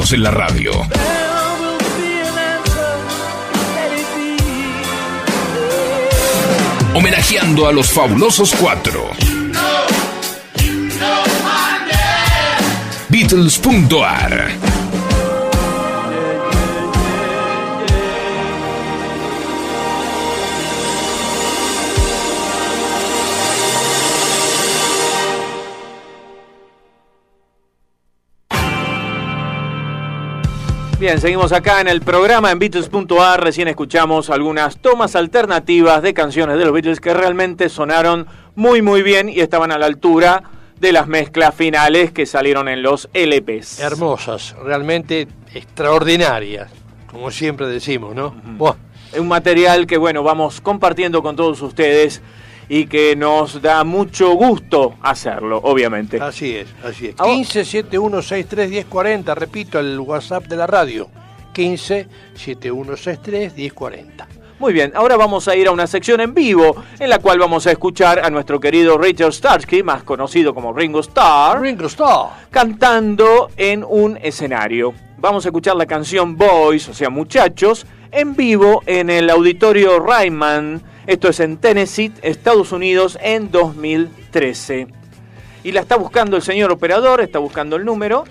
15 0.05 0.13
años 0.13 0.13
en 0.13 0.23
la 0.23 0.31
radio. 0.31 0.73
Homenajeando 6.95 7.67
a 7.67 7.73
los 7.73 7.91
fabulosos 7.91 8.55
cuatro. 8.55 9.11
Beatles.ar 13.09 14.74
Bien, 31.05 31.21
seguimos 31.21 31.53
acá 31.53 31.83
en 31.83 31.89
el 31.89 32.01
programa 32.01 32.51
en 32.51 32.59
Beatles.ar. 32.59 33.39
Recién 33.39 33.69
escuchamos 33.69 34.31
algunas 34.31 34.79
tomas 34.79 35.15
alternativas 35.17 36.01
de 36.01 36.15
canciones 36.15 36.57
de 36.57 36.65
los 36.65 36.73
Beatles 36.73 36.99
que 36.99 37.13
realmente 37.13 37.69
sonaron 37.69 38.27
muy 38.55 38.81
muy 38.81 39.03
bien 39.03 39.29
y 39.29 39.41
estaban 39.41 39.71
a 39.71 39.77
la 39.77 39.85
altura 39.85 40.45
de 40.81 40.93
las 40.93 41.07
mezclas 41.07 41.55
finales 41.55 42.11
que 42.11 42.25
salieron 42.25 42.69
en 42.69 42.83
los 42.83 43.11
LPs. 43.13 43.81
Hermosas, 43.81 44.57
realmente 44.65 45.29
extraordinarias, 45.53 46.71
como 47.11 47.31
siempre 47.31 47.67
decimos, 47.67 48.15
¿no? 48.15 48.35
Es 49.13 49.21
un 49.21 49.29
material 49.29 49.87
que 49.87 49.99
bueno, 49.99 50.23
vamos 50.23 50.63
compartiendo 50.63 51.23
con 51.23 51.37
todos 51.37 51.61
ustedes 51.61 52.23
y 52.69 52.87
que 52.87 53.17
nos 53.17 53.61
da 53.61 53.85
mucho 53.85 54.33
gusto 54.35 54.95
hacerlo, 55.03 55.61
obviamente. 55.63 56.21
Así 56.21 56.57
es, 56.57 56.69
así 56.85 57.09
es. 57.09 57.15
Ah, 57.19 57.25
15 57.25 57.65
7163 57.65 58.71
1040, 58.71 59.35
repito, 59.35 59.79
el 59.79 59.99
WhatsApp 60.01 60.47
de 60.47 60.57
la 60.57 60.67
radio. 60.67 61.09
15 61.53 62.09
7163 62.35 63.57
1040. 63.57 64.29
Muy 64.59 64.73
bien, 64.73 64.93
ahora 64.95 65.17
vamos 65.17 65.49
a 65.49 65.57
ir 65.57 65.67
a 65.67 65.73
una 65.73 65.87
sección 65.87 66.21
en 66.21 66.33
vivo 66.33 66.77
en 66.99 67.11
la 67.11 67.19
cual 67.19 67.39
vamos 67.39 67.67
a 67.67 67.73
escuchar 67.73 68.25
a 68.25 68.31
nuestro 68.31 68.61
querido 68.61 68.97
Richard 68.97 69.33
Starsky, 69.33 69.83
más 69.83 70.05
conocido 70.05 70.55
como 70.55 70.73
Ringo 70.73 71.01
Starr, 71.01 71.61
Ringo 71.61 71.87
Starr, 71.87 72.31
cantando 72.51 73.51
en 73.57 73.85
un 73.87 74.17
escenario. 74.23 74.95
Vamos 75.25 75.47
a 75.47 75.49
escuchar 75.49 75.75
la 75.77 75.87
canción 75.87 76.37
Boys, 76.37 76.87
o 76.91 76.93
sea, 76.93 77.09
muchachos, 77.09 77.87
en 78.13 78.37
vivo 78.37 78.83
en 78.85 79.09
el 79.09 79.31
auditorio 79.31 79.99
Ryman. 79.99 80.83
Esto 81.07 81.31
es 81.31 81.41
en 81.41 81.57
Tennessee, 81.57 82.13
Estados 82.21 82.73
Unidos, 82.73 83.17
en 83.23 83.51
2013. 83.51 84.87
Y 85.63 85.73
la 85.73 85.81
está 85.81 85.97
buscando 85.97 86.37
el 86.37 86.43
señor 86.43 86.71
operador, 86.71 87.23
está 87.23 87.39
buscando 87.39 87.77
el 87.77 87.87
número 87.87 88.25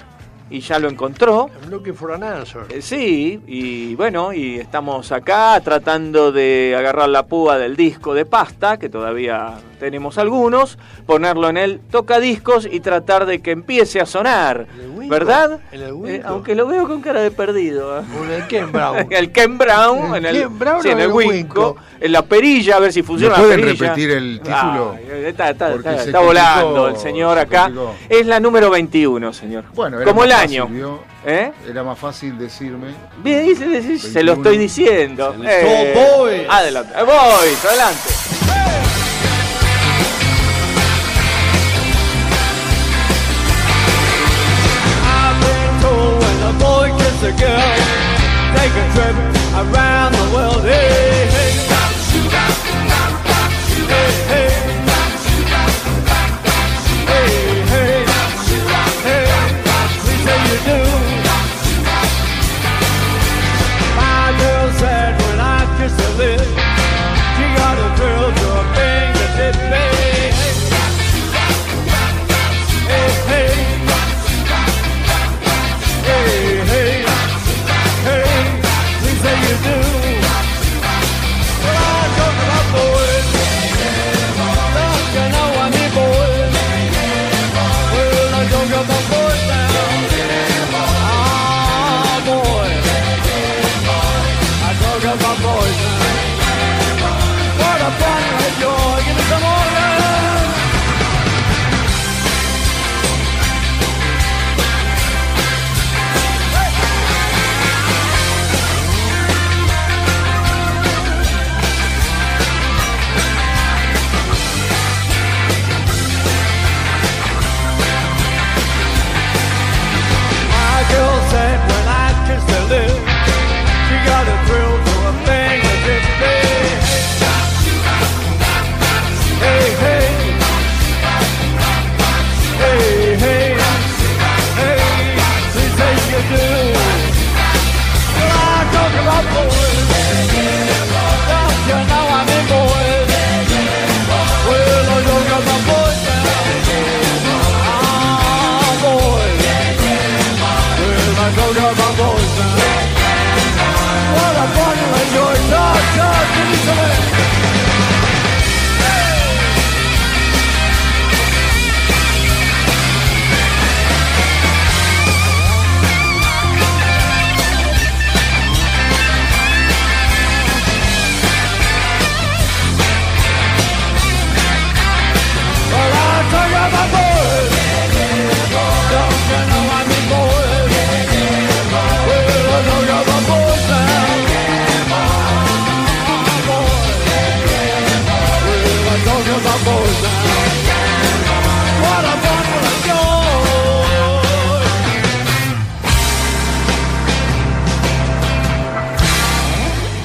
y 0.54 0.60
ya 0.62 0.78
lo 0.78 0.88
encontró. 0.88 1.50
I'm 1.64 1.72
looking 1.72 1.96
for 1.96 2.12
an 2.12 2.24
answer. 2.24 2.62
Eh, 2.70 2.82
Sí, 2.82 3.42
y 3.48 3.96
bueno, 3.96 4.34
y 4.34 4.60
estamos 4.60 5.12
acá 5.12 5.60
tratando 5.64 6.32
de 6.32 6.76
agarrar 6.78 7.10
la 7.10 7.26
púa 7.26 7.58
del 7.58 7.76
disco 7.76 8.14
de 8.14 8.26
pasta, 8.26 8.78
que 8.78 8.88
todavía 8.88 9.54
tenemos 9.80 10.18
algunos, 10.18 10.78
ponerlo 11.08 11.50
en 11.50 11.58
el 11.58 11.80
tocadiscos 11.80 12.68
y 12.72 12.80
tratar 12.82 13.26
de 13.26 13.42
que 13.42 13.52
empiece 13.52 14.00
a 14.00 14.06
sonar, 14.06 14.68
¿verdad? 15.10 15.60
En 15.72 15.82
el 15.82 15.94
Eh, 16.08 16.22
aunque 16.24 16.56
lo 16.56 16.68
veo 16.68 16.88
con 16.88 17.02
cara 17.02 17.22
de 17.22 17.32
perdido. 17.32 18.00
¿eh? 18.00 18.04
En 18.24 18.32
el 18.32 18.48
Ken 18.48 18.72
Brown. 18.72 19.08
el 19.12 19.32
Ken 19.32 19.58
Brown, 19.58 20.16
¿El 20.16 20.26
en 20.26 20.26
el, 20.36 20.42
Ken 20.44 20.60
Brown 20.60 20.82
sí, 20.84 20.90
en 20.90 21.00
el 21.00 21.06
el 21.08 21.12
Winco, 21.12 21.32
Winco? 21.32 21.78
en 22.00 22.12
la 22.12 22.22
perilla, 22.22 22.78
a 22.78 22.80
ver 22.80 22.94
si 22.94 23.02
funciona 23.04 23.36
¿Me 23.36 23.42
la 23.42 23.48
pueden 23.48 23.62
perilla. 23.66 23.84
repetir 23.90 24.12
el 24.12 24.40
título? 24.40 24.96
Ay, 24.98 25.26
está 25.26 25.50
está- 25.50 25.72
Porque 25.72 25.90
está- 25.90 26.02
se 26.04 26.10
está 26.10 26.20
volando 26.20 26.88
el 26.90 26.98
señor 26.98 27.36
se 27.38 27.42
acá. 27.42 27.72
Es 28.08 28.26
la 28.26 28.40
número 28.40 28.70
21, 28.70 29.34
señor. 29.34 29.66
Bueno, 29.74 29.98
Como 30.06 30.24
el 30.24 30.32
año. 30.44 30.68
¿vio? 30.68 31.04
¿Eh? 31.26 31.52
Era 31.68 31.84
más 31.84 31.98
fácil 31.98 32.38
decirme. 32.38 32.88
Bien, 33.18 33.46
dice, 33.46 33.66
dice, 33.68 34.08
se 34.12 34.24
lo 34.24 34.34
21. 34.36 34.36
estoy 34.36 34.58
diciendo. 34.58 35.36
Eh, 35.44 35.94
Boys. 36.18 36.46
Adelante. 36.50 36.94
Eh, 36.98 37.04
Boys, 37.04 37.66
adelante. 37.66 38.10
I've 45.06 45.38
been 45.42 45.82
told 45.82 46.20
when 46.22 46.38
a 46.50 46.54
boy 46.60 46.88
gets 46.98 47.24
a 47.24 47.32
girl, 47.44 47.72
take 48.56 48.74
a 48.74 48.86
trip 48.94 49.16
around 49.62 50.14
the 50.14 50.26
world. 50.36 50.43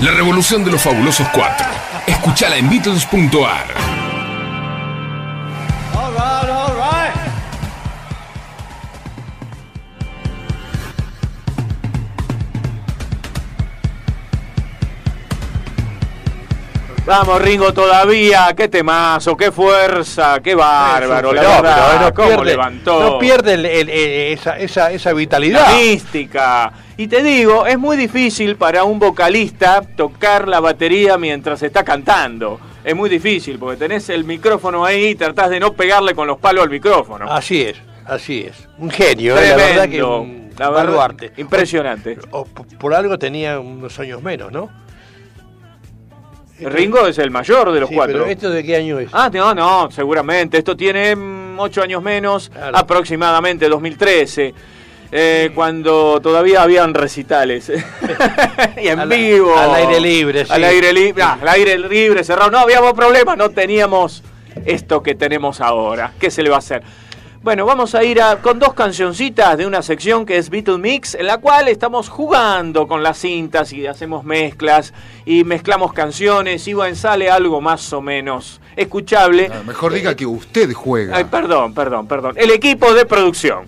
La 0.09 0.15
revolución 0.15 0.65
de 0.65 0.71
los 0.71 0.81
fabulosos 0.81 1.29
cuatro. 1.35 1.67
Escuchala 2.07 2.57
en 2.57 2.71
Beatles.ar. 2.71 3.67
Vamos, 17.05 17.43
Ringo, 17.43 17.75
todavía. 17.75 18.55
Qué 18.57 18.69
temazo, 18.69 19.37
qué 19.37 19.53
fuerza, 19.53 20.41
qué 20.43 20.55
bárbaro. 20.55 21.35
la 21.35 21.43
verdad, 21.43 22.15
eh, 22.19 22.45
levantó? 22.45 23.01
No 23.03 23.19
pierde 23.19 24.33
esa, 24.33 25.13
vitalidad. 25.13 25.75
Mística 25.75 26.73
y 27.01 27.07
te 27.07 27.23
digo, 27.23 27.65
es 27.65 27.79
muy 27.79 27.97
difícil 27.97 28.57
para 28.57 28.83
un 28.83 28.99
vocalista 28.99 29.83
tocar 29.83 30.49
la 30.49 30.59
batería 30.59 31.17
mientras 31.17 31.63
está 31.63 31.85
cantando. 31.85 32.59
Es 32.83 32.97
muy 32.97 33.09
difícil 33.09 33.57
porque 33.57 33.77
tenés 33.77 34.09
el 34.09 34.25
micrófono 34.25 34.85
ahí 34.85 35.11
y 35.11 35.15
tratás 35.15 35.49
de 35.51 35.61
no 35.61 35.75
pegarle 35.75 36.17
con 36.17 36.27
los 36.27 36.39
palos 36.39 36.65
al 36.65 36.71
micrófono. 36.71 37.31
Así 37.31 37.63
es, 37.63 37.77
así 38.05 38.41
es. 38.43 38.69
Un 38.79 38.91
genio, 38.91 39.39
eh, 39.39 39.49
la 39.51 39.57
verdad 39.57 39.89
que 39.89 40.03
un 40.03 40.51
La 40.59 40.71
verdad, 40.71 40.87
baluarte. 40.87 41.33
Impresionante. 41.37 42.19
O, 42.33 42.45
por 42.45 42.93
algo 42.93 43.17
tenía 43.17 43.61
unos 43.61 43.97
años 44.01 44.21
menos, 44.21 44.51
¿no? 44.51 44.69
Ringo 46.61 47.07
es 47.07 47.19
el 47.19 47.31
mayor 47.31 47.71
de 47.71 47.79
los 47.79 47.89
Sí, 47.91 47.95
cuatro. 47.95 48.19
pero 48.19 48.27
¿esto 48.27 48.51
de 48.51 48.65
qué 48.65 48.75
año 48.75 48.99
es? 48.99 49.09
Ah, 49.13 49.31
no, 49.33 49.55
no, 49.55 49.89
seguramente. 49.93 50.59
Esto 50.59 50.77
tiene 50.77 51.15
mm, 51.15 51.61
ocho 51.61 51.81
años 51.81 52.03
menos, 52.03 52.51
aproximadamente 52.73 53.69
2013. 53.69 54.53
Eh, 55.11 55.51
cuando 55.55 56.21
todavía 56.21 56.63
habían 56.63 56.93
recitales 56.95 57.71
y 58.83 58.89
en 58.89 58.99
Al- 59.01 59.09
vivo 59.09 59.57
al 59.57 59.75
aire 59.75 60.01
libre, 60.01 60.45
sí. 60.45 60.53
al 60.53 60.65
aire 60.65 60.93
libre 60.93 61.23
ah, 61.23 61.39
al 61.41 61.49
aire 61.49 61.79
libre 61.79 62.25
cerrado 62.25 62.51
no 62.51 62.59
habíamos 62.59 62.93
problema 62.93 63.35
no 63.37 63.51
teníamos 63.51 64.23
esto 64.67 65.03
que 65.03 65.15
tenemos 65.15 65.61
ahora 65.61 66.13
qué 66.19 66.31
se 66.31 66.43
le 66.43 66.51
va 66.51 66.57
a 66.57 66.59
hacer 66.59 66.83
bueno 67.41 67.65
vamos 67.65 67.95
a 67.95 68.03
ir 68.05 68.21
a- 68.21 68.37
con 68.43 68.59
dos 68.59 68.75
cancioncitas 68.75 69.57
de 69.57 69.65
una 69.67 69.81
sección 69.81 70.27
que 70.27 70.37
es 70.37 70.51
Beatle 70.51 70.77
Mix 70.79 71.15
en 71.15 71.27
la 71.27 71.39
cual 71.39 71.69
estamos 71.69 72.09
jugando 72.09 72.87
con 72.89 73.03
las 73.03 73.19
cintas 73.19 73.73
y 73.73 73.87
hacemos 73.87 74.25
mezclas 74.25 74.93
y 75.25 75.45
mezclamos 75.45 75.93
canciones 75.93 76.67
y 76.69 76.75
bueno 76.75 76.95
sale 76.97 77.31
algo 77.31 77.61
más 77.61 77.93
o 77.93 78.03
menos 78.03 78.61
escuchable 78.77 79.51
Mejor 79.67 79.93
diga 79.93 80.15
que 80.17 80.27
usted 80.27 80.73
juega. 80.73 81.17
Ay, 81.17 81.25
perdón, 81.25 81.75
perdón, 81.75 82.07
perdón. 82.07 82.35
El 82.37 82.51
equipo 82.53 82.93
de 82.95 83.07
producción. 83.07 83.67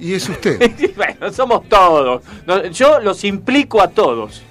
Y 0.00 0.14
es 0.14 0.28
usted. 0.28 0.70
bueno, 0.96 1.32
somos 1.32 1.68
todos. 1.68 2.22
Yo 2.72 3.00
los 3.00 3.24
implico 3.24 3.80
a 3.80 3.88
todos 3.88 4.42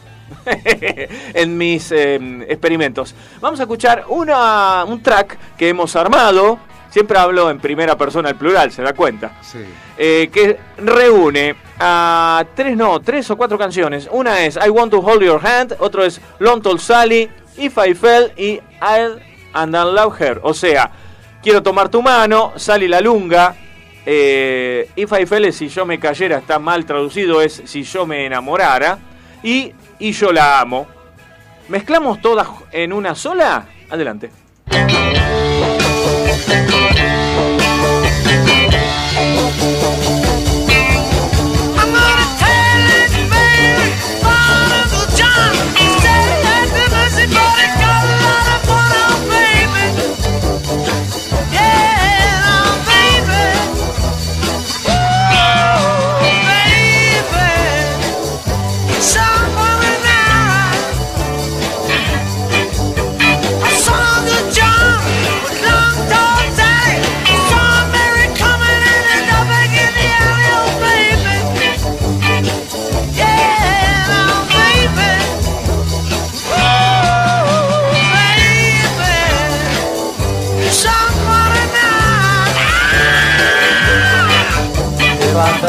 en 1.33 1.57
mis 1.57 1.91
eh, 1.91 2.45
experimentos. 2.47 3.13
Vamos 3.41 3.59
a 3.59 3.63
escuchar 3.63 4.05
una, 4.09 4.83
un 4.85 5.01
track 5.01 5.37
que 5.57 5.69
hemos 5.69 5.95
armado. 5.95 6.59
Siempre 6.89 7.17
hablo 7.17 7.49
en 7.49 7.59
primera 7.59 7.97
persona 7.97 8.29
al 8.29 8.35
plural, 8.35 8.71
se 8.71 8.83
da 8.83 8.93
cuenta. 8.93 9.31
Eh, 9.97 10.29
que 10.31 10.59
reúne 10.77 11.55
a 11.79 12.45
tres, 12.55 12.77
no, 12.77 12.99
tres 13.01 13.29
o 13.31 13.35
cuatro 13.35 13.57
canciones. 13.57 14.07
Una 14.11 14.45
es 14.45 14.59
I 14.63 14.69
Want 14.69 14.91
to 14.91 14.99
Hold 14.99 15.23
Your 15.23 15.43
Hand, 15.43 15.75
otro 15.79 16.03
es 16.03 16.21
Long 16.37 16.61
Tall 16.61 16.79
Sally, 16.79 17.29
If 17.57 17.77
I 17.77 17.95
Fell 17.95 18.31
y 18.37 18.61
I'll 18.79 19.19
and 19.53 19.75
I 19.75 19.79
Love 19.79 20.21
Her. 20.21 20.39
O 20.43 20.53
sea, 20.53 20.91
quiero 21.41 21.63
tomar 21.63 21.89
tu 21.89 22.01
mano, 22.01 22.53
Sally 22.57 22.87
la 22.87 23.01
lunga. 23.01 23.55
Eh, 24.05 24.89
If 24.95 25.11
I 25.13 25.25
Fell 25.25 25.51
si 25.53 25.67
yo 25.69 25.85
me 25.85 25.99
cayera, 25.99 26.37
está 26.39 26.59
mal 26.59 26.85
traducido, 26.85 27.41
es 27.41 27.61
si 27.65 27.83
yo 27.83 28.05
me 28.05 28.25
enamorara. 28.25 28.97
Y, 29.43 29.73
y 29.99 30.11
yo 30.11 30.31
la 30.31 30.59
amo. 30.59 30.87
¿Mezclamos 31.69 32.21
todas 32.21 32.47
en 32.71 32.93
una 32.93 33.15
sola? 33.15 33.65
Adelante. 33.89 34.31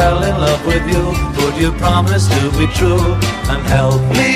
Fell 0.05 0.23
in 0.23 0.37
love 0.47 0.63
with 0.67 0.85
you, 0.93 1.03
would 1.37 1.55
you 1.63 1.71
promise 1.83 2.25
to 2.35 2.41
be 2.59 2.67
true 2.79 3.05
and 3.51 3.61
help 3.75 4.01
me 4.19 4.33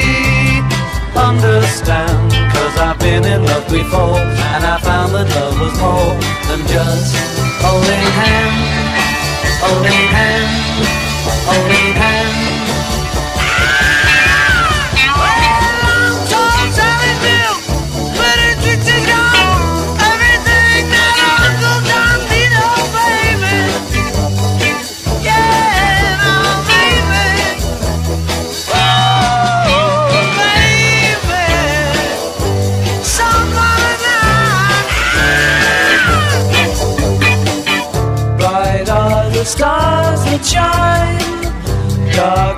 understand? 1.30 2.32
Cause 2.54 2.76
I've 2.88 2.98
been 2.98 3.24
in 3.34 3.42
love 3.52 3.68
before 3.70 4.18
and 4.54 4.64
I 4.74 4.76
found 4.90 5.10
that 5.14 5.28
love 5.38 5.56
was 5.62 5.76
more 5.86 6.12
than 6.50 6.62
just 6.74 7.14
holding 7.64 8.08
hands, 8.22 8.62
holding 9.64 10.06
hands, 10.18 10.88
holding 11.50 11.94
hands. 12.02 12.29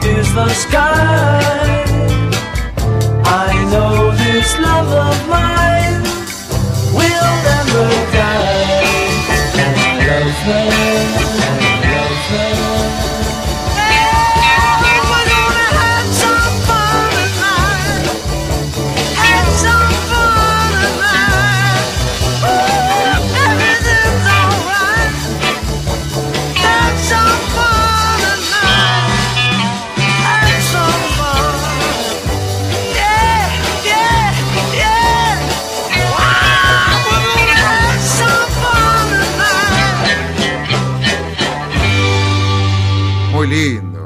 Is 0.05 0.33
the 0.33 0.49
sky. 0.49 1.41
I 3.25 3.53
know 3.71 4.11
this 4.11 4.57
love 4.59 4.91
of 5.07 5.29
mine 5.29 5.50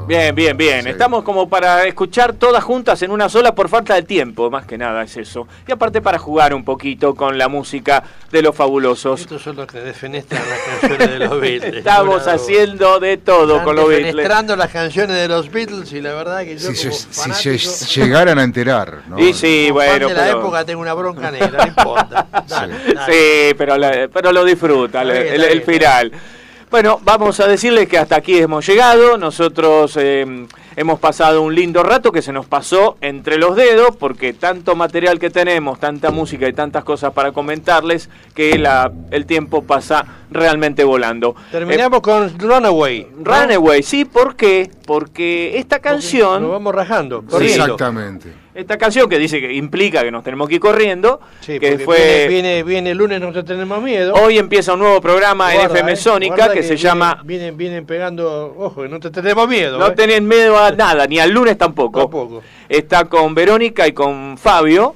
Bien, 0.06 0.32
bien, 0.36 0.56
bien. 0.56 0.86
Estamos 0.86 1.24
como 1.24 1.48
para 1.48 1.84
escuchar 1.84 2.32
todas 2.34 2.62
juntas 2.62 3.02
en 3.02 3.10
una 3.10 3.28
sola 3.28 3.54
por 3.56 3.68
falta 3.68 3.94
de 3.94 4.02
tiempo, 4.02 4.48
más 4.50 4.64
que 4.64 4.78
nada 4.78 5.02
es 5.02 5.16
eso. 5.16 5.48
Y 5.66 5.72
aparte 5.72 6.00
para 6.00 6.16
jugar 6.18 6.54
un 6.54 6.64
poquito 6.64 7.14
con 7.16 7.36
la 7.36 7.48
música 7.48 8.04
de 8.30 8.40
los 8.40 8.54
fabulosos. 8.54 9.20
Estos 9.22 9.42
son 9.42 9.56
los 9.56 9.66
que 9.66 9.80
defenestran 9.80 10.42
las 10.48 10.60
canciones 10.60 11.10
de 11.10 11.18
los 11.18 11.40
Beatles. 11.40 11.74
Estamos 11.78 12.24
haciendo 12.28 13.00
de 13.00 13.16
todo 13.16 13.52
Están 13.54 13.64
con 13.64 13.74
los 13.76 13.88
Beatles. 13.88 14.06
defenestrando 14.14 14.54
las 14.54 14.70
canciones 14.70 15.16
de 15.16 15.26
los 15.26 15.50
Beatles 15.50 15.92
y 15.92 16.00
la 16.00 16.12
verdad 16.14 16.44
que 16.44 16.56
yo 16.56 16.72
Si, 16.72 16.86
como 16.86 16.96
se- 16.96 17.12
si 17.12 17.20
fanático, 17.22 17.58
se 17.58 18.00
llegaran 18.00 18.38
a 18.38 18.44
enterar, 18.44 18.98
¿no? 19.08 19.18
Y 19.18 19.32
sí, 19.34 19.66
como 19.70 19.80
fan 19.80 19.88
bueno, 19.88 20.08
de 20.08 20.14
la 20.14 20.30
época 20.30 20.64
tengo 20.64 20.80
una 20.82 20.94
bronca 20.94 21.30
negra, 21.32 21.62
no 21.62 21.66
importa. 21.66 22.26
Dale, 22.48 22.74
dale. 22.94 23.12
Sí, 23.12 23.54
pero, 23.58 23.76
la- 23.76 24.08
pero 24.12 24.30
lo 24.30 24.44
disfruta, 24.44 25.02
el, 25.02 25.10
Está 25.10 25.22
bien, 25.22 25.34
el- 25.34 25.40
está 25.42 26.00
el 26.00 26.10
bien. 26.10 26.20
Bueno, 26.68 27.00
vamos 27.04 27.38
a 27.38 27.46
decirles 27.46 27.88
que 27.88 27.96
hasta 27.96 28.16
aquí 28.16 28.38
hemos 28.38 28.66
llegado. 28.66 29.16
Nosotros 29.16 29.96
eh, 29.96 30.46
hemos 30.74 30.98
pasado 30.98 31.42
un 31.42 31.54
lindo 31.54 31.84
rato 31.84 32.10
que 32.10 32.22
se 32.22 32.32
nos 32.32 32.46
pasó 32.46 32.96
entre 33.00 33.38
los 33.38 33.54
dedos, 33.54 33.96
porque 33.96 34.32
tanto 34.32 34.74
material 34.74 35.20
que 35.20 35.30
tenemos, 35.30 35.78
tanta 35.78 36.10
música 36.10 36.48
y 36.48 36.52
tantas 36.52 36.82
cosas 36.82 37.12
para 37.12 37.30
comentarles, 37.30 38.10
que 38.34 38.58
la, 38.58 38.90
el 39.12 39.26
tiempo 39.26 39.62
pasa 39.62 40.04
realmente 40.30 40.82
volando. 40.82 41.36
Terminamos 41.52 42.00
con 42.00 42.36
Runaway. 42.36 42.98
Eh, 42.98 43.08
Runaway, 43.22 43.82
sí, 43.84 44.04
¿por 44.04 44.34
qué? 44.34 44.68
Porque 44.86 45.58
esta 45.58 45.78
canción... 45.78 46.42
Nos 46.42 46.50
vamos 46.50 46.74
rajando. 46.74 47.24
Sí. 47.38 47.46
Exactamente. 47.46 48.45
Esta 48.56 48.78
canción 48.78 49.08
que 49.08 49.18
dice 49.18 49.38
que 49.40 49.52
implica 49.52 50.02
que 50.02 50.10
nos 50.10 50.24
tenemos 50.24 50.48
que 50.48 50.54
ir 50.54 50.60
corriendo, 50.60 51.20
Sí, 51.40 51.58
que 51.60 51.78
fue 51.78 52.26
viene, 52.28 52.28
viene, 52.28 52.62
viene 52.62 52.90
el 52.92 52.98
lunes, 52.98 53.20
no 53.20 53.32
te 53.32 53.42
tenemos 53.42 53.82
miedo. 53.82 54.14
hoy 54.14 54.38
empieza 54.38 54.72
un 54.72 54.78
nuevo 54.78 55.00
programa 55.00 55.54
en 55.54 55.60
FM 55.70 55.92
eh, 55.92 55.96
Sónica 55.96 56.48
que, 56.50 56.62
se 56.62 56.70
viene- 56.70 56.76
llama 56.82 57.20
Vienen, 57.22 57.56
vienen 57.56 57.84
pegando, 57.84 58.54
ojo, 58.58 58.88
no 58.88 58.98
te 58.98 59.10
tenemos 59.10 59.46
miedo. 59.46 59.78
No 59.78 59.88
eh. 59.88 59.92
tenés 59.94 60.22
miedo 60.22 60.56
a 60.58 60.70
nada, 60.70 61.06
ni 61.06 61.18
al 61.18 61.30
lunes 61.30 61.58
tampoco. 61.58 62.00
Tampoco. 62.00 62.42
Está 62.68 63.04
con 63.04 63.34
Verónica 63.34 63.86
y 63.86 63.92
con 63.92 64.38
Fabio, 64.38 64.94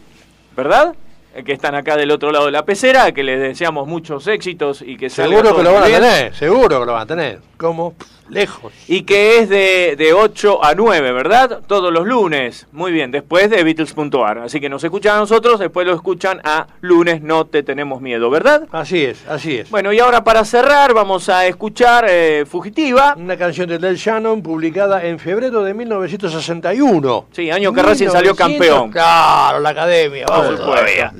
¿verdad? 0.56 0.94
Eh, 1.34 1.44
Que 1.44 1.52
están 1.52 1.74
acá 1.74 1.96
del 1.96 2.10
otro 2.10 2.32
lado 2.32 2.46
de 2.46 2.52
la 2.52 2.64
pecera, 2.64 3.12
que 3.12 3.22
les 3.22 3.38
deseamos 3.40 3.86
muchos 3.86 4.26
éxitos 4.26 4.82
y 4.82 4.96
que 4.96 5.10
Seguro 5.10 5.54
que 5.54 5.62
lo 5.62 5.74
van 5.74 5.82
a 5.84 5.86
bien. 5.86 6.00
tener, 6.00 6.34
seguro 6.34 6.80
que 6.80 6.86
lo 6.86 6.92
van 6.94 7.02
a 7.02 7.06
tener. 7.06 7.38
¿Cómo? 7.56 7.94
Lejos. 8.30 8.72
Y 8.88 9.02
que 9.02 9.38
es 9.38 9.48
de, 9.48 9.96
de 9.98 10.12
8 10.12 10.64
a 10.64 10.74
9, 10.74 11.12
¿verdad? 11.12 11.60
Todos 11.66 11.92
los 11.92 12.06
lunes. 12.06 12.66
Muy 12.72 12.92
bien, 12.92 13.10
después 13.10 13.50
de 13.50 13.62
Beatles.ar. 13.64 14.38
Así 14.38 14.60
que 14.60 14.68
nos 14.68 14.82
escuchan 14.84 15.16
a 15.16 15.18
nosotros, 15.20 15.58
después 15.58 15.86
lo 15.86 15.94
escuchan 15.94 16.40
a 16.44 16.66
lunes 16.80 17.22
No 17.22 17.44
Te 17.46 17.62
Tenemos 17.62 18.00
Miedo, 18.00 18.30
¿verdad? 18.30 18.68
Así 18.72 19.04
es, 19.04 19.26
así 19.28 19.58
es. 19.58 19.70
Bueno, 19.70 19.92
y 19.92 19.98
ahora 19.98 20.22
para 20.24 20.44
cerrar 20.44 20.94
vamos 20.94 21.28
a 21.28 21.46
escuchar 21.46 22.06
eh, 22.08 22.44
Fugitiva. 22.48 23.14
Una 23.18 23.36
canción 23.36 23.68
de 23.68 23.78
Del 23.78 23.96
Shannon 23.96 24.42
publicada 24.42 25.04
en 25.04 25.18
febrero 25.18 25.62
de 25.62 25.74
1961. 25.74 27.26
Sí, 27.32 27.50
año 27.50 27.72
que 27.72 27.82
Racing 27.82 28.08
salió 28.08 28.34
campeón. 28.34 28.90
Claro, 28.90 29.60
la 29.60 29.70
academia, 29.70 30.26
vamos 30.28 30.58
supuesto. 30.58 30.66
todavía. 30.66 31.12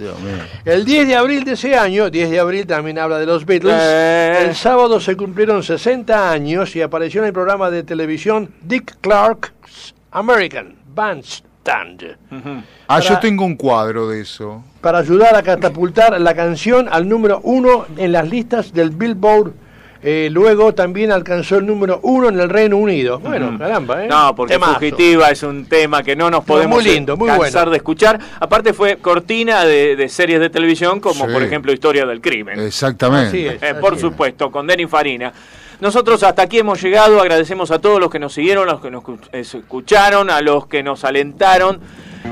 El 0.65 0.85
10 0.85 1.09
de 1.09 1.17
abril 1.17 1.45
de 1.45 1.53
ese 1.53 1.75
año, 1.77 2.11
10 2.11 2.31
de 2.31 2.39
abril 2.39 2.67
también 2.67 2.99
habla 2.99 3.19
de 3.19 3.27
los 3.27 3.45
Beatles, 3.45 3.75
Eh. 3.79 4.45
el 4.49 4.55
sábado 4.55 5.01
se 5.01 5.17
cumplieron 5.17 5.63
60 5.63 6.31
años 6.31 6.75
y 6.77 6.83
apareció 6.83 7.00
en 7.09 7.25
el 7.25 7.33
programa 7.33 7.71
de 7.71 7.83
televisión 7.83 8.51
Dick 8.63 8.97
Clark's 9.01 9.95
American 10.11 10.75
Bandstand. 10.95 12.17
Ah, 12.89 13.01
yo 13.01 13.09
Para- 13.09 13.21
tengo 13.21 13.45
un 13.45 13.57
cuadro 13.57 14.09
de 14.09 14.21
eso. 14.21 14.63
Para 14.81 14.99
ayudar 14.99 15.35
a 15.35 15.43
catapultar 15.43 16.21
la 16.21 16.35
canción 16.35 16.89
al 16.91 17.09
número 17.09 17.41
uno 17.43 17.87
en 17.97 18.13
las 18.13 18.29
listas 18.29 18.73
del 18.73 18.91
Billboard. 18.91 19.53
Eh, 20.03 20.29
luego 20.33 20.73
también 20.73 21.13
alcanzó 21.13 21.59
el 21.59 21.67
número 21.67 22.01
uno 22.03 22.31
en 22.31 22.41
el 22.41 22.49
Reino 22.49 22.79
Unido. 22.79 23.19
Bueno, 23.19 23.59
caramba, 23.59 24.03
¿eh? 24.03 24.09
No, 24.09 24.35
porque 24.35 24.55
Temazo. 24.55 24.75
Fugitiva 24.77 25.31
es 25.31 25.43
un 25.43 25.67
tema 25.67 26.03
que 26.03 26.17
no 26.17 26.31
nos 26.31 26.43
podemos 26.43 26.83
muy 26.83 26.91
lindo, 26.91 27.19
muy 27.19 27.29
cansar 27.29 27.65
bueno. 27.65 27.71
de 27.73 27.77
escuchar. 27.77 28.19
Aparte 28.41 28.73
fue 28.73 28.97
cortina 28.97 29.63
de, 29.67 29.97
de 29.97 30.09
series 30.09 30.41
de 30.41 30.49
televisión 30.49 31.01
como 31.01 31.27
Sí. 31.27 31.33
por 31.33 31.43
ejemplo 31.43 31.71
Historia 31.71 32.07
del 32.07 32.23
Crimen. 32.23 32.59
Exactamente. 32.61 33.29
Así 33.29 33.47
es. 33.47 33.63
Eh, 33.63 33.75
por 33.79 33.99
supuesto, 33.99 34.51
con 34.51 34.67
Denny 34.67 34.87
Farina. 34.87 35.35
Nosotros 35.81 36.23
hasta 36.23 36.43
aquí 36.43 36.59
hemos 36.59 36.81
llegado, 36.83 37.21
agradecemos 37.21 37.71
a 37.71 37.79
todos 37.79 37.99
los 38.01 38.11
que 38.11 38.19
nos 38.19 38.35
siguieron, 38.35 38.69
a 38.69 38.73
los 38.73 38.81
que 38.83 38.91
nos 38.91 39.03
escu- 39.03 39.19
escucharon, 39.33 40.29
a 40.31 40.41
los 40.43 40.67
que 40.67 40.83
nos 40.83 41.05
alentaron 41.05 41.81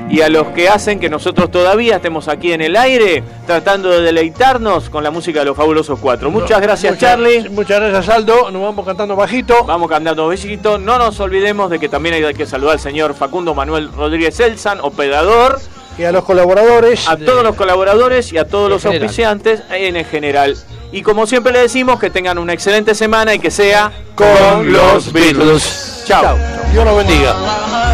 y 0.07 0.21
a 0.21 0.29
los 0.29 0.47
que 0.49 0.69
hacen 0.69 0.99
que 0.99 1.09
nosotros 1.09 1.49
todavía 1.49 1.95
estemos 1.95 2.27
aquí 2.27 2.53
en 2.53 2.61
el 2.61 2.75
aire 2.75 3.23
tratando 3.47 3.89
de 3.89 4.01
deleitarnos 4.01 4.91
con 4.91 5.03
la 5.03 5.09
música 5.09 5.39
de 5.39 5.45
los 5.45 5.57
fabulosos 5.57 5.97
cuatro. 5.99 6.29
Muchas 6.29 6.61
gracias 6.61 6.93
Muchas- 6.93 7.09
Charlie. 7.09 7.49
Muchas 7.49 7.79
gracias 7.79 8.09
Aldo. 8.15 8.51
Nos 8.51 8.61
vamos 8.61 8.85
cantando 8.85 9.15
bajito. 9.15 9.63
Vamos 9.65 9.89
cantando 9.89 10.27
besito. 10.27 10.77
No 10.77 10.99
nos 10.99 11.19
olvidemos 11.19 11.71
de 11.71 11.79
que 11.79 11.89
también 11.89 12.23
hay 12.23 12.33
que 12.35 12.45
saludar 12.45 12.73
al 12.73 12.79
señor 12.79 13.15
Facundo 13.15 13.55
Manuel 13.55 13.91
Rodríguez 13.91 14.39
Elsan, 14.39 14.79
operador, 14.81 15.59
Y 15.97 16.03
a 16.03 16.11
los 16.11 16.23
colaboradores. 16.23 17.09
a 17.09 17.17
todos 17.17 17.43
los 17.43 17.55
colaboradores 17.55 18.31
y 18.31 18.37
a 18.37 18.47
todos 18.47 18.69
los 18.69 18.83
general. 18.83 19.01
auspiciantes 19.03 19.63
en 19.71 19.95
el 19.95 20.05
general. 20.05 20.55
Y 20.91 21.01
como 21.01 21.27
siempre 21.27 21.53
le 21.53 21.59
decimos, 21.59 21.99
que 21.99 22.09
tengan 22.09 22.37
una 22.37 22.53
excelente 22.53 22.95
semana 22.95 23.33
y 23.33 23.39
que 23.39 23.51
sea 23.51 23.91
con 24.15 24.71
los 24.71 25.11
Beatles. 25.13 26.03
Chao. 26.05 26.35
Dios 26.71 26.85
los 26.85 26.97
bendiga. 26.97 27.88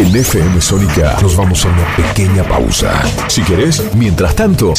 En 0.00 0.16
FM 0.16 0.62
Sónica 0.62 1.18
nos 1.20 1.36
vamos 1.36 1.62
a 1.66 1.68
una 1.68 1.94
pequeña 1.94 2.42
pausa. 2.42 3.02
Si 3.28 3.42
querés, 3.42 3.82
mientras 3.94 4.34
tanto, 4.34 4.74